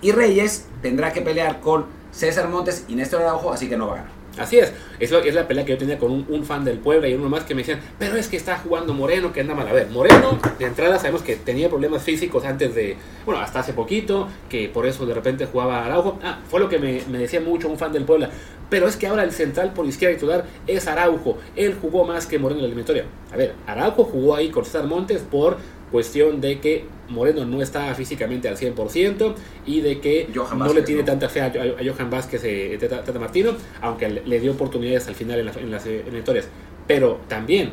Y 0.01 0.13
Reyes 0.13 0.67
tendrá 0.81 1.13
que 1.13 1.23
pelear 1.23 1.61
con 1.61 1.87
César 2.13 2.49
Montes 2.49 2.85
y 2.89 2.95
Néstor 2.95 3.23
Araujo, 3.23 3.53
así 3.53 3.69
que 3.69 3.77
no 3.77 3.87
va 3.87 3.93
a 3.93 3.97
ganar. 3.97 4.22
Así 4.39 4.59
es, 4.59 4.73
es, 4.99 5.13
es 5.13 5.35
la 5.35 5.47
pelea 5.47 5.65
que 5.65 5.73
yo 5.73 5.79
tenía 5.79 5.99
con 5.99 6.11
un, 6.11 6.45
fan 6.45 6.65
del 6.65 6.79
Puebla 6.79 7.07
y 7.07 7.15
uno 7.15 7.29
más 7.29 7.45
que 7.45 7.55
me 7.55 7.61
decían, 7.61 7.81
pero 7.99 8.17
es 8.17 8.29
que 8.29 8.37
está 8.37 8.59
jugando 8.59 8.95
Moreno, 8.95 9.33
que 9.33 9.41
anda 9.41 9.55
mal. 9.55 9.69
A 9.69 9.73
ver, 9.73 9.89
Moreno, 9.91 10.39
de 10.59 10.65
entrada 10.65 10.99
sabemos 10.99 11.23
que 11.23 11.37
tenía 11.37 11.69
problemas 11.69 12.03
físicos 12.03 12.45
antes 12.45 12.75
de, 12.75 12.97
bueno, 13.27 13.41
hasta 13.41 13.61
hace 13.61 13.75
poquito, 13.75 14.29
que 14.49 14.69
por 14.69 14.87
eso 14.87 15.05
de 15.05 15.15
repente 15.15 15.47
jugaba 15.47 15.85
Araujo. 15.85 16.19
Ah, 16.23 16.41
fue 16.49 16.61
lo 16.61 16.69
que 16.69 16.79
me, 16.79 17.03
decía 17.19 17.41
mucho 17.41 17.69
un 17.69 17.79
fan 17.79 17.93
del 17.93 18.05
Puebla. 18.05 18.31
Pero 18.71 18.89
es 18.89 18.97
que 18.97 19.07
ahora 19.07 19.23
el 19.23 19.33
central 19.33 19.75
por 19.75 19.85
izquierda 19.87 20.15
titular 20.17 20.45
es 20.67 20.87
Araujo. 20.87 21.37
Él 21.55 21.77
jugó 21.81 22.05
más 22.05 22.27
que 22.27 22.39
Moreno 22.39 22.61
en 22.61 22.63
la 22.63 22.67
eliminatoria. 22.69 23.05
A 23.31 23.37
ver, 23.37 23.55
Araujo 23.67 24.05
jugó 24.05 24.35
ahí 24.35 24.51
con 24.51 24.65
Montes 24.89 25.23
por 25.31 25.59
cuestión 25.93 26.41
de 26.41 26.59
que 26.59 26.87
Moreno 27.11 27.45
no 27.45 27.63
está 27.63 27.95
físicamente 27.95 28.49
al 28.49 28.57
100% 28.57 29.35
y 29.67 29.83
de 29.83 30.01
que 30.01 30.29
no 30.57 30.73
le 30.73 30.83
tiene 30.83 31.03
tanta 31.05 31.29
fe 31.29 31.43
a, 31.43 31.53
Johan 31.53 32.11
Vázquez 32.11 32.43
eh, 32.45 32.79
Tata, 32.81 33.19
Martino, 33.21 33.53
aunque 33.83 34.09
le, 34.09 34.41
dio 34.41 34.53
oportunidades 34.53 35.07
al 35.07 35.15
final 35.15 35.39
en, 35.39 35.71
las 35.71 35.87
eliminatorias. 35.87 36.49
Pero 36.89 37.21
también, 37.29 37.71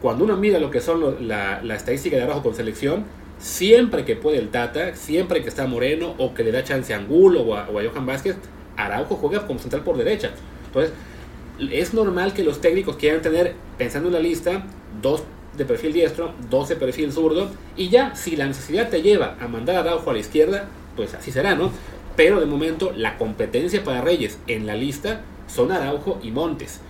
cuando 0.00 0.24
uno 0.24 0.36
mira 0.36 0.58
lo 0.58 0.70
que 0.70 0.80
son 0.80 1.28
la, 1.28 1.60
estadística 1.74 2.16
de 2.16 2.22
abajo 2.22 2.42
con 2.42 2.54
selección, 2.54 3.04
siempre 3.38 4.04
que 4.04 4.16
puede 4.16 4.38
el 4.38 4.48
Tata, 4.48 4.96
siempre 4.96 5.42
que 5.42 5.48
está 5.48 5.66
Moreno 5.66 6.14
o 6.18 6.34
que 6.34 6.42
le 6.42 6.50
da 6.50 6.64
chance 6.64 6.92
a 6.94 6.96
Angulo 6.96 7.42
o 7.42 7.54
a, 7.54 7.66
Johan 7.66 8.06
Vázquez, 8.06 8.36
Araujo 8.76 9.16
juega 9.16 9.46
como 9.46 9.60
central 9.60 9.82
por 9.84 9.96
derecha. 9.98 10.30
Entonces, 10.66 10.92
es 11.70 11.92
normal 11.92 12.32
que 12.32 12.42
los 12.42 12.60
técnicos 12.60 12.96
quieran 12.96 13.20
tener, 13.20 13.54
pensando 13.76 14.08
en 14.08 14.14
la 14.14 14.20
lista, 14.20 14.64
dos 15.02 15.22
de 15.58 15.64
perfil 15.64 15.92
diestro, 15.92 16.32
dos 16.48 16.68
de 16.68 16.76
perfil 16.76 17.12
zurdo, 17.12 17.50
y 17.76 17.88
ya 17.90 18.14
si 18.14 18.36
la 18.36 18.46
necesidad 18.46 18.88
te 18.88 19.02
lleva 19.02 19.36
a 19.40 19.48
mandar 19.48 19.76
a 19.76 19.80
Araujo 19.80 20.10
a 20.10 20.12
la 20.14 20.20
izquierda, 20.20 20.68
pues 20.96 21.14
así 21.14 21.30
será, 21.30 21.54
¿no? 21.54 21.70
Pero 22.16 22.40
de 22.40 22.46
momento 22.46 22.92
la 22.96 23.18
competencia 23.18 23.84
para 23.84 24.00
Reyes 24.00 24.38
en 24.46 24.66
la 24.66 24.74
lista 24.74 25.22
son 25.46 25.72
Araujo 25.72 26.18
y 26.22 26.30
Montes. 26.30 26.80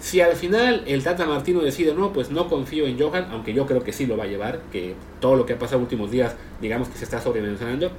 Si 0.00 0.20
al 0.20 0.34
final 0.34 0.82
el 0.86 1.02
Tata 1.02 1.26
Martino 1.26 1.60
decide, 1.60 1.94
no, 1.94 2.12
pues 2.12 2.30
no 2.30 2.48
confío 2.48 2.86
en 2.86 2.98
Johan, 2.98 3.28
aunque 3.30 3.54
yo 3.54 3.66
creo 3.66 3.82
que 3.82 3.92
sí 3.92 4.06
lo 4.06 4.16
va 4.16 4.24
a 4.24 4.26
llevar, 4.26 4.60
que 4.72 4.94
todo 5.20 5.36
lo 5.36 5.46
que 5.46 5.54
ha 5.54 5.58
pasado 5.58 5.78
en 5.78 5.84
los 5.84 5.92
últimos 5.92 6.10
días, 6.10 6.34
digamos 6.60 6.88
que 6.88 6.98
se 6.98 7.04
está 7.04 7.20
sobredimensionando. 7.20 7.90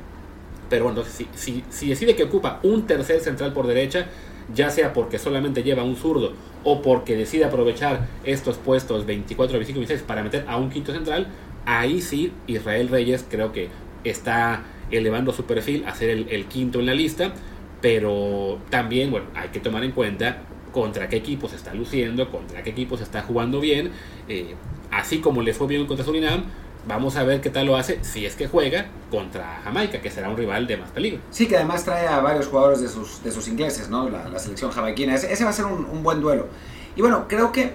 Pero 0.70 0.86
bueno, 0.86 1.04
si, 1.04 1.28
si, 1.36 1.64
si 1.70 1.90
decide 1.90 2.16
que 2.16 2.24
ocupa 2.24 2.60
un 2.64 2.86
tercer 2.86 3.22
central 3.22 3.54
por 3.54 3.66
derecha, 3.66 4.08
ya 4.54 4.70
sea 4.70 4.94
porque 4.94 5.18
solamente 5.18 5.64
lleva 5.64 5.84
un 5.84 5.96
zurdo 5.96 6.34
o 6.66 6.82
porque 6.82 7.16
decide 7.16 7.46
aprovechar 7.46 8.08
estos 8.26 8.58
puestos 8.58 9.06
24, 9.06 9.54
25, 9.54 9.80
26 9.80 10.02
para 10.02 10.24
meter 10.24 10.44
a 10.48 10.58
un 10.58 10.70
quinto 10.70 10.92
central, 10.92 11.28
ahí 11.66 12.02
sí 12.02 12.34
Israel 12.48 12.90
Reyes 12.90 13.26
creo 13.30 13.54
que 13.54 13.70
está 14.04 14.64
elevando 14.92 15.32
su 15.32 15.46
perfil 15.46 15.86
a 15.86 15.96
ser 15.96 16.10
el, 16.10 16.46
quinto 16.48 16.80
en 16.80 16.88
la 16.88 16.94
lista, 16.94 17.34
pero 17.82 18.60
también, 18.70 19.12
bueno, 19.12 19.28
hay 19.36 19.50
que 19.50 19.60
tomar 19.60 19.84
en 19.84 19.92
cuenta 19.92 20.42
contra 20.72 21.08
qué 21.08 21.18
equipo 21.18 21.48
se 21.48 21.56
está 21.56 21.74
luciendo, 21.74 22.30
contra 22.32 22.64
qué 22.64 22.72
equipo 22.72 22.98
se 22.98 23.04
está 23.04 23.22
jugando 23.22 23.60
bien, 23.62 23.92
eh, 24.28 24.56
así 24.92 25.20
como 25.20 25.44
le 25.44 25.54
fue 25.54 25.68
bien 25.68 25.86
contra 25.86 26.04
Surinam, 26.04 26.46
Vamos 26.88 27.16
a 27.18 27.24
ver 27.24 27.42
qué 27.42 27.50
tal 27.50 27.66
lo 27.66 27.78
hace 27.78 28.04
si 28.04 28.28
es 28.28 28.36
que 28.36 28.48
juega 28.48 28.86
contra 29.10 29.60
Jamaica, 29.64 30.02
que 30.02 30.12
será 30.12 30.30
un 30.30 30.38
rival 30.38 30.68
de 30.68 30.78
más 30.78 30.92
peligro. 30.92 31.20
Sí, 31.32 31.48
que 31.48 31.56
además 31.56 31.84
trae 31.84 32.08
a 32.08 32.20
varios 32.20 32.48
jugadores 32.48 32.80
de 32.80 32.88
sus, 32.88 33.24
de 33.24 33.32
sus 33.32 33.48
ingleses, 33.48 33.90
¿no? 33.90 34.08
La, 34.08 34.38
selección 34.38 34.70
jamaiquina. 34.70 35.16
Ese, 35.16 35.44
va 35.44 35.50
a 35.50 35.54
ser 35.54 35.66
un, 35.66 36.04
buen 36.04 36.22
duelo. 36.22 36.48
Y 36.96 37.02
bueno, 37.02 37.26
creo 37.28 37.52
que, 37.52 37.74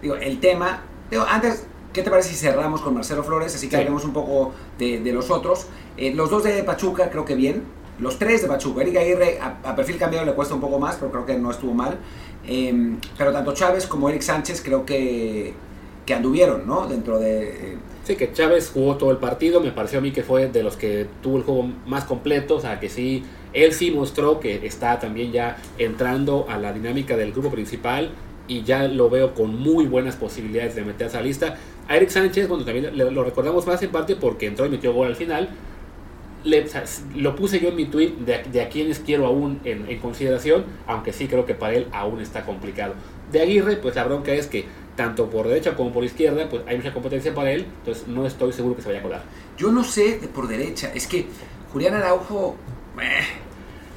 digo, 0.00 0.14
el 0.14 0.38
tema. 0.38 0.82
Digo, 1.10 1.26
antes, 1.28 1.66
¿qué 1.92 2.02
te 2.02 2.10
parece 2.10 2.28
si 2.28 2.36
cerramos 2.36 2.82
con 2.82 2.94
Marcelo 2.94 3.24
Flores? 3.24 3.52
Así 3.52 3.68
que 3.68 3.76
hablemos 3.76 4.04
un 4.04 4.12
poco 4.12 4.52
de, 4.78 5.00
los 5.12 5.30
otros. 5.30 5.66
Eh, 5.96 6.14
los 6.14 6.30
dos 6.30 6.44
de 6.44 6.62
Pachuca, 6.62 7.10
creo 7.10 7.24
que 7.24 7.34
bien. 7.34 7.64
Los 7.98 8.16
tres 8.16 8.42
de 8.42 8.48
Pachuca. 8.48 8.82
Eric 8.82 8.96
Aguirre, 8.96 9.40
a, 9.40 9.74
perfil 9.74 9.98
cambiado, 9.98 10.24
le 10.24 10.34
cuesta 10.34 10.54
un 10.54 10.60
poco 10.60 10.78
más, 10.78 10.94
pero 10.96 11.10
creo 11.10 11.26
que 11.26 11.36
no 11.36 11.50
estuvo 11.50 11.74
mal. 11.74 11.98
Em, 12.46 13.00
pero 13.18 13.32
tanto 13.32 13.54
Chávez 13.54 13.88
como 13.88 14.08
Eric 14.08 14.22
Sánchez, 14.22 14.62
creo 14.62 14.86
que, 14.86 15.52
que 16.04 16.14
anduvieron, 16.14 16.64
¿no? 16.64 16.86
Dentro 16.86 17.18
de. 17.18 17.72
Eh, 17.72 17.78
Sí, 18.06 18.14
que 18.14 18.32
Chávez 18.32 18.70
jugó 18.72 18.96
todo 18.96 19.10
el 19.10 19.16
partido, 19.16 19.60
me 19.60 19.72
pareció 19.72 19.98
a 19.98 20.00
mí 20.00 20.12
que 20.12 20.22
fue 20.22 20.46
de 20.46 20.62
los 20.62 20.76
que 20.76 21.08
tuvo 21.24 21.38
el 21.38 21.42
juego 21.42 21.68
más 21.86 22.04
completo, 22.04 22.54
o 22.54 22.60
sea, 22.60 22.78
que 22.78 22.88
sí 22.88 23.24
él 23.52 23.72
sí 23.72 23.90
mostró 23.90 24.38
que 24.38 24.64
está 24.64 25.00
también 25.00 25.32
ya 25.32 25.56
entrando 25.76 26.46
a 26.48 26.56
la 26.56 26.72
dinámica 26.72 27.16
del 27.16 27.32
grupo 27.32 27.50
principal 27.50 28.10
y 28.46 28.62
ya 28.62 28.86
lo 28.86 29.10
veo 29.10 29.34
con 29.34 29.58
muy 29.58 29.86
buenas 29.86 30.14
posibilidades 30.14 30.76
de 30.76 30.84
meterse 30.84 31.16
a 31.16 31.20
la 31.20 31.26
lista. 31.26 31.56
A 31.88 31.96
Eric 31.96 32.10
Sánchez, 32.10 32.46
bueno, 32.46 32.64
también 32.64 32.96
lo 32.96 33.24
recordamos 33.24 33.66
más 33.66 33.82
en 33.82 33.90
parte 33.90 34.14
porque 34.14 34.46
entró 34.46 34.66
y 34.66 34.68
metió 34.68 34.92
gol 34.92 35.08
al 35.08 35.16
final. 35.16 35.48
lo 37.16 37.34
puse 37.34 37.58
yo 37.58 37.70
en 37.70 37.74
mi 37.76 37.86
tweet 37.86 38.12
de, 38.24 38.60
a 38.60 38.68
quienes 38.68 39.00
quiero 39.00 39.26
aún 39.26 39.58
en, 39.64 39.88
en, 39.88 39.98
consideración, 39.98 40.64
aunque 40.86 41.12
sí 41.12 41.26
creo 41.26 41.44
que 41.44 41.54
para 41.54 41.74
él 41.74 41.88
aún 41.90 42.20
está 42.20 42.44
complicado. 42.44 42.94
De 43.32 43.40
Aguirre, 43.40 43.78
pues 43.78 43.96
la 43.96 44.04
bronca 44.04 44.32
es 44.32 44.46
que 44.46 44.66
tanto 44.96 45.28
por 45.28 45.46
derecha 45.46 45.76
como 45.76 45.92
por 45.92 46.04
izquierda, 46.04 46.48
pues 46.48 46.62
hay 46.66 46.76
mucha 46.76 46.92
competencia 46.92 47.34
para 47.34 47.52
él, 47.52 47.66
entonces 47.78 48.08
no 48.08 48.26
estoy 48.26 48.52
seguro 48.52 48.74
que 48.74 48.82
se 48.82 48.88
vaya 48.88 49.00
a 49.00 49.02
colar. 49.02 49.22
Yo 49.56 49.70
no 49.70 49.84
sé 49.84 50.18
de 50.18 50.28
por 50.28 50.48
derecha, 50.48 50.90
es 50.94 51.06
que 51.06 51.26
Julián 51.72 51.94
Araujo... 51.94 52.56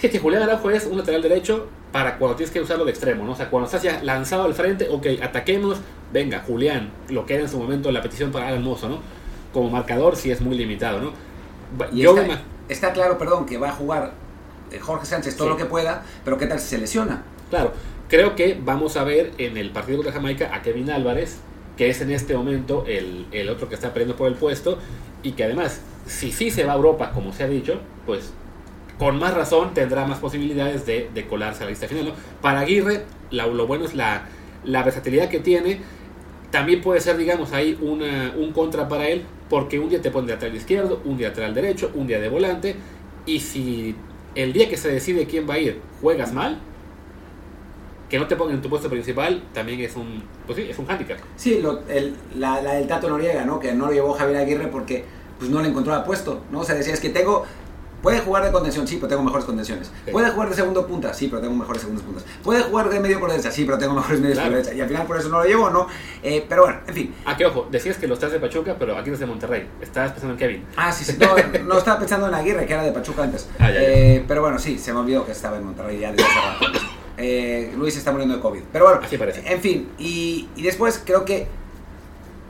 Es 0.02 0.12
que 0.12 0.20
Julián 0.20 0.44
Araujo 0.44 0.70
es 0.72 0.86
un 0.86 0.98
lateral 0.98 1.22
derecho 1.22 1.68
para 1.92 2.18
cuando 2.18 2.36
tienes 2.38 2.54
que 2.54 2.62
usarlo 2.62 2.86
de 2.86 2.92
extremo, 2.92 3.24
¿no? 3.26 3.32
O 3.32 3.36
sea, 3.36 3.50
cuando 3.50 3.66
estás 3.66 3.82
ya 3.82 4.02
lanzado 4.04 4.44
al 4.44 4.54
frente, 4.54 4.88
ok, 4.90 5.08
ataquemos, 5.22 5.80
venga, 6.14 6.44
Julián, 6.46 6.92
lo 7.10 7.26
que 7.26 7.36
era 7.36 7.44
en 7.44 7.50
su 7.50 7.58
momento 7.58 7.92
la 7.92 8.02
petición 8.02 8.32
para 8.32 8.48
Alan 8.48 8.64
Mozo, 8.64 8.90
¿no? 8.90 9.00
Como 9.54 9.70
marcador 9.70 10.16
sí 10.16 10.32
es 10.32 10.42
muy 10.42 10.58
limitado, 10.58 11.00
¿no? 11.02 11.14
Y 11.92 12.02
Yo 12.02 12.18
está, 12.18 12.42
está, 12.68 12.94
claro, 12.94 13.18
perdón, 13.18 13.46
que 13.46 13.58
va 13.58 13.70
a 13.70 13.74
jugar 13.74 14.14
eh, 14.72 14.80
Jorge 14.80 15.06
Sánchez 15.06 15.36
todo 15.36 15.50
lo 15.50 15.58
que 15.58 15.66
pueda, 15.66 16.04
pero 16.24 16.38
¿qué 16.38 16.46
tal 16.46 16.60
si 16.60 16.68
se 16.68 16.78
lesiona? 16.78 17.24
Claro, 17.50 17.74
creo 18.10 18.36
que 18.36 18.60
vamos 18.62 18.98
a 18.98 19.06
ver 19.06 19.32
en 19.38 19.56
el 19.56 19.70
partido 19.70 20.00
contra 20.00 20.14
Jamaica 20.14 20.54
a 20.54 20.62
Kevin 20.62 20.90
Álvarez, 20.90 21.40
que 21.78 21.90
es 21.90 22.02
en 22.02 22.12
este 22.12 22.36
momento 22.36 22.84
el, 22.86 23.28
el 23.32 23.48
otro 23.48 23.70
que 23.70 23.76
está 23.76 23.94
peleando 23.94 24.18
por 24.18 24.28
el 24.28 24.36
puesto, 24.36 24.78
y 25.24 25.32
que 25.32 25.46
además, 25.46 25.82
si 26.06 26.32
sí 26.32 26.52
se 26.52 26.66
va 26.66 26.74
a 26.74 26.76
Europa, 26.76 27.12
como 27.12 27.32
se 27.32 27.44
ha 27.44 27.48
dicho, 27.48 27.80
pues 28.06 28.34
con 29.00 29.18
más 29.18 29.34
razón 29.34 29.74
tendrá 29.74 30.06
más 30.06 30.20
posibilidades 30.20 30.86
de, 30.86 31.26
colarse 31.30 31.64
a 31.64 31.66
la 31.66 31.70
lista 31.72 31.88
final. 31.88 32.14
Para 32.42 32.60
Aguirre, 32.60 33.06
lo 33.32 33.66
bueno 33.66 33.86
es 33.86 33.96
la, 33.96 34.28
versatilidad 34.66 35.30
que 35.30 35.40
tiene. 35.40 35.80
También 36.52 36.82
puede 36.82 37.00
ser, 37.00 37.16
digamos, 37.16 37.54
ahí 37.54 37.78
una, 37.80 38.34
un 38.36 38.52
contra 38.52 38.90
para 38.90 39.08
él, 39.08 39.24
porque 39.50 39.80
un 39.80 39.90
día 39.90 40.02
te 40.02 40.12
pone 40.12 40.28
de 40.28 40.34
lateral 40.34 40.56
izquierdo, 40.56 41.02
un 41.06 41.18
día 41.18 41.30
lateral 41.30 41.54
derecho, 41.54 41.92
un 41.96 42.08
día 42.08 42.20
de 42.20 42.28
volante, 42.28 42.76
y 43.26 43.40
si 43.40 43.96
el 44.36 44.52
día 44.52 44.68
que 44.68 44.76
se 44.76 44.92
decide 44.92 45.26
quién 45.26 45.50
va 45.50 45.54
a 45.56 45.60
ir 45.60 45.80
juegas 46.02 46.34
mal, 46.34 46.60
que 48.10 48.20
no 48.20 48.28
te 48.28 48.36
pongan 48.36 48.56
en 48.56 48.62
tu 48.62 48.70
puesto 48.70 48.90
principal 48.90 49.44
también 49.54 49.80
es 49.82 49.96
un, 49.96 50.24
pues 50.46 50.58
sí, 50.58 50.68
es 50.70 50.78
un 50.80 50.90
handicap. 50.90 51.18
Sí, 51.36 51.62
el, 51.90 52.16
la, 52.36 52.62
la, 52.62 52.74
del 52.74 52.88
Tato 52.88 53.10
Noriega, 53.10 53.46
¿no? 53.46 53.60
Que 53.60 53.74
no 53.74 53.88
lo 53.88 53.92
llevó 53.94 54.14
Javier 54.14 54.38
Aguirre 54.40 54.68
porque 54.68 55.06
pues 55.38 55.50
no 55.50 55.62
le 55.62 55.70
encontraba 55.70 56.04
puesto, 56.04 56.42
¿no? 56.52 56.62
O 56.62 56.64
sea, 56.64 56.76
decía, 56.76 56.94
es 56.94 57.00
que 57.00 57.10
tengo 57.10 57.46
Puede 58.02 58.20
jugar 58.20 58.46
de 58.46 58.52
contención, 58.52 58.88
sí, 58.88 58.96
pero 58.96 59.10
tengo 59.10 59.24
mejores 59.24 59.46
contenciones. 59.46 59.92
Puede 60.12 60.30
jugar 60.30 60.50
de 60.50 60.56
segundo 60.56 60.88
punta, 60.88 61.14
sí, 61.14 61.28
pero 61.28 61.42
tengo 61.42 61.54
mejores 61.54 61.82
segundos 61.82 62.06
puntas. 62.06 62.24
Puede 62.44 62.64
jugar 62.64 62.90
de 62.90 63.00
medio 63.00 63.20
por 63.20 63.30
derecha, 63.30 63.52
sí, 63.52 63.66
pero 63.66 63.78
tengo 63.78 63.94
mejores 63.94 64.22
medios 64.22 64.40
por 64.40 64.50
derecha. 64.52 64.74
Y 64.74 64.82
al 64.82 64.88
final 64.88 65.06
por 65.06 65.18
eso 65.18 65.30
no 65.30 65.40
lo 65.40 65.46
llevo, 65.46 65.70
¿no? 65.70 65.88
Eh, 66.24 66.46
pero 66.48 66.64
bueno, 66.64 66.80
en 66.88 66.94
fin. 66.94 67.16
Ah, 67.26 67.36
que 67.36 67.46
ojo, 67.46 67.68
decías 67.70 67.98
que 67.98 68.08
lo 68.08 68.14
estás 68.14 68.32
de 68.32 68.40
Pachuca, 68.40 68.76
pero 68.80 68.98
aquí 68.98 69.10
es 69.10 69.20
de 69.20 69.26
Monterrey. 69.26 69.68
Estabas 69.82 70.12
pensando 70.12 70.34
en 70.34 70.40
Kevin. 70.40 70.66
Ah, 70.78 70.92
sí, 70.92 71.04
sí. 71.04 71.18
No, 71.20 71.36
no 71.66 71.78
estaba 71.78 72.00
pensando 72.00 72.28
en 72.28 72.34
Aguirre, 72.34 72.66
que 72.66 72.74
era 72.74 72.84
de 72.84 72.94
Pachuca 72.94 73.24
antes. 73.24 73.50
Ah, 73.60 73.70
eh, 73.72 74.24
pero 74.28 74.42
bueno, 74.42 74.58
sí, 74.60 74.78
se 74.78 74.94
me 74.94 75.00
olvidó 75.00 75.26
que 75.26 75.34
estaba 75.34 75.58
en 75.58 75.66
Monterrey 75.66 76.00
ya 76.00 76.12
desde 76.12 76.24
hace 76.24 76.40
rato. 76.40 76.99
Eh, 77.20 77.74
Luis 77.78 77.96
está 77.98 78.12
muriendo 78.12 78.36
de 78.36 78.42
COVID. 78.42 78.62
Pero 78.72 78.86
bueno, 78.86 79.02
Así 79.04 79.18
parece. 79.18 79.44
en 79.52 79.60
fin. 79.60 79.90
Y, 80.00 80.48
y 80.56 80.62
después 80.64 81.02
creo 81.06 81.26
que 81.26 81.48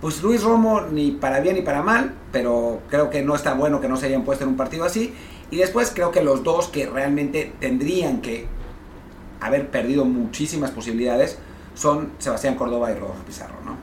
pues 0.02 0.24
Luis 0.24 0.44
Romo 0.44 0.82
ni 0.82 1.12
para 1.12 1.42
bien 1.42 1.56
ni 1.56 1.62
para 1.62 1.82
mal, 1.82 2.14
pero 2.32 2.82
creo 2.90 3.10
que 3.10 3.22
no 3.22 3.36
está 3.36 3.54
bueno 3.54 3.82
que 3.82 3.90
no 3.90 3.98
se 3.98 4.06
hayan 4.06 4.24
puesto 4.24 4.46
en 4.46 4.52
un 4.52 4.58
partido 4.58 4.86
así. 4.86 5.14
Y 5.52 5.58
después 5.58 5.92
creo 5.94 6.12
que 6.12 6.24
los 6.24 6.44
dos 6.44 6.68
que 6.68 6.86
realmente 6.86 7.52
tendrían 7.60 8.22
que 8.22 8.48
haber 9.42 9.70
perdido 9.70 10.06
muchísimas 10.06 10.72
posibilidades 10.72 11.40
son 11.74 12.12
Sebastián 12.20 12.56
Córdoba 12.56 12.92
y 12.92 12.96
Rodolfo 12.96 13.24
Pizarro, 13.26 13.56
¿no? 13.66 13.78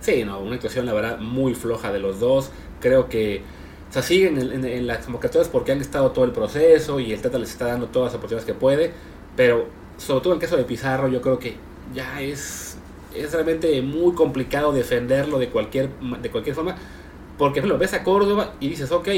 Sí, 0.00 0.24
no, 0.24 0.40
una 0.40 0.56
actuación 0.56 0.84
la 0.84 0.92
verdad 0.92 1.18
muy 1.18 1.54
floja 1.54 1.92
de 1.92 2.00
los 2.00 2.18
dos. 2.18 2.50
Creo 2.80 3.08
que 3.08 3.42
o 3.88 3.92
sea, 3.92 4.02
siguen 4.02 4.38
en, 4.38 4.86
las 4.86 5.04
convocatorias 5.04 5.48
porque 5.48 5.70
han 5.70 5.80
estado 5.80 6.10
todo 6.12 6.24
el 6.24 6.32
proceso 6.32 6.98
y 6.98 7.12
el 7.12 7.20
Tata 7.20 7.38
les 7.38 7.50
está 7.50 7.66
dando 7.66 7.88
todas 7.88 8.06
las 8.06 8.14
oportunidades 8.16 8.46
que 8.46 8.58
puede, 8.58 8.90
pero 9.36 9.66
sobre 9.96 10.20
todo 10.20 10.32
en 10.32 10.38
el 10.38 10.42
caso 10.42 10.56
de 10.56 10.64
Pizarro 10.64 11.08
yo 11.08 11.20
creo 11.20 11.38
que 11.38 11.56
ya 11.94 12.20
es, 12.20 12.76
es 13.14 13.32
realmente 13.32 13.80
muy 13.82 14.14
complicado 14.14 14.72
defenderlo 14.72 15.38
de 15.38 15.48
cualquier, 15.48 15.90
de 16.20 16.30
cualquier 16.30 16.54
forma, 16.54 16.76
porque 17.38 17.62
lo 17.62 17.78
ves 17.78 17.94
a 17.94 18.02
Córdoba 18.02 18.54
y 18.60 18.68
dices, 18.68 18.92
ok, 18.92 19.08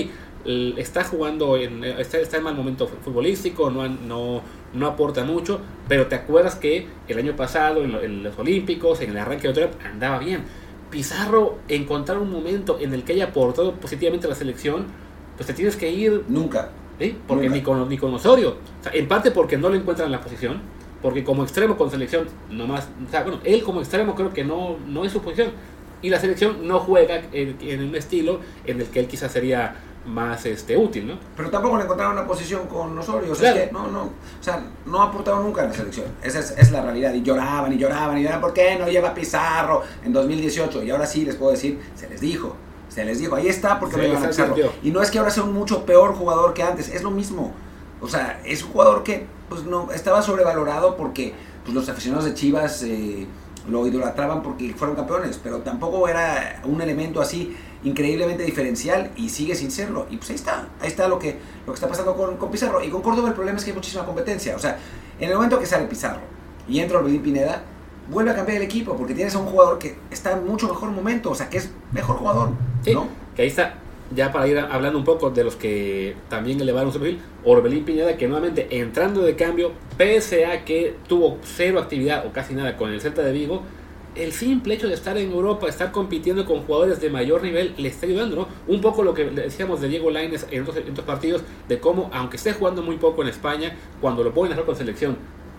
está 0.76 1.04
jugando, 1.04 1.56
en, 1.56 1.84
está, 1.84 2.18
está, 2.18 2.36
en 2.36 2.42
mal 2.42 2.54
momento 2.54 2.86
futbolístico, 2.86 3.70
no, 3.70 3.88
no, 3.88 4.42
no 4.74 4.86
aporta 4.86 5.24
mucho, 5.24 5.60
pero 5.88 6.06
te 6.06 6.14
acuerdas 6.14 6.56
que 6.56 6.86
el 7.08 7.18
año 7.18 7.34
pasado 7.36 7.82
en, 7.82 8.22
los 8.22 8.38
Olímpicos, 8.38 9.00
en 9.00 9.10
el 9.10 9.18
arranque 9.18 9.50
de 9.50 9.64
otro 9.64 9.78
andaba 9.84 10.18
bien. 10.18 10.42
Pizarro, 10.90 11.58
encontrar 11.68 12.18
un 12.18 12.30
momento 12.30 12.78
en 12.80 12.94
el 12.94 13.04
que 13.04 13.14
haya 13.14 13.26
aportado 13.26 13.74
positivamente 13.74 14.26
a 14.26 14.30
la 14.30 14.36
selección, 14.36 14.86
pues 15.36 15.46
te 15.46 15.54
tienes 15.54 15.76
que 15.76 15.90
ir. 15.90 16.24
Nunca. 16.28 16.70
Porque 17.26 17.48
Ni, 17.48 17.62
con, 17.62 17.88
ni 17.88 17.98
con 17.98 18.14
Osorio. 18.14 18.56
en 18.92 19.08
parte 19.08 19.30
porque 19.30 19.56
no 19.56 19.68
lo 19.68 19.74
encuentran 19.74 20.06
en 20.06 20.12
la 20.12 20.20
posición, 20.20 20.60
porque 21.02 21.24
como 21.24 21.42
extremo 21.42 21.76
con 21.76 21.90
selección, 21.90 22.26
nomás. 22.50 22.88
O 23.06 23.10
sea, 23.10 23.22
bueno, 23.22 23.40
él 23.44 23.62
como 23.62 23.80
extremo 23.80 24.14
creo 24.14 24.32
que 24.32 24.44
no, 24.44 24.76
no 24.86 25.04
es 25.04 25.12
su 25.12 25.20
posición. 25.20 25.50
Y 26.02 26.10
la 26.10 26.20
selección 26.20 26.66
no 26.66 26.80
juega 26.80 27.22
en, 27.32 27.56
en 27.60 27.88
un 27.88 27.94
estilo 27.96 28.40
en 28.66 28.80
el 28.80 28.86
que 28.88 29.00
él 29.00 29.06
quizás 29.06 29.32
sería 29.32 29.74
más 30.06 30.44
este, 30.46 30.76
útil, 30.76 31.06
¿no? 31.06 31.18
Pero 31.36 31.50
tampoco 31.50 31.76
le 31.76 31.84
encontraron 31.84 32.14
una 32.14 32.26
posición 32.26 32.66
con 32.66 32.96
Osorio, 32.98 33.32
o 33.32 33.34
sea, 33.34 33.68
no, 33.72 33.88
no, 33.88 34.02
o 34.02 34.12
sea, 34.42 34.62
no 34.86 35.00
ha 35.00 35.06
aportado 35.06 35.42
nunca 35.42 35.62
en 35.62 35.70
la 35.70 35.74
selección, 35.74 36.06
esa 36.22 36.40
es, 36.40 36.70
la 36.70 36.82
realidad, 36.82 37.14
y 37.14 37.22
lloraban 37.22 37.72
y 37.72 37.78
lloraban 37.78 38.18
y 38.18 38.22
lloraban, 38.22 38.42
¿por 38.42 38.52
qué 38.52 38.76
no 38.78 38.88
lleva 38.88 39.14
Pizarro 39.14 39.82
en 40.04 40.12
2018? 40.12 40.82
Y 40.82 40.90
ahora 40.90 41.06
sí 41.06 41.24
les 41.24 41.36
puedo 41.36 41.52
decir, 41.52 41.80
se 41.94 42.08
les 42.08 42.20
dijo, 42.20 42.56
se 42.94 43.04
les 43.04 43.18
dijo, 43.18 43.34
ahí 43.34 43.48
está 43.48 43.80
porque 43.80 43.96
no 43.96 44.04
llevan 44.04 44.24
a 44.24 44.28
Pizarro. 44.28 44.54
Y 44.82 44.90
no 44.92 45.02
es 45.02 45.10
que 45.10 45.18
ahora 45.18 45.30
sea 45.30 45.42
un 45.42 45.52
mucho 45.52 45.84
peor 45.84 46.14
jugador 46.14 46.54
que 46.54 46.62
antes, 46.62 46.88
es 46.88 47.02
lo 47.02 47.10
mismo, 47.10 47.52
o 48.00 48.08
sea, 48.08 48.40
es 48.44 48.62
un 48.62 48.70
jugador 48.70 49.02
que 49.02 49.26
pues 49.48 49.64
no 49.64 49.90
estaba 49.92 50.22
sobrevalorado 50.22 50.96
porque 50.96 51.34
pues, 51.64 51.74
los 51.74 51.88
aficionados 51.88 52.24
de 52.24 52.34
Chivas 52.34 52.82
eh, 52.84 53.26
lo 53.68 53.86
idolatraban 53.86 54.42
porque 54.42 54.74
fueron 54.74 54.94
campeones, 54.94 55.40
pero 55.42 55.58
tampoco 55.58 56.06
era 56.06 56.60
un 56.64 56.80
elemento 56.80 57.20
así 57.20 57.56
increíblemente 57.82 58.44
diferencial 58.44 59.10
y 59.16 59.28
sigue 59.28 59.56
sin 59.56 59.70
serlo. 59.70 60.06
Y 60.08 60.18
pues 60.18 60.30
ahí 60.30 60.36
está, 60.36 60.68
ahí 60.80 60.88
está 60.88 61.08
lo 61.08 61.18
que, 61.18 61.38
lo 61.66 61.72
que 61.72 61.74
está 61.74 61.88
pasando 61.88 62.14
con, 62.14 62.36
con 62.36 62.50
Pizarro. 62.50 62.82
Y 62.82 62.90
con 62.90 63.02
Córdoba 63.02 63.28
el 63.28 63.34
problema 63.34 63.58
es 63.58 63.64
que 63.64 63.70
hay 63.70 63.76
muchísima 63.76 64.04
competencia. 64.04 64.54
O 64.54 64.58
sea, 64.58 64.78
en 65.18 65.28
el 65.28 65.34
momento 65.34 65.58
que 65.58 65.66
sale 65.66 65.86
Pizarro 65.86 66.20
y 66.68 66.78
entra 66.78 66.98
Orbelín 66.98 67.22
Pineda, 67.22 67.62
vuelve 68.10 68.30
a 68.30 68.34
cambiar 68.34 68.58
el 68.58 68.64
equipo 68.64 68.96
porque 68.96 69.14
tienes 69.14 69.34
a 69.34 69.38
un 69.38 69.46
jugador 69.46 69.78
que 69.78 69.96
está 70.10 70.32
en 70.32 70.46
mucho 70.46 70.68
mejor 70.68 70.90
momento, 70.90 71.30
o 71.30 71.34
sea, 71.34 71.48
que 71.48 71.58
es 71.58 71.70
mejor 71.92 72.16
jugador. 72.16 72.50
¿no? 72.92 73.08
que 73.34 73.42
ahí 73.42 73.48
está. 73.48 73.74
Ya 74.14 74.30
para 74.30 74.46
ir 74.46 74.58
hablando 74.58 74.98
un 74.98 75.04
poco 75.04 75.30
de 75.30 75.42
los 75.42 75.56
que 75.56 76.14
también 76.28 76.60
elevaron 76.60 76.92
su 76.92 77.00
perfil, 77.00 77.20
Orbelín 77.42 77.84
Pineda, 77.84 78.16
que 78.16 78.28
nuevamente 78.28 78.68
entrando 78.78 79.22
de 79.22 79.34
cambio, 79.34 79.72
pese 79.96 80.46
a 80.46 80.64
que 80.64 80.94
tuvo 81.08 81.38
cero 81.42 81.80
actividad 81.80 82.26
o 82.26 82.32
casi 82.32 82.54
nada 82.54 82.76
con 82.76 82.92
el 82.92 83.00
Celta 83.00 83.22
de 83.22 83.32
Vigo, 83.32 83.62
el 84.14 84.32
simple 84.32 84.74
hecho 84.74 84.88
de 84.88 84.94
estar 84.94 85.16
en 85.16 85.32
Europa, 85.32 85.68
estar 85.68 85.90
compitiendo 85.90 86.44
con 86.44 86.60
jugadores 86.62 87.00
de 87.00 87.10
mayor 87.10 87.42
nivel, 87.42 87.74
le 87.76 87.88
está 87.88 88.06
ayudando, 88.06 88.36
¿no? 88.36 88.48
Un 88.72 88.80
poco 88.80 89.02
lo 89.02 89.14
que 89.14 89.24
decíamos 89.24 89.80
de 89.80 89.88
Diego 89.88 90.10
Lainez 90.10 90.46
en 90.50 90.62
otros, 90.62 90.78
partidos, 91.04 91.42
de 91.68 91.80
cómo, 91.80 92.10
aunque 92.12 92.36
esté 92.36 92.52
jugando 92.52 92.82
muy 92.82 92.96
poco 92.96 93.22
en 93.22 93.28
España, 93.28 93.74
cuando 94.00 94.22
lo 94.22 94.32
pueden 94.32 94.52
hacer 94.52 94.64
con 94.64 94.76
selección, 94.76 95.16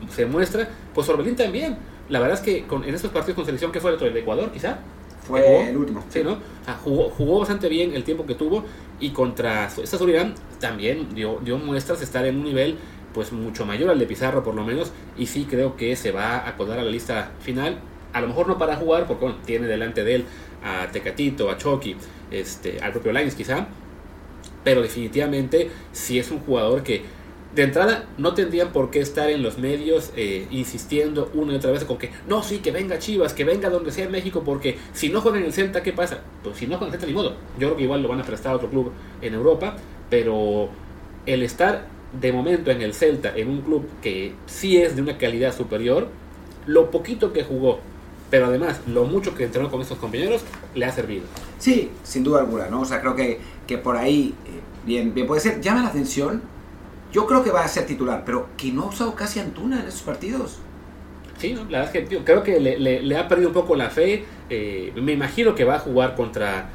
se 0.09 0.25
muestra, 0.25 0.69
pues 0.93 1.09
Orbelín 1.09 1.35
también. 1.35 1.77
La 2.09 2.19
verdad 2.19 2.37
es 2.37 2.43
que 2.43 2.65
con, 2.67 2.83
en 2.83 2.93
estos 2.93 3.11
partidos 3.11 3.35
con 3.35 3.45
selección, 3.45 3.71
que 3.71 3.79
fue 3.79 3.91
el 3.91 3.95
otro? 3.95 4.07
¿El 4.07 4.13
de 4.13 4.19
Ecuador, 4.21 4.51
quizá? 4.51 4.79
Fue 5.27 5.69
el 5.69 5.77
último. 5.77 6.03
Sí, 6.09 6.21
¿no? 6.23 6.37
jugó, 6.83 7.09
jugó, 7.09 7.39
bastante 7.39 7.67
bien 7.67 7.93
el 7.95 8.03
tiempo 8.03 8.25
que 8.25 8.35
tuvo 8.35 8.63
y 8.99 9.09
contra 9.09 9.65
esta 9.65 9.97
Surinam 9.97 10.35
también 10.59 11.15
dio, 11.15 11.39
dio 11.43 11.57
muestras 11.57 11.99
de 11.99 12.05
estar 12.05 12.25
en 12.25 12.37
un 12.37 12.43
nivel 12.43 12.77
pues 13.13 13.31
mucho 13.31 13.65
mayor 13.65 13.89
al 13.89 13.97
de 13.97 14.05
Pizarro 14.05 14.43
por 14.43 14.53
lo 14.53 14.63
menos 14.63 14.91
y 15.17 15.25
sí 15.25 15.47
creo 15.49 15.75
que 15.75 15.95
se 15.95 16.11
va 16.11 16.37
a 16.37 16.49
acordar 16.49 16.79
a 16.79 16.83
la 16.83 16.91
lista 16.91 17.31
final 17.39 17.79
a 18.15 18.21
lo 18.21 18.27
mejor 18.29 18.47
no 18.47 18.57
para 18.57 18.77
jugar, 18.77 19.07
porque 19.07 19.29
tiene 19.45 19.67
delante 19.67 20.05
de 20.05 20.15
él 20.15 20.25
a 20.63 20.89
Tecatito, 20.89 21.51
a 21.51 21.57
Chucky, 21.57 21.97
este, 22.31 22.79
al 22.79 22.93
propio 22.93 23.11
Lines 23.11 23.35
quizá, 23.35 23.67
pero 24.63 24.81
definitivamente 24.81 25.69
si 25.91 26.17
es 26.17 26.31
un 26.31 26.39
jugador 26.39 26.81
que 26.81 27.03
de 27.55 27.63
entrada 27.63 28.05
no 28.17 28.33
tendrían 28.33 28.73
por 28.73 28.91
qué 28.91 28.99
estar 28.99 29.29
en 29.29 29.41
los 29.41 29.57
medios 29.57 30.11
eh, 30.15 30.45
insistiendo 30.51 31.31
una 31.33 31.53
y 31.53 31.55
otra 31.55 31.71
vez 31.71 31.85
con 31.85 31.97
que 31.97 32.11
no, 32.27 32.43
sí, 32.43 32.59
que 32.59 32.71
venga 32.71 32.99
Chivas, 32.99 33.33
que 33.33 33.45
venga 33.45 33.69
donde 33.69 33.91
sea 33.91 34.09
México, 34.09 34.43
porque 34.43 34.77
si 34.93 35.09
no 35.09 35.21
juegan 35.21 35.41
en 35.41 35.47
el 35.47 35.53
Celta, 35.53 35.81
¿qué 35.81 35.93
pasa? 35.93 36.19
Pues 36.43 36.57
si 36.57 36.67
no 36.67 36.77
juegan 36.77 36.89
en 36.89 36.95
el 36.95 36.99
Celta, 36.99 37.07
ni 37.07 37.13
modo. 37.13 37.35
Yo 37.57 37.67
creo 37.67 37.77
que 37.77 37.83
igual 37.83 38.01
lo 38.01 38.09
van 38.09 38.19
a 38.19 38.23
prestar 38.23 38.51
a 38.51 38.55
otro 38.57 38.69
club 38.69 38.91
en 39.21 39.33
Europa, 39.33 39.77
pero 40.09 40.69
el 41.25 41.43
estar 41.43 41.87
de 42.19 42.31
momento 42.33 42.71
en 42.71 42.81
el 42.81 42.93
Celta, 42.93 43.33
en 43.35 43.49
un 43.49 43.61
club 43.61 43.87
que 44.01 44.33
sí 44.45 44.77
es 44.77 44.95
de 44.95 45.01
una 45.01 45.17
calidad 45.17 45.55
superior, 45.55 46.09
lo 46.65 46.91
poquito 46.91 47.31
que 47.31 47.43
jugó 47.43 47.79
pero 48.29 48.47
además 48.47 48.81
lo 48.87 49.05
mucho 49.05 49.35
que 49.35 49.45
entrenó 49.45 49.69
con 49.69 49.81
estos 49.81 49.97
compañeros 49.97 50.41
le 50.73 50.85
ha 50.85 50.91
servido. 50.91 51.23
Sí, 51.59 51.91
sin 52.03 52.23
duda 52.23 52.39
alguna, 52.41 52.67
¿no? 52.67 52.81
O 52.81 52.85
sea, 52.85 52.99
creo 52.99 53.15
que, 53.15 53.39
que 53.67 53.77
por 53.77 53.95
ahí, 53.95 54.33
eh, 54.45 54.59
bien, 54.85 55.13
bien 55.13 55.27
puede 55.27 55.41
ser. 55.41 55.61
Llama 55.61 55.83
la 55.83 55.89
atención, 55.89 56.41
Yo 57.15 57.25
creo 57.25 57.41
que 57.45 57.49
va 57.49 57.63
a 57.63 57.67
ser 57.69 57.85
titular, 57.85 58.23
pero 58.25 58.49
que 58.57 58.73
no 58.73 58.83
ha 58.83 58.85
usado 58.87 59.15
casi 59.15 59.39
Antuna 59.39 59.79
en 59.79 59.87
esos 59.87 60.01
partidos. 60.01 60.57
Sí, 61.37 61.53
¿no? 61.53 61.63
la 61.69 61.79
verdad 61.79 61.95
es 61.95 62.09
que 62.09 62.17
creo 62.25 62.43
que 62.43 62.59
le, 62.59 63.17
ha 63.17 63.29
perdido 63.29 63.47
un 63.47 63.53
poco 63.53 63.77
la 63.77 63.89
fe. 63.89 64.25
Eh, 64.49 64.91
me 64.97 65.13
imagino 65.13 65.55
que 65.55 65.63
va 65.63 65.75
a 65.75 65.79
jugar 65.79 66.13
contra, 66.15 66.67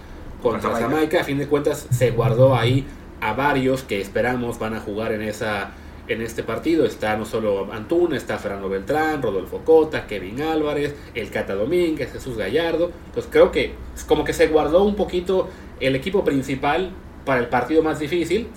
contra, 0.43 0.71
Jamaica. 0.71 1.21
A 1.21 1.25
fin 1.25 1.37
de 1.37 1.47
cuentas, 1.47 1.87
se 1.91 2.13
guardó 2.13 2.57
ahí 2.57 2.87
a 3.21 3.35
varios 3.35 3.83
que 3.83 4.01
esperamos 4.01 4.59
van 4.59 4.73
a 4.73 4.81
jugar 4.81 5.13
en 5.13 5.21
esa 5.21 5.73
en 6.09 6.23
este 6.23 6.43
partido. 6.43 6.87
Está 6.87 7.19
no 7.19 7.27
solo 7.27 7.71
Antuna, 7.71 8.17
está 8.17 8.39
Fernando 8.39 8.71
Beltrán, 8.71 9.21
Rodolfo 9.21 9.59
Cota, 9.59 10.07
Kevin 10.07 10.41
Álvarez, 10.41 10.95
el 11.15 11.29
Cata 11.29 11.55
Domínguez, 11.55 12.13
Jesús 12.13 12.39
Gallardo. 12.39 12.93
Pues 13.13 13.29
creo 13.31 13.53
que 13.53 13.75
como 14.07 14.25
que 14.25 14.33
se 14.33 14.47
guardó 14.47 14.85
un 14.85 14.97
poquito 14.97 15.51
el 15.81 15.95
equipo 15.97 16.25
principal 16.25 16.93
para 17.27 17.41
el 17.41 17.49
partido 17.49 17.83
más 17.83 17.99
difícil. 17.99 18.49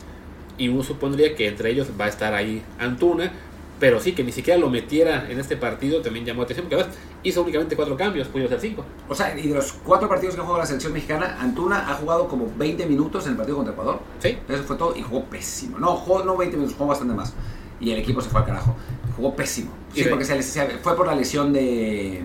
Y 0.58 0.70
uno 0.70 0.84
supondría 0.84 1.36
que 1.36 1.48
entre 1.48 1.72
ellos 1.72 1.88
va 2.00 2.06
a 2.06 2.10
estar 2.10 2.34
ahí 2.34 2.64
Antuna, 2.80 3.32
pero 3.80 4.00
sí, 4.00 4.14
que 4.14 4.24
ni 4.24 4.32
siquiera 4.32 4.58
lo 4.60 4.70
metiera 4.70 5.30
en 5.30 5.40
este 5.40 5.58
partido 5.58 6.02
también 6.02 6.26
llamó 6.26 6.44
atención, 6.44 6.68
porque 6.68 6.76
además 6.76 6.96
hizo 7.24 7.42
únicamente 7.42 7.76
cuatro 7.76 7.98
cambios, 7.98 8.28
pudo 8.30 8.46
hacer 8.46 8.62
cinco. 8.62 8.86
O 9.10 9.16
sea, 9.16 9.38
y 9.38 9.48
de 9.48 9.56
los 9.56 9.74
cuatro 9.74 10.08
partidos 10.08 10.36
que 10.36 10.42
ha 10.42 10.44
jugado 10.44 10.62
la 10.62 10.66
selección 10.66 10.94
mexicana, 10.94 11.38
Antuna 11.40 11.92
ha 11.92 11.96
jugado 11.96 12.28
como 12.28 12.50
20 12.56 12.86
minutos 12.86 13.26
en 13.26 13.32
el 13.32 13.38
partido 13.38 13.58
contra 13.58 13.74
Ecuador. 13.74 14.00
Sí. 14.20 14.38
Eso 14.48 14.64
fue 14.64 14.78
todo 14.78 14.96
y 14.96 15.02
jugó 15.02 15.26
pésimo. 15.26 15.80
No, 15.80 15.96
jugó 15.96 16.24
no 16.24 16.38
20 16.38 16.56
minutos, 16.56 16.78
jugó 16.78 16.92
bastante 16.92 17.14
más. 17.14 17.34
Y 17.80 17.92
el 17.92 18.00
equipo 18.00 18.22
se 18.22 18.30
fue 18.30 18.40
al 18.40 18.46
carajo. 18.46 18.76
Jugó 19.18 19.36
pésimo. 19.36 19.72
Sí, 19.94 20.06
porque 20.10 20.24
se, 20.24 20.42
fue 20.80 20.96
por 20.96 21.06
la 21.06 21.16
lesión 21.16 21.52
de. 21.52 22.24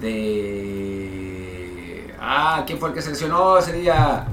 de. 0.00 1.26
Ah, 2.20 2.64
¿quién 2.66 2.78
fue 2.78 2.90
el 2.90 2.94
que 2.94 3.00
se 3.00 3.08
lesionó 3.10 3.56
ese 3.56 3.72
día? 3.72 4.26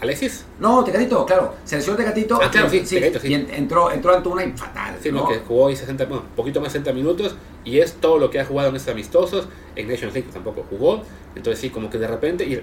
¿Alexis? 0.00 0.44
No, 0.58 0.84
Tecatito, 0.84 1.24
claro. 1.24 1.54
Se 1.64 1.76
lesionó 1.76 1.96
Tecatito. 1.96 2.38
Ah, 2.42 2.50
claro, 2.50 2.68
sí, 2.68 2.84
sí, 2.84 3.00
Y 3.24 3.34
entró, 3.34 3.90
entró 3.90 4.14
Antuna 4.14 4.44
y 4.44 4.52
fatal. 4.52 4.96
Sí, 5.00 5.10
¿no? 5.12 5.26
que 5.26 5.38
jugó 5.38 5.68
ahí 5.68 5.76
60, 5.76 6.04
bueno, 6.06 6.24
poquito 6.36 6.60
más 6.60 6.72
60 6.72 6.92
minutos 6.92 7.36
y 7.64 7.78
es 7.78 7.94
todo 7.94 8.18
lo 8.18 8.30
que 8.30 8.40
ha 8.40 8.44
jugado 8.44 8.70
en 8.70 8.76
estos 8.76 8.92
amistosos. 8.92 9.48
En 9.76 9.88
Nations 9.88 10.14
League 10.14 10.28
tampoco 10.32 10.64
jugó. 10.68 11.02
Entonces, 11.34 11.60
sí, 11.60 11.70
como 11.70 11.90
que 11.90 11.98
de 11.98 12.06
repente. 12.06 12.44
Y 12.44 12.60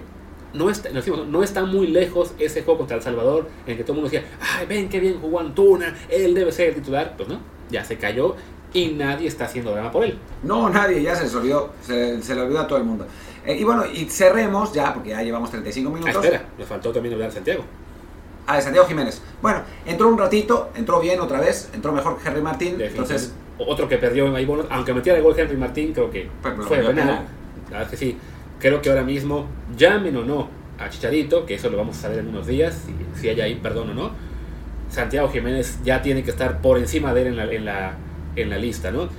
no 0.54 0.70
está, 0.70 0.90
no 0.90 1.44
está 1.44 1.64
muy 1.64 1.88
lejos 1.88 2.34
ese 2.38 2.64
juego 2.64 2.80
contra 2.80 2.98
El 2.98 3.04
Salvador 3.04 3.48
en 3.66 3.78
que 3.78 3.84
todo 3.84 3.94
el 3.94 4.02
mundo 4.02 4.12
decía, 4.12 4.30
ay, 4.40 4.66
ven 4.66 4.90
qué 4.90 5.00
bien 5.00 5.20
jugó 5.22 5.40
Antuna, 5.40 5.96
él 6.10 6.34
debe 6.34 6.52
ser 6.52 6.70
el 6.70 6.76
titular. 6.76 7.16
Pues 7.16 7.30
no, 7.30 7.40
ya 7.70 7.86
se 7.86 7.98
cayó 7.98 8.36
y 8.74 8.90
nadie 8.90 9.28
está 9.28 9.46
haciendo 9.46 9.72
drama 9.72 9.92
por 9.92 10.04
él. 10.04 10.18
No, 10.44 10.70
nadie, 10.70 11.02
ya 11.02 11.16
se 11.16 11.24
les 11.24 11.36
olvidó, 11.36 11.74
se, 11.82 12.22
se 12.22 12.36
le 12.36 12.42
olvidó 12.42 12.60
a 12.60 12.68
todo 12.68 12.78
el 12.78 12.86
mundo. 12.86 13.06
Eh, 13.46 13.58
y 13.58 13.64
bueno, 13.64 13.86
y 13.86 14.06
cerremos 14.06 14.74
ya, 14.74 14.94
porque 14.94 15.10
ya 15.10 15.22
llevamos 15.22 15.50
35 15.50 15.90
ah, 15.90 15.94
minutos. 15.94 16.16
Ah, 16.16 16.26
espera, 16.26 16.46
me 16.58 16.66
faltó 16.66 16.92
también 16.92 17.14
hablar 17.14 17.30
de 17.30 17.36
Santiago. 17.36 17.64
Ah, 18.48 18.58
de 18.58 18.62
Santiago 18.62 18.88
Jiménez. 18.88 19.22
Bueno, 19.42 19.62
entró 19.86 20.10
un 20.10 20.18
ratito, 20.18 20.72
entró 20.76 21.00
bien 21.00 21.20
otra 21.20 21.40
vez, 21.40 21.70
entró 21.74 21.92
mejor 21.92 22.18
que 22.18 22.28
Henry 22.28 22.42
Martín. 22.42 22.76
Entonces, 22.80 23.34
otro 23.58 23.88
que 23.88 23.98
perdió 23.98 24.36
en 24.36 24.48
bonos, 24.48 24.66
aunque 24.70 24.94
metiera 24.94 25.18
el 25.18 25.24
gol 25.24 25.36
Henry 25.38 25.58
Martín, 25.58 25.94
creo 25.94 26.10
que 26.10 26.30
pues, 26.42 26.56
fue 26.68 26.78
penal. 26.78 27.26
La 27.70 27.78
verdad 27.80 27.84
es 27.84 27.90
que 27.90 27.98
sí. 27.98 28.18
Creo 28.60 28.82
que 28.82 28.90
ahora 28.90 29.04
mismo, 29.04 29.48
llamen 29.76 30.16
o 30.18 30.24
no 30.24 30.50
a 30.78 30.90
Chicharito, 30.90 31.46
que 31.46 31.56
eso 31.56 31.70
lo 31.70 31.78
vamos 31.78 31.98
a 31.98 32.02
saber 32.02 32.20
en 32.20 32.28
unos 32.28 32.46
días, 32.48 32.86
si, 32.86 33.20
si 33.20 33.30
hay 33.30 33.42
ahí 33.42 33.56
perdón 33.56 33.92
o 33.92 33.94
no. 33.94 34.12
Santiago 34.90 35.30
Jiménez 35.30 35.80
ya 35.84 36.02
tiene 36.02 36.24
que 36.24 36.32
estar 36.32 36.62
por 36.62 36.78
encima 36.78 37.14
de 37.14 37.22
él 37.22 37.28
en 37.28 37.38
la, 37.38 37.46
en 37.46 37.66
la, 37.66 37.94
en 38.36 38.50
la 38.50 38.58
lista, 38.58 38.92
¿no? 38.92 39.10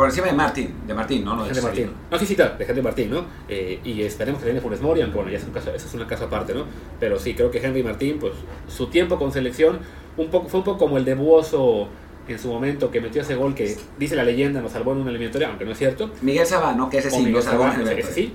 Por 0.00 0.08
encima 0.08 0.28
de 0.28 0.32
Martín, 0.32 0.74
de 0.86 0.94
Martín, 0.94 1.22
¿no? 1.26 1.36
no 1.36 1.44
de 1.44 1.60
Martín. 1.60 1.90
No, 2.10 2.18
sí, 2.18 2.24
sí, 2.24 2.34
claro, 2.34 2.56
de 2.56 2.64
Henry 2.64 2.80
Martín, 2.80 3.10
¿no? 3.10 3.26
Eh, 3.50 3.80
y 3.84 4.00
esperemos 4.00 4.40
que 4.40 4.46
viene 4.46 4.62
Funes 4.62 4.80
Mori, 4.80 5.02
aunque 5.02 5.16
bueno, 5.16 5.30
ya 5.30 5.36
es 5.36 5.44
un 5.44 5.50
caso, 5.50 5.74
eso 5.74 5.86
es 5.86 5.92
una 5.92 6.06
casa 6.06 6.24
aparte, 6.24 6.54
¿no? 6.54 6.64
Pero 6.98 7.18
sí, 7.18 7.34
creo 7.34 7.50
que 7.50 7.58
Henry 7.58 7.82
Martín, 7.82 8.18
pues 8.18 8.32
su 8.66 8.86
tiempo 8.86 9.18
con 9.18 9.30
selección 9.30 9.80
un 10.16 10.30
poco, 10.30 10.48
fue 10.48 10.60
un 10.60 10.64
poco 10.64 10.78
como 10.78 10.96
el 10.96 11.04
de 11.04 11.12
Buoso 11.12 11.88
en 12.28 12.38
su 12.38 12.48
momento 12.48 12.90
que 12.90 13.02
metió 13.02 13.20
ese 13.20 13.34
gol 13.34 13.54
que 13.54 13.76
dice 13.98 14.16
la 14.16 14.24
leyenda 14.24 14.62
nos 14.62 14.72
salvó 14.72 14.92
en 14.92 15.02
una 15.02 15.10
eliminatoria, 15.10 15.48
aunque 15.48 15.66
no 15.66 15.72
es 15.72 15.76
cierto. 15.76 16.10
Miguel 16.22 16.46
Sabá, 16.46 16.72
¿no? 16.72 16.88
Que 16.88 16.96
ese 16.96 17.10
sí, 17.10 17.22
Miguel 17.22 17.42
Sabá, 17.42 17.76
ese 17.78 18.10
sí. 18.10 18.32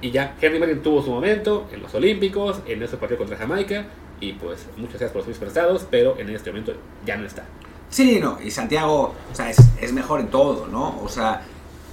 Y 0.00 0.12
ya 0.12 0.36
Henry 0.40 0.60
Martin 0.60 0.82
tuvo 0.82 1.02
su 1.02 1.10
momento 1.10 1.66
en 1.72 1.82
los 1.82 1.92
Olímpicos, 1.96 2.60
en 2.64 2.80
ese 2.80 2.96
partido 2.96 3.18
contra 3.18 3.36
Jamaica, 3.36 3.86
y 4.20 4.34
pues 4.34 4.68
muchas 4.76 5.00
gracias 5.00 5.10
por 5.10 5.26
los 5.26 5.36
prestados, 5.36 5.84
pero 5.90 6.16
en 6.16 6.30
este 6.30 6.52
momento 6.52 6.74
ya 7.04 7.16
no 7.16 7.26
está. 7.26 7.44
Sí, 7.90 8.18
no, 8.20 8.38
y 8.42 8.50
Santiago 8.50 9.14
o 9.32 9.34
sea, 9.34 9.50
es, 9.50 9.58
es, 9.80 9.92
mejor 9.92 10.20
en 10.20 10.28
todo, 10.28 10.66
¿no? 10.66 11.00
O 11.02 11.08
sea, 11.08 11.42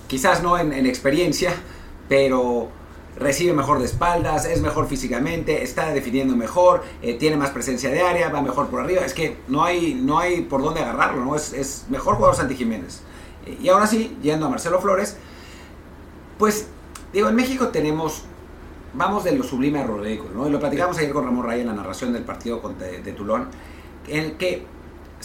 quizás 0.07 0.43
no 0.43 0.57
en, 0.57 0.73
en, 0.73 0.85
experiencia, 0.85 1.53
pero 2.09 2.69
recibe 3.17 3.53
mejor 3.53 3.79
de 3.79 3.85
espaldas, 3.85 4.45
es 4.45 4.61
mejor 4.61 4.87
físicamente, 4.87 5.63
está 5.63 5.93
definiendo 5.93 6.35
mejor, 6.35 6.83
eh, 7.01 7.13
tiene 7.13 7.37
más 7.37 7.51
presencia 7.51 7.89
de 7.89 8.01
área, 8.01 8.29
va 8.29 8.41
mejor 8.41 8.67
por 8.67 8.81
arriba. 8.81 9.05
Es 9.05 9.13
que 9.13 9.37
no 9.47 9.63
hay, 9.63 9.93
no 9.93 10.19
hay 10.19 10.41
por 10.41 10.61
dónde 10.61 10.81
agarrarlo, 10.81 11.23
¿no? 11.23 11.35
Es, 11.35 11.53
es 11.53 11.85
mejor 11.89 12.15
jugador 12.15 12.35
Santi 12.35 12.55
Jiménez. 12.55 13.01
y 13.61 13.69
ahora 13.69 13.87
sí, 13.87 14.17
yendo 14.21 14.47
a 14.47 14.49
Marcelo 14.49 14.81
Flores, 14.81 15.17
pues 16.37 16.67
digo, 17.13 17.29
en 17.29 17.35
México 17.35 17.69
tenemos, 17.69 18.23
vamos 18.93 19.23
de 19.23 19.31
lo 19.31 19.43
sublime 19.43 19.79
a 19.79 19.85
lo 19.85 19.97
¿no? 19.97 20.47
Y 20.47 20.51
lo 20.51 20.59
platicamos 20.59 20.97
ayer 20.97 21.13
con 21.13 21.23
Ramón 21.23 21.45
Raya 21.45 21.61
en 21.61 21.67
la 21.67 21.73
narración 21.73 22.11
del 22.11 22.23
partido 22.23 22.61
de, 22.77 23.01
de 23.01 23.11
Tulón, 23.13 23.47
en 24.07 24.23
el 24.23 24.37
que 24.37 24.65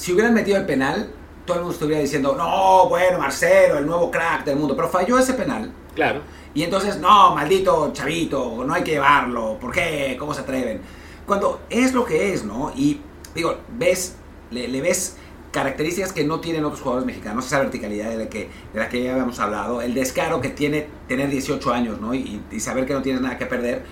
si 0.01 0.15
hubieran 0.15 0.33
metido 0.33 0.57
el 0.57 0.65
penal, 0.65 1.11
todo 1.45 1.59
el 1.59 1.63
mundo 1.63 1.75
estuviera 1.75 2.01
diciendo, 2.01 2.35
no, 2.35 2.89
bueno, 2.89 3.19
Marcelo, 3.19 3.77
el 3.77 3.85
nuevo 3.85 4.11
crack 4.11 4.47
del 4.47 4.57
mundo, 4.57 4.75
pero 4.75 4.89
falló 4.89 5.19
ese 5.19 5.35
penal. 5.35 5.71
Claro. 5.95 6.23
Y 6.55 6.63
entonces, 6.63 6.97
no, 6.97 7.35
maldito 7.35 7.93
chavito, 7.93 8.65
no 8.67 8.73
hay 8.73 8.83
que 8.83 8.93
llevarlo, 8.93 9.59
¿por 9.61 9.71
qué? 9.73 10.17
¿Cómo 10.19 10.33
se 10.33 10.41
atreven? 10.41 10.81
Cuando 11.27 11.61
es 11.69 11.93
lo 11.93 12.07
que 12.07 12.33
es, 12.33 12.45
¿no? 12.45 12.73
Y 12.75 12.99
digo, 13.35 13.59
ves, 13.77 14.17
le, 14.51 14.81
ves 14.81 15.19
características 15.53 16.15
que 16.15 16.25
no 16.25 16.41
tienen 16.41 16.65
otros 16.65 16.81
jugadores 16.81 17.05
mexicanos, 17.05 17.45
esa 17.45 17.59
verticalidad 17.59 18.09
de 18.09 18.17
la 18.17 18.31
que, 18.31 18.49
de 18.73 18.81
la 18.81 18.89
que 18.89 19.03
ya 19.03 19.13
habíamos 19.13 19.39
hablado, 19.39 19.83
el 19.83 19.93
descaro 19.93 20.41
que 20.41 20.49
tiene 20.49 20.89
tener 21.09 21.29
18 21.29 21.75
años, 21.75 22.01
¿no? 22.01 22.15
Y, 22.15 22.41
y 22.51 22.61
saber 22.61 22.87
que 22.87 22.95
no 22.95 23.03
tienes 23.03 23.21
nada 23.21 23.37
que 23.37 23.45
perder. 23.45 23.85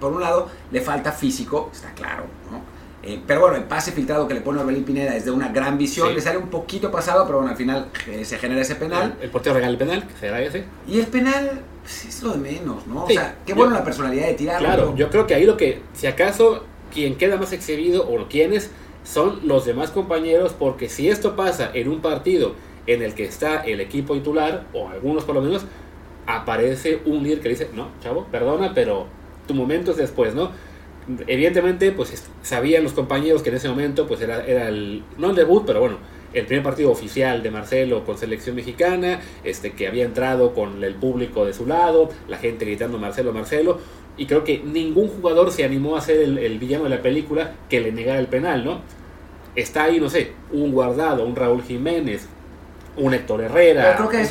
Por 0.00 0.14
un 0.14 0.20
lado, 0.20 0.48
le 0.72 0.80
falta 0.80 1.12
físico, 1.12 1.70
está 1.72 1.92
claro, 1.92 2.24
¿no? 2.50 2.73
Eh, 3.06 3.20
pero 3.26 3.40
bueno, 3.40 3.56
el 3.56 3.64
pase 3.64 3.92
filtrado 3.92 4.26
que 4.26 4.32
le 4.32 4.40
pone 4.40 4.60
Orbelín 4.60 4.84
Pineda 4.84 5.14
es 5.14 5.26
de 5.26 5.30
una 5.30 5.48
gran 5.48 5.76
visión. 5.76 6.14
Le 6.14 6.20
sale 6.20 6.38
un 6.38 6.48
poquito 6.48 6.90
pasado, 6.90 7.26
pero 7.26 7.38
bueno, 7.38 7.50
al 7.50 7.56
final 7.56 7.88
eh, 8.08 8.24
se 8.24 8.38
genera 8.38 8.62
ese 8.62 8.76
penal. 8.76 9.16
El, 9.20 9.30
portero 9.30 9.54
regala 9.54 9.72
el 9.72 9.78
penal, 9.78 10.06
que 10.06 10.14
será 10.14 10.40
ese. 10.40 10.64
Y 10.88 11.00
el 11.00 11.06
penal 11.08 11.60
pues, 11.82 12.06
es 12.06 12.22
lo 12.22 12.32
de 12.32 12.38
menos, 12.38 12.86
¿no? 12.86 13.04
o 13.04 13.08
sea, 13.08 13.36
qué 13.44 13.52
bueno 13.52 13.74
la 13.74 13.84
personalidad 13.84 14.28
de 14.28 14.34
tirarlo. 14.34 14.66
Claro, 14.66 14.96
yo 14.96 15.10
creo 15.10 15.26
que 15.26 15.34
ahí 15.34 15.44
lo 15.44 15.56
que, 15.56 15.82
si 15.92 16.06
acaso, 16.06 16.64
quien 16.92 17.16
queda 17.16 17.36
más 17.36 17.52
exhibido 17.52 18.08
o 18.08 18.26
quienes 18.26 18.70
son 19.04 19.40
los 19.46 19.66
demás 19.66 19.90
compañeros, 19.90 20.54
porque 20.58 20.88
si 20.88 21.10
esto 21.10 21.36
pasa 21.36 21.70
en 21.74 21.88
un 21.88 22.00
partido 22.00 22.54
en 22.86 23.02
el 23.02 23.14
que 23.14 23.24
está 23.24 23.62
el 23.64 23.80
equipo 23.80 24.14
titular, 24.14 24.64
o 24.72 24.88
algunos 24.88 25.24
por 25.24 25.34
lo 25.34 25.42
menos, 25.42 25.66
aparece 26.26 27.02
un 27.04 27.22
líder 27.22 27.40
que 27.40 27.50
dice, 27.50 27.68
no, 27.74 27.88
chavo, 28.02 28.26
perdona, 28.30 28.72
pero 28.74 29.06
tu 29.46 29.52
momento 29.52 29.90
es 29.90 29.98
después, 29.98 30.34
¿no? 30.34 30.52
Evidentemente, 31.26 31.92
pues 31.92 32.24
sabían 32.42 32.82
los 32.82 32.92
compañeros 32.92 33.42
que 33.42 33.50
en 33.50 33.56
ese 33.56 33.68
momento, 33.68 34.06
pues 34.06 34.20
era, 34.20 34.44
era 34.44 34.68
el, 34.68 35.02
no 35.18 35.30
el 35.30 35.36
debut, 35.36 35.64
pero 35.66 35.80
bueno, 35.80 35.98
el 36.34 36.46
primer 36.46 36.64
partido 36.64 36.90
oficial 36.90 37.42
de 37.42 37.50
Marcelo 37.50 38.04
con 38.04 38.18
selección 38.18 38.56
mexicana, 38.56 39.20
este, 39.44 39.72
que 39.72 39.86
había 39.86 40.04
entrado 40.04 40.52
con 40.52 40.82
el 40.82 40.94
público 40.94 41.46
de 41.46 41.52
su 41.52 41.66
lado, 41.66 42.10
la 42.28 42.38
gente 42.38 42.64
gritando 42.64 42.98
Marcelo, 42.98 43.32
Marcelo, 43.32 43.78
y 44.16 44.26
creo 44.26 44.44
que 44.44 44.58
ningún 44.58 45.08
jugador 45.08 45.50
se 45.50 45.64
animó 45.64 45.96
a 45.96 46.00
ser 46.00 46.20
el, 46.20 46.58
villano 46.58 46.84
de 46.84 46.90
la 46.90 47.02
película 47.02 47.54
que 47.68 47.80
le 47.80 47.92
negara 47.92 48.18
el 48.18 48.26
penal, 48.26 48.64
¿no? 48.64 48.80
Está 49.56 49.84
ahí, 49.84 50.00
no 50.00 50.10
sé, 50.10 50.32
un 50.52 50.72
Guardado, 50.72 51.24
un 51.24 51.36
Raúl 51.36 51.62
Jiménez, 51.62 52.26
un 52.96 53.14
Héctor 53.14 53.42
Herrera, 53.42 53.96
creo 53.96 54.08
que 54.08 54.16
a 54.18 54.22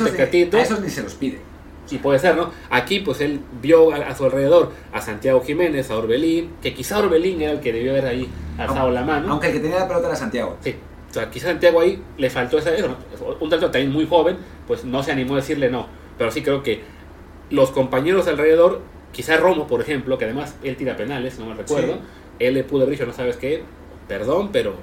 esos 0.62 0.80
ni 0.80 0.90
se 0.90 1.02
los 1.02 1.14
pide. 1.14 1.38
Sí, 1.86 1.98
puede 1.98 2.18
ser, 2.18 2.36
¿no? 2.36 2.50
Aquí, 2.70 3.00
pues 3.00 3.20
él 3.20 3.40
vio 3.60 3.92
a, 3.92 4.14
su 4.14 4.24
alrededor 4.24 4.72
a 4.92 5.00
Santiago 5.00 5.42
Jiménez, 5.42 5.90
a 5.90 5.98
Orbelín, 5.98 6.52
que 6.62 6.72
quizá 6.72 6.98
Orbelín 6.98 7.42
era 7.42 7.52
el 7.52 7.60
que 7.60 7.72
debió 7.72 7.92
haber 7.92 8.06
ahí 8.06 8.28
alzado 8.56 8.90
la 8.90 9.02
mano. 9.02 9.30
Aunque 9.32 9.48
el 9.48 9.54
que 9.54 9.60
tenía 9.60 9.80
la 9.80 9.88
pelota 9.88 10.08
era 10.08 10.16
Santiago. 10.16 10.56
Sí. 10.60 10.74
O 11.10 11.12
sea, 11.12 11.30
quizá 11.30 11.48
Santiago 11.48 11.80
ahí 11.80 12.02
le 12.16 12.30
faltó 12.30 12.58
esa, 12.58 12.74
eso, 12.74 12.96
un 13.38 13.50
tanto 13.50 13.70
también 13.70 13.92
muy 13.92 14.06
joven, 14.06 14.36
pues 14.66 14.84
no 14.84 15.02
se 15.02 15.12
animó 15.12 15.34
a 15.34 15.36
decirle 15.36 15.70
no. 15.70 15.86
Pero 16.16 16.30
sí 16.30 16.42
creo 16.42 16.62
que 16.62 16.82
los 17.50 17.70
compañeros 17.70 18.26
alrededor, 18.26 18.80
quizá 19.12 19.36
Romo, 19.36 19.66
por 19.66 19.80
ejemplo, 19.80 20.18
que 20.18 20.24
además 20.24 20.56
él 20.64 20.76
tira 20.76 20.96
penales, 20.96 21.38
no 21.38 21.46
me 21.46 21.54
recuerdo, 21.54 21.98
él 22.38 22.54
le 22.54 22.64
pudo 22.64 22.82
haber 22.82 22.94
dicho, 22.94 23.06
no 23.06 23.12
sabes 23.12 23.36
qué, 23.36 23.62
perdón, 24.08 24.50
pero 24.52 24.74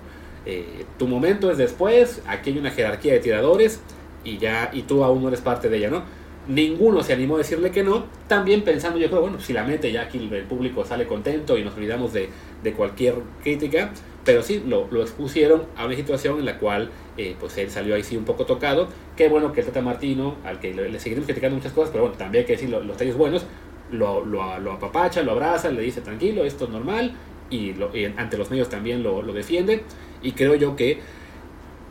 eh, 0.45 0.86
tu 0.97 1.08
momento 1.08 1.52
es 1.52 1.58
después, 1.58 2.22
aquí 2.28 2.52
hay 2.52 2.58
una 2.60 2.72
jerarquía 2.72 3.14
de 3.14 3.20
tiradores 3.20 3.82
y 4.24 4.38
ya, 4.38 4.70
y 4.72 4.84
tú 4.84 5.04
aún 5.04 5.22
no 5.22 5.28
eres 5.28 5.41
parte 5.41 5.70
de 5.70 5.78
ella, 5.78 5.89
¿no? 5.89 6.04
Ninguno 6.48 7.04
se 7.04 7.14
animó 7.14 7.36
a 7.36 7.38
decirle 7.39 7.72
que 7.72 7.84
no, 7.84 8.06
también 8.28 8.64
pensando 8.64 8.98
yo 8.98 9.10
creo, 9.10 9.22
bueno, 9.22 9.39
si 9.39 9.54
la 9.54 9.64
mete 9.64 9.92
ya 9.92 10.04
aquí 10.04 10.18
el 10.32 10.44
público 10.44 10.84
sale 10.84 11.06
contento 11.06 11.58
y 11.58 11.64
nos 11.64 11.76
olvidamos 11.76 12.14
de, 12.14 12.30
cualquier 12.76 13.16
crítica, 13.44 13.92
pero 14.26 14.42
sí, 14.42 14.64
lo, 14.66 14.86
expusieron 15.02 15.64
a 15.78 15.86
una 15.86 15.96
situación 15.96 16.39
en 16.39 16.46
la 16.46 16.58
cual 16.58 16.89
eh, 17.18 17.36
pues 17.39 17.58
él 17.58 17.70
salió 17.70 17.94
ahí 17.94 18.04
sí 18.04 18.18
un 18.18 18.26
poco 18.26 18.46
tocado. 18.46 18.88
Qué 19.16 19.30
bueno 19.30 19.54
que 19.54 19.62
el 19.62 19.68
Tata 19.68 19.82
Martino, 19.82 20.36
al 20.44 20.60
que 20.60 20.74
le, 20.74 21.00
seguiremos 21.00 21.28
criticando 21.28 21.58
muchas 21.58 21.74
cosas, 21.74 21.92
pero 21.92 22.04
bueno, 22.06 22.18
también 22.18 22.42
hay 22.42 22.48
que 22.48 22.54
decir 22.54 22.70
los 22.70 22.98
tallos 22.98 23.18
buenos, 23.18 23.46
lo, 23.92 24.26
lo, 24.26 24.60
lo, 24.60 24.72
apapacha, 24.72 25.22
lo 25.22 25.34
abraza, 25.34 25.70
le 25.70 25.82
dice 25.82 26.02
tranquilo, 26.02 26.44
esto 26.44 26.66
es 26.66 26.72
normal, 26.72 27.14
y, 27.52 27.74
ante 28.18 28.38
los 28.38 28.50
medios 28.50 28.70
también 28.70 29.04
lo, 29.04 29.22
lo 29.22 29.34
defiende, 29.34 29.84
y 30.24 30.32
creo 30.32 30.56
yo 30.56 30.76
que 30.76 31.00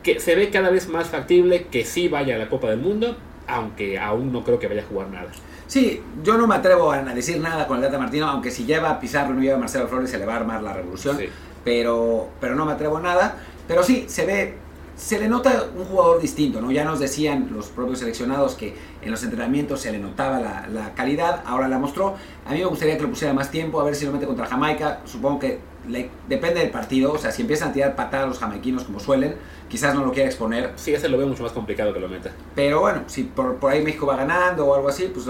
que 0.03 0.19
se 0.19 0.35
ve 0.35 0.49
cada 0.49 0.69
vez 0.69 0.89
más 0.89 1.09
factible 1.09 1.67
que 1.67 1.85
sí 1.85 2.07
vaya 2.07 2.35
a 2.35 2.37
la 2.37 2.49
Copa 2.49 2.69
del 2.69 2.79
Mundo, 2.79 3.15
aunque 3.47 3.99
aún 3.99 4.31
no 4.31 4.43
creo 4.43 4.59
que 4.59 4.67
vaya 4.67 4.81
a 4.81 4.85
jugar 4.85 5.09
nada. 5.09 5.29
Sí, 5.67 6.01
yo 6.23 6.37
no 6.37 6.47
me 6.47 6.55
atrevo 6.55 6.91
a 6.91 7.01
decir 7.01 7.39
nada 7.39 7.65
con 7.65 7.77
el 7.77 7.83
Data 7.83 7.97
Martino, 7.97 8.27
aunque 8.27 8.51
si 8.51 8.65
lleva 8.65 8.89
a 8.89 8.99
Pizarro 8.99 9.31
y 9.33 9.37
no 9.37 9.41
lleva 9.41 9.55
a 9.55 9.59
Marcelo 9.59 9.87
Flores 9.87 10.09
se 10.09 10.17
le 10.17 10.25
va 10.25 10.33
a 10.33 10.37
armar 10.37 10.61
la 10.61 10.73
revolución, 10.73 11.17
pero, 11.63 12.29
pero 12.41 12.55
no 12.55 12.65
me 12.65 12.73
atrevo 12.73 12.97
a 12.97 13.01
nada. 13.01 13.37
Pero 13.67 13.81
sí, 13.83 14.05
se 14.07 14.25
ve, 14.25 14.57
se 14.97 15.17
le 15.17 15.29
nota 15.29 15.67
un 15.77 15.85
jugador 15.85 16.21
distinto, 16.21 16.59
¿no? 16.59 16.71
Ya 16.71 16.83
nos 16.83 16.99
decían 16.99 17.49
los 17.53 17.67
propios 17.67 17.99
seleccionados 17.99 18.55
que 18.55 18.75
en 19.01 19.11
los 19.11 19.23
entrenamientos 19.23 19.79
se 19.79 19.91
le 19.91 19.99
notaba 19.99 20.41
la, 20.41 20.67
la 20.67 20.93
calidad, 20.93 21.41
ahora 21.45 21.69
la 21.69 21.79
mostró. 21.79 22.15
A 22.45 22.51
mí 22.51 22.59
me 22.59 22.65
gustaría 22.65 22.97
que 22.97 23.03
le 23.03 23.07
pusiera 23.07 23.33
más 23.33 23.49
tiempo, 23.49 23.79
a 23.79 23.85
ver 23.85 23.95
si 23.95 24.05
lo 24.05 24.11
mete 24.11 24.25
contra 24.25 24.47
Jamaica. 24.47 24.99
Supongo 25.05 25.39
que 25.39 25.70
depende 26.27 26.59
del 26.59 26.69
partido, 26.69 27.13
o 27.13 27.17
sea, 27.17 27.31
si 27.31 27.41
empiezan 27.41 27.69
a 27.69 27.73
tirar 27.73 27.95
patadas 27.95 28.27
los 28.27 28.39
jamaiquinos 28.39 28.83
como 28.83 28.99
suelen, 28.99 29.35
quizás 29.69 29.95
no 29.95 30.05
lo 30.05 30.11
quiera 30.11 30.29
exponer. 30.29 30.71
Sí, 30.75 30.93
ese 30.93 31.09
lo 31.09 31.17
veo 31.17 31.27
mucho 31.27 31.43
más 31.43 31.51
complicado 31.51 31.93
que 31.93 31.99
lo 31.99 32.07
meta. 32.07 32.31
Pero 32.55 32.81
bueno, 32.81 33.03
si 33.07 33.23
por, 33.23 33.55
por 33.55 33.71
ahí 33.71 33.83
México 33.83 34.05
va 34.05 34.15
ganando 34.15 34.65
o 34.67 34.75
algo 34.75 34.89
así, 34.89 35.11
pues 35.13 35.25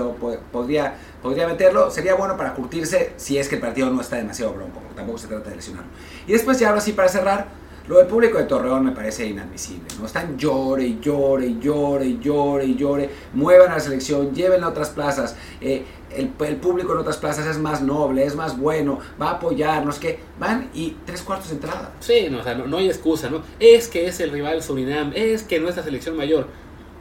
podría, 0.52 0.96
podría 1.22 1.48
meterlo. 1.48 1.90
Sería 1.92 2.16
bueno 2.16 2.36
para 2.38 2.54
curtirse 2.54 3.14
si 3.18 3.38
es 3.38 3.48
que 3.48 3.56
el 3.56 3.62
partido 3.62 3.90
no 3.90 4.02
está 4.02 4.18
demasiado 4.18 4.54
bronco, 4.54 4.82
tampoco 4.96 5.18
se 5.18 5.28
trata 5.28 5.50
de 5.50 5.56
lesionarlo. 5.58 5.90
Y 6.28 6.34
después 6.34 6.60
ya 6.60 6.70
ahora 6.70 6.82
sí 6.82 6.94
para 6.94 7.08
cerrar, 7.08 7.62
lo 7.88 7.98
del 7.98 8.08
público 8.08 8.38
de 8.38 8.44
Torreón 8.44 8.86
me 8.86 8.92
parece 8.92 9.26
inadmisible, 9.26 9.88
¿no? 10.00 10.06
Están 10.06 10.38
llore 10.38 10.86
y 10.86 11.00
llore 11.00 11.48
y 11.48 11.60
llore 11.60 12.06
y 12.06 12.20
llore 12.20 12.66
y 12.66 12.76
llore, 12.76 13.10
muevan 13.34 13.72
a 13.72 13.76
la 13.76 13.80
selección, 13.80 14.34
lleven 14.34 14.64
a 14.64 14.70
otras 14.70 14.92
plazas. 14.92 15.36
Eh, 15.60 15.84
el, 16.16 16.56
público 16.58 16.94
en 16.94 17.00
otras 17.00 17.18
plazas 17.18 17.46
es 17.48 17.58
más 17.58 17.82
noble, 17.82 18.26
es 18.26 18.36
más 18.36 18.58
bueno, 18.58 19.00
va 19.22 19.30
a 19.30 19.32
apoyarnos, 19.34 20.00
que 20.00 20.20
van 20.40 20.70
y 20.74 20.96
tres 21.06 21.22
cuartos 21.22 21.50
de 21.50 21.56
entrada. 21.56 21.94
Sí, 22.00 22.28
no, 22.30 22.40
o 22.40 22.44
sea, 22.44 22.56
no, 22.56 22.78
hay 22.78 22.88
excusa, 22.88 23.30
¿no? 23.30 23.42
Es 23.60 23.88
que 23.88 24.08
es 24.08 24.20
el 24.20 24.32
rival 24.32 24.62
Surinam, 24.62 25.12
es 25.16 25.44
que 25.44 25.60
no 25.60 25.70
es 25.70 25.78
la 25.78 25.84
selección 25.84 26.18
mayor. 26.18 26.48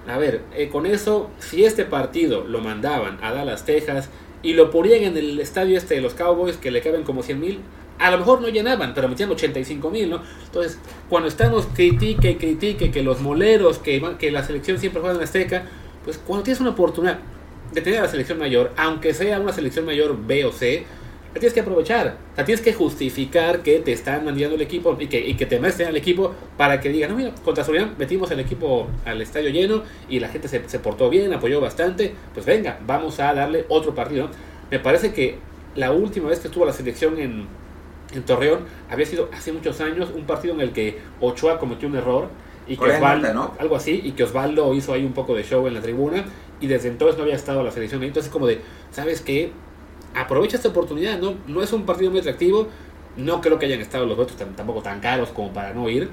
A 0.08 0.18
ver, 0.18 0.42
eh, 0.54 0.68
con 0.68 0.86
eso, 0.86 1.30
si 1.38 1.64
este 1.64 1.84
partido 1.84 2.44
lo 2.44 2.61
mandaban 2.61 3.18
a 3.22 3.32
Dallas, 3.32 3.64
Texas, 3.64 4.08
y 4.42 4.54
lo 4.54 4.70
ponían 4.70 5.02
en 5.02 5.16
el 5.16 5.38
estadio 5.40 5.76
este 5.76 5.96
de 5.96 6.00
los 6.00 6.14
Cowboys, 6.14 6.56
que 6.56 6.70
le 6.70 6.80
caben 6.80 7.02
como 7.02 7.22
100 7.22 7.40
mil, 7.40 7.61
a 7.98 8.11
lo 8.11 8.18
mejor 8.18 8.40
no 8.40 8.48
llenaban, 8.48 8.94
pero 8.94 9.08
metían 9.08 9.30
85 9.30 9.90
mil, 9.90 10.08
¿no? 10.08 10.22
Entonces, 10.46 10.78
cuando 11.11 11.28
estamos 11.28 11.66
critique, 11.74 12.38
critique, 12.38 12.90
que 12.90 13.02
los 13.02 13.20
moleros, 13.20 13.78
que, 13.78 14.02
que 14.18 14.30
la 14.30 14.42
selección 14.42 14.78
siempre 14.78 15.02
juega 15.02 15.16
en 15.16 15.22
Azteca, 15.22 15.64
pues 16.04 16.16
cuando 16.16 16.44
tienes 16.44 16.61
una 16.61 16.70
oportunidad 16.70 17.18
de 17.73 17.81
tener 17.81 18.01
a 18.01 18.03
la 18.03 18.09
selección 18.09 18.39
mayor, 18.39 18.73
aunque 18.77 19.14
sea 19.14 19.39
una 19.41 19.53
selección 19.53 19.85
mayor 19.87 20.16
B 20.27 20.45
o 20.45 20.53
C, 20.53 20.85
la 21.33 21.39
tienes 21.39 21.55
que 21.55 21.61
aprovechar. 21.61 22.16
La 22.37 22.45
tienes 22.45 22.61
que 22.61 22.73
justificar 22.73 23.62
que 23.62 23.79
te 23.79 23.93
están 23.93 24.25
mandando 24.25 24.57
el 24.57 24.62
equipo 24.62 24.97
y 24.99 25.07
que, 25.07 25.21
y 25.21 25.35
que 25.35 25.47
te 25.47 25.61
muestren 25.61 25.89
al 25.89 25.97
equipo 25.97 26.35
para 26.57 26.81
que 26.81 26.89
digan, 26.89 27.11
no, 27.11 27.16
mira, 27.16 27.33
contra 27.45 27.62
Surinam 27.62 27.95
metimos 27.99 28.31
el 28.33 28.41
equipo 28.41 28.89
al 29.05 29.23
estadio 29.23 29.51
lleno 29.51 29.83
y 30.09 30.18
la 30.18 30.29
gente 30.29 30.49
se, 30.49 30.68
se 30.68 30.79
portó 30.81 31.09
bien, 31.09 31.33
apoyó 31.33 31.61
bastante. 31.61 32.14
Pues 32.35 32.45
venga, 32.47 32.81
vamos 32.85 33.21
a 33.21 33.33
darle 33.33 33.64
otro 33.68 33.95
partido. 33.95 34.29
Me 34.71 34.81
parece 34.81 35.12
que 35.12 35.39
la 35.77 35.93
última 35.93 36.29
vez 36.29 36.41
que 36.41 36.49
estuvo 36.49 36.64
la 36.64 36.73
selección 36.73 37.18
en, 37.18 37.47
en 38.12 38.23
Torreón 38.25 38.61
había 38.91 39.07
sido 39.07 39.29
hace 39.33 39.53
muchos 39.53 39.81
años 39.81 40.11
un 40.12 40.25
partido 40.25 40.55
en 40.55 40.61
el 40.62 40.73
que 40.73 40.99
Ochoa 41.21 41.61
cometió 41.61 41.89
un 41.89 41.97
error 41.97 42.29
y 42.66 42.77
que 42.77 42.85
Osvaldo, 42.85 43.33
¿no? 43.33 43.55
algo 43.59 43.77
así, 43.77 44.01
y 44.05 44.12
que 44.12 44.25
Osvaldo 44.25 44.75
hizo 44.75 44.93
ahí 44.93 45.05
un 45.05 45.12
poco 45.12 45.35
de 45.35 45.43
show 45.43 45.66
en 45.66 45.75
la 45.75 45.81
tribuna 45.81 46.25
y 46.61 46.66
desde 46.66 46.88
entonces 46.88 47.16
no 47.16 47.24
había 47.24 47.36
estado 47.36 47.62
la 47.62 47.70
selección. 47.70 48.02
Entonces 48.02 48.30
como 48.30 48.46
de, 48.46 48.61
¿sabes 48.90 49.20
qué? 49.20 49.52
Aprovecha 50.14 50.56
esta 50.56 50.68
oportunidad, 50.68 51.18
¿no? 51.18 51.34
No 51.46 51.62
es 51.62 51.72
un 51.72 51.86
partido 51.86 52.11
muy 52.11 52.20
atractivo, 52.20 52.68
no 53.16 53.40
creo 53.40 53.58
que 53.58 53.66
hayan 53.66 53.80
estado 53.80 54.06
los 54.06 54.16
votos 54.16 54.36
tampoco 54.56 54.82
tan 54.82 55.00
caros 55.00 55.30
como 55.30 55.52
para 55.52 55.72
no 55.72 55.88
ir. 55.88 56.08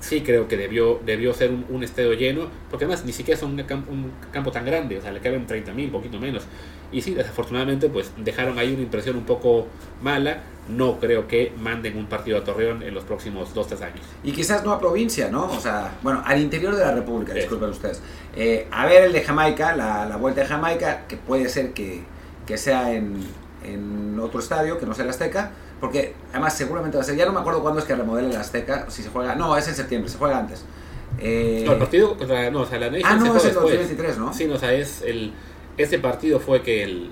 Sí 0.00 0.20
creo 0.20 0.46
que 0.46 0.56
debió, 0.56 1.00
debió 1.04 1.34
ser 1.34 1.50
un, 1.68 1.82
estadio 1.82 2.12
lleno, 2.12 2.48
porque 2.70 2.84
además 2.84 3.04
ni 3.04 3.12
siquiera 3.12 3.36
es 3.36 3.42
un, 3.42 3.58
un 3.58 4.12
campo 4.30 4.52
tan 4.52 4.64
grande, 4.64 4.98
o 4.98 5.02
sea, 5.02 5.10
le 5.10 5.18
caben 5.18 5.44
30.000, 5.46 5.90
poquito 5.90 6.20
menos. 6.20 6.44
Y 6.90 7.02
sí, 7.02 7.14
desafortunadamente, 7.14 7.88
pues 7.88 8.10
dejaron 8.16 8.58
ahí 8.58 8.72
una 8.72 8.82
impresión 8.82 9.16
un 9.16 9.24
poco 9.24 9.66
mala. 10.02 10.38
No 10.68 10.98
creo 10.98 11.26
que 11.26 11.52
manden 11.58 11.96
un 11.96 12.06
partido 12.06 12.38
a 12.38 12.44
Torreón 12.44 12.82
en 12.82 12.94
los 12.94 13.04
próximos 13.04 13.54
2-3 13.54 13.80
años. 13.82 14.00
Y 14.22 14.32
quizás 14.32 14.64
no 14.64 14.72
a 14.72 14.78
provincia, 14.78 15.30
¿no? 15.30 15.46
O 15.46 15.60
sea, 15.60 15.98
bueno, 16.02 16.22
al 16.24 16.40
interior 16.40 16.74
de 16.74 16.84
la 16.84 16.92
República, 16.92 17.34
disculpen 17.34 17.70
ustedes. 17.70 18.02
Eh, 18.36 18.66
a 18.70 18.86
ver 18.86 19.04
el 19.04 19.12
de 19.12 19.22
Jamaica, 19.22 19.74
la, 19.74 20.06
la, 20.06 20.16
vuelta 20.16 20.42
de 20.42 20.46
Jamaica, 20.46 21.06
que 21.08 21.16
puede 21.16 21.48
ser 21.48 21.72
que, 21.72 22.02
que 22.46 22.58
sea 22.58 22.92
en, 22.92 23.20
en, 23.64 24.18
otro 24.20 24.40
estadio, 24.40 24.78
que 24.78 24.84
no 24.84 24.94
sea 24.94 25.04
el 25.04 25.10
Azteca, 25.10 25.52
porque 25.80 26.14
además 26.32 26.56
seguramente 26.56 26.96
va 26.96 27.02
a 27.02 27.06
ser, 27.06 27.16
ya 27.16 27.24
no 27.24 27.32
me 27.32 27.40
acuerdo 27.40 27.62
cuándo 27.62 27.80
es 27.80 27.86
que 27.86 27.94
remodela 27.94 28.28
el 28.28 28.36
Azteca, 28.36 28.86
si 28.90 29.02
se 29.02 29.08
juega, 29.08 29.34
no, 29.34 29.56
es 29.56 29.66
en 29.68 29.74
septiembre, 29.74 30.10
se 30.10 30.18
juega 30.18 30.38
antes. 30.38 30.64
Eh, 31.18 31.62
no, 31.64 31.72
el 31.72 31.78
partido, 31.78 32.16
no, 32.52 32.60
o 32.60 32.66
sea, 32.66 32.78
la 32.78 32.86
Ah, 33.04 33.16
no, 33.16 33.36
es 33.36 33.44
el 33.44 33.54
2023, 33.54 34.18
¿no? 34.18 34.34
Sí, 34.34 34.46
no, 34.46 34.54
o 34.54 34.58
sea, 34.58 34.72
es 34.72 35.02
el 35.02 35.32
este 35.78 35.98
partido 35.98 36.40
fue 36.40 36.62
que 36.62 36.82
el 36.82 37.10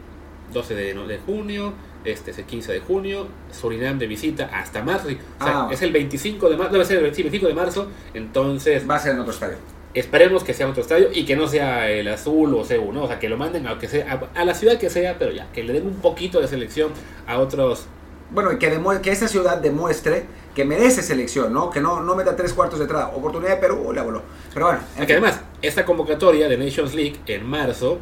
12 0.53 0.75
de, 0.75 1.19
junio, 1.25 1.73
este 2.05 2.31
es 2.31 2.39
el 2.39 2.45
15 2.45 2.73
de 2.73 2.81
junio, 2.81 3.29
Surinam 3.51 3.99
de 3.99 4.07
visita 4.07 4.51
hasta 4.53 4.83
marzo. 4.83 5.09
Ah, 5.41 5.69
es 5.71 5.83
el 5.83 5.93
25 5.93 6.49
de 6.51 6.57
marzo, 6.57 6.73
debe 6.73 6.85
ser 6.85 6.99
el 6.99 7.05
25 7.05 7.47
de 7.47 7.55
marzo, 7.55 7.91
entonces... 8.15 8.89
Va 8.89 8.97
a 8.97 8.99
ser 8.99 9.13
en 9.15 9.21
otro 9.21 9.33
estadio. 9.33 9.57
Esperemos 9.95 10.45
que 10.45 10.53
sea 10.53 10.69
otro 10.69 10.83
estadio 10.83 11.09
y 11.13 11.25
que 11.25 11.37
no 11.37 11.49
sea 11.49 11.91
el 11.91 12.07
azul 12.09 12.55
o 12.55 12.65
CEU, 12.65 12.93
¿no? 12.93 13.05
O 13.05 13.07
sea, 13.09 13.19
que 13.19 13.31
lo 13.31 13.39
manden 13.39 13.67
a, 13.67 13.79
que 13.79 13.89
sea, 13.89 14.29
a, 14.35 14.45
la 14.45 14.55
ciudad 14.55 14.79
que 14.79 14.91
sea, 14.91 15.19
pero 15.19 15.33
ya, 15.33 15.51
que 15.53 15.65
le 15.65 15.73
den 15.73 15.87
un 15.87 15.97
poquito 15.97 16.41
de 16.41 16.49
selección 16.49 16.91
a 17.27 17.39
otros 17.39 17.87
bueno, 18.31 18.53
y 18.53 18.59
que, 18.59 18.81
que 19.03 19.11
esa 19.13 19.29
ciudad 19.29 19.59
demuestre 19.59 20.25
que 20.55 20.65
merece 20.65 21.03
selección, 21.03 21.53
¿no? 21.53 21.71
Que 21.71 21.81
no, 21.81 22.01
no 22.01 22.17
meta 22.17 22.35
tres 22.35 22.53
cuartos 22.53 22.79
de 22.79 22.87
entrada. 22.87 23.09
Oportunidad 23.09 23.53
de 23.53 23.57
Perú, 23.59 23.93
le 23.93 24.01
voló. 24.01 24.23
Pero 24.53 24.67
bueno. 24.67 24.81
Que 25.07 25.13
además, 25.13 25.41
esta 25.63 25.85
convocatoria 25.85 26.49
de 26.49 26.57
Nations 26.57 26.95
League 26.95 27.21
en 27.27 27.47
marzo 27.47 27.99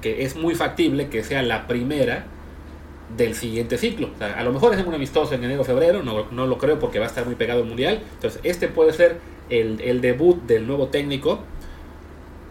que 0.00 0.24
es 0.24 0.36
muy 0.36 0.54
factible 0.54 1.08
que 1.08 1.24
sea 1.24 1.42
la 1.42 1.66
primera 1.66 2.26
del 3.16 3.34
siguiente 3.34 3.78
ciclo. 3.78 4.10
a 4.20 4.42
lo 4.42 4.52
mejor 4.52 4.74
es 4.74 4.84
un 4.84 4.94
amistoso 4.94 5.34
en 5.34 5.44
enero 5.44 5.62
o 5.62 5.64
febrero, 5.64 6.02
no, 6.02 6.26
no, 6.30 6.46
lo 6.46 6.58
creo 6.58 6.78
porque 6.78 6.98
va 6.98 7.06
a 7.06 7.08
estar 7.08 7.24
muy 7.24 7.34
pegado 7.34 7.62
al 7.62 7.66
mundial. 7.66 8.02
Entonces, 8.14 8.40
este 8.42 8.68
puede 8.68 8.92
ser 8.92 9.20
el, 9.48 9.80
el, 9.80 10.00
debut 10.00 10.42
del 10.42 10.66
nuevo 10.66 10.88
técnico. 10.88 11.40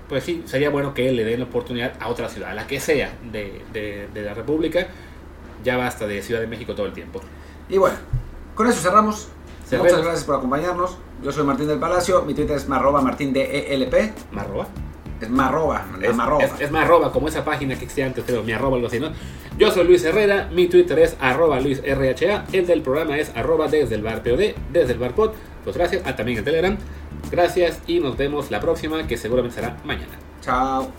Pues 0.07 0.23
sí, 0.23 0.43
sería 0.45 0.69
bueno 0.69 0.93
que 0.93 1.11
le 1.11 1.23
dé 1.23 1.37
la 1.37 1.45
oportunidad 1.45 1.93
a 1.99 2.09
otra 2.09 2.29
ciudad, 2.29 2.51
a 2.51 2.53
la 2.53 2.67
que 2.67 2.79
sea 2.79 3.13
de, 3.31 3.61
de, 3.73 4.07
de 4.13 4.21
la 4.21 4.33
República. 4.33 4.87
Ya 5.63 5.77
basta 5.77 6.05
de 6.05 6.21
Ciudad 6.21 6.41
de 6.41 6.47
México 6.47 6.75
todo 6.75 6.85
el 6.85 6.93
tiempo. 6.93 7.21
Y 7.69 7.77
bueno, 7.77 7.97
con 8.53 8.67
eso 8.67 8.79
cerramos. 8.79 9.29
Muchas 9.71 10.03
gracias 10.03 10.23
por 10.23 10.35
acompañarnos. 10.35 10.97
Yo 11.23 11.31
soy 11.31 11.43
Martín 11.43 11.67
del 11.67 11.79
Palacio. 11.79 12.21
Mi 12.21 12.35
Twitter 12.35 12.55
es 12.55 12.69
marroba 12.69 13.01
martín 13.01 13.33
de 13.33 13.73
ELP. 13.73 14.13
Marroba. 14.31 14.67
Es 15.21 15.29
marroba, 15.29 15.85
es, 16.01 16.15
marroba. 16.15 16.43
Es, 16.59 16.71
marroba, 16.71 17.11
como 17.11 17.27
esa 17.27 17.45
página 17.45 17.75
que 17.75 17.85
existía 17.85 18.05
antes, 18.05 18.23
pero 18.27 18.43
mi 18.43 18.51
arroba 18.51 18.75
algo 18.75 18.87
así, 18.87 18.99
¿no? 18.99 19.11
Yo 19.57 19.71
soy 19.71 19.85
Luis 19.85 20.03
Herrera, 20.03 20.49
mi 20.51 20.67
Twitter 20.67 20.99
es 20.99 21.15
arroba 21.21 21.59
luisrha, 21.61 22.45
el 22.51 22.67
del 22.67 22.81
programa 22.81 23.17
es 23.17 23.31
arroba 23.35 23.67
desde 23.67 23.95
el 23.95 24.03
bar 24.03 24.23
POD, 24.23 24.55
desde 24.73 24.93
el 24.93 24.99
bar 24.99 25.13
pod. 25.13 25.31
Pues 25.63 25.77
gracias, 25.77 26.03
ah, 26.05 26.15
también 26.15 26.39
en 26.39 26.43
Telegram. 26.43 26.77
Gracias 27.31 27.81
y 27.87 27.99
nos 27.99 28.17
vemos 28.17 28.51
la 28.51 28.59
próxima, 28.59 29.07
que 29.07 29.17
seguramente 29.17 29.55
será 29.55 29.77
mañana. 29.85 30.13
Chao. 30.41 30.91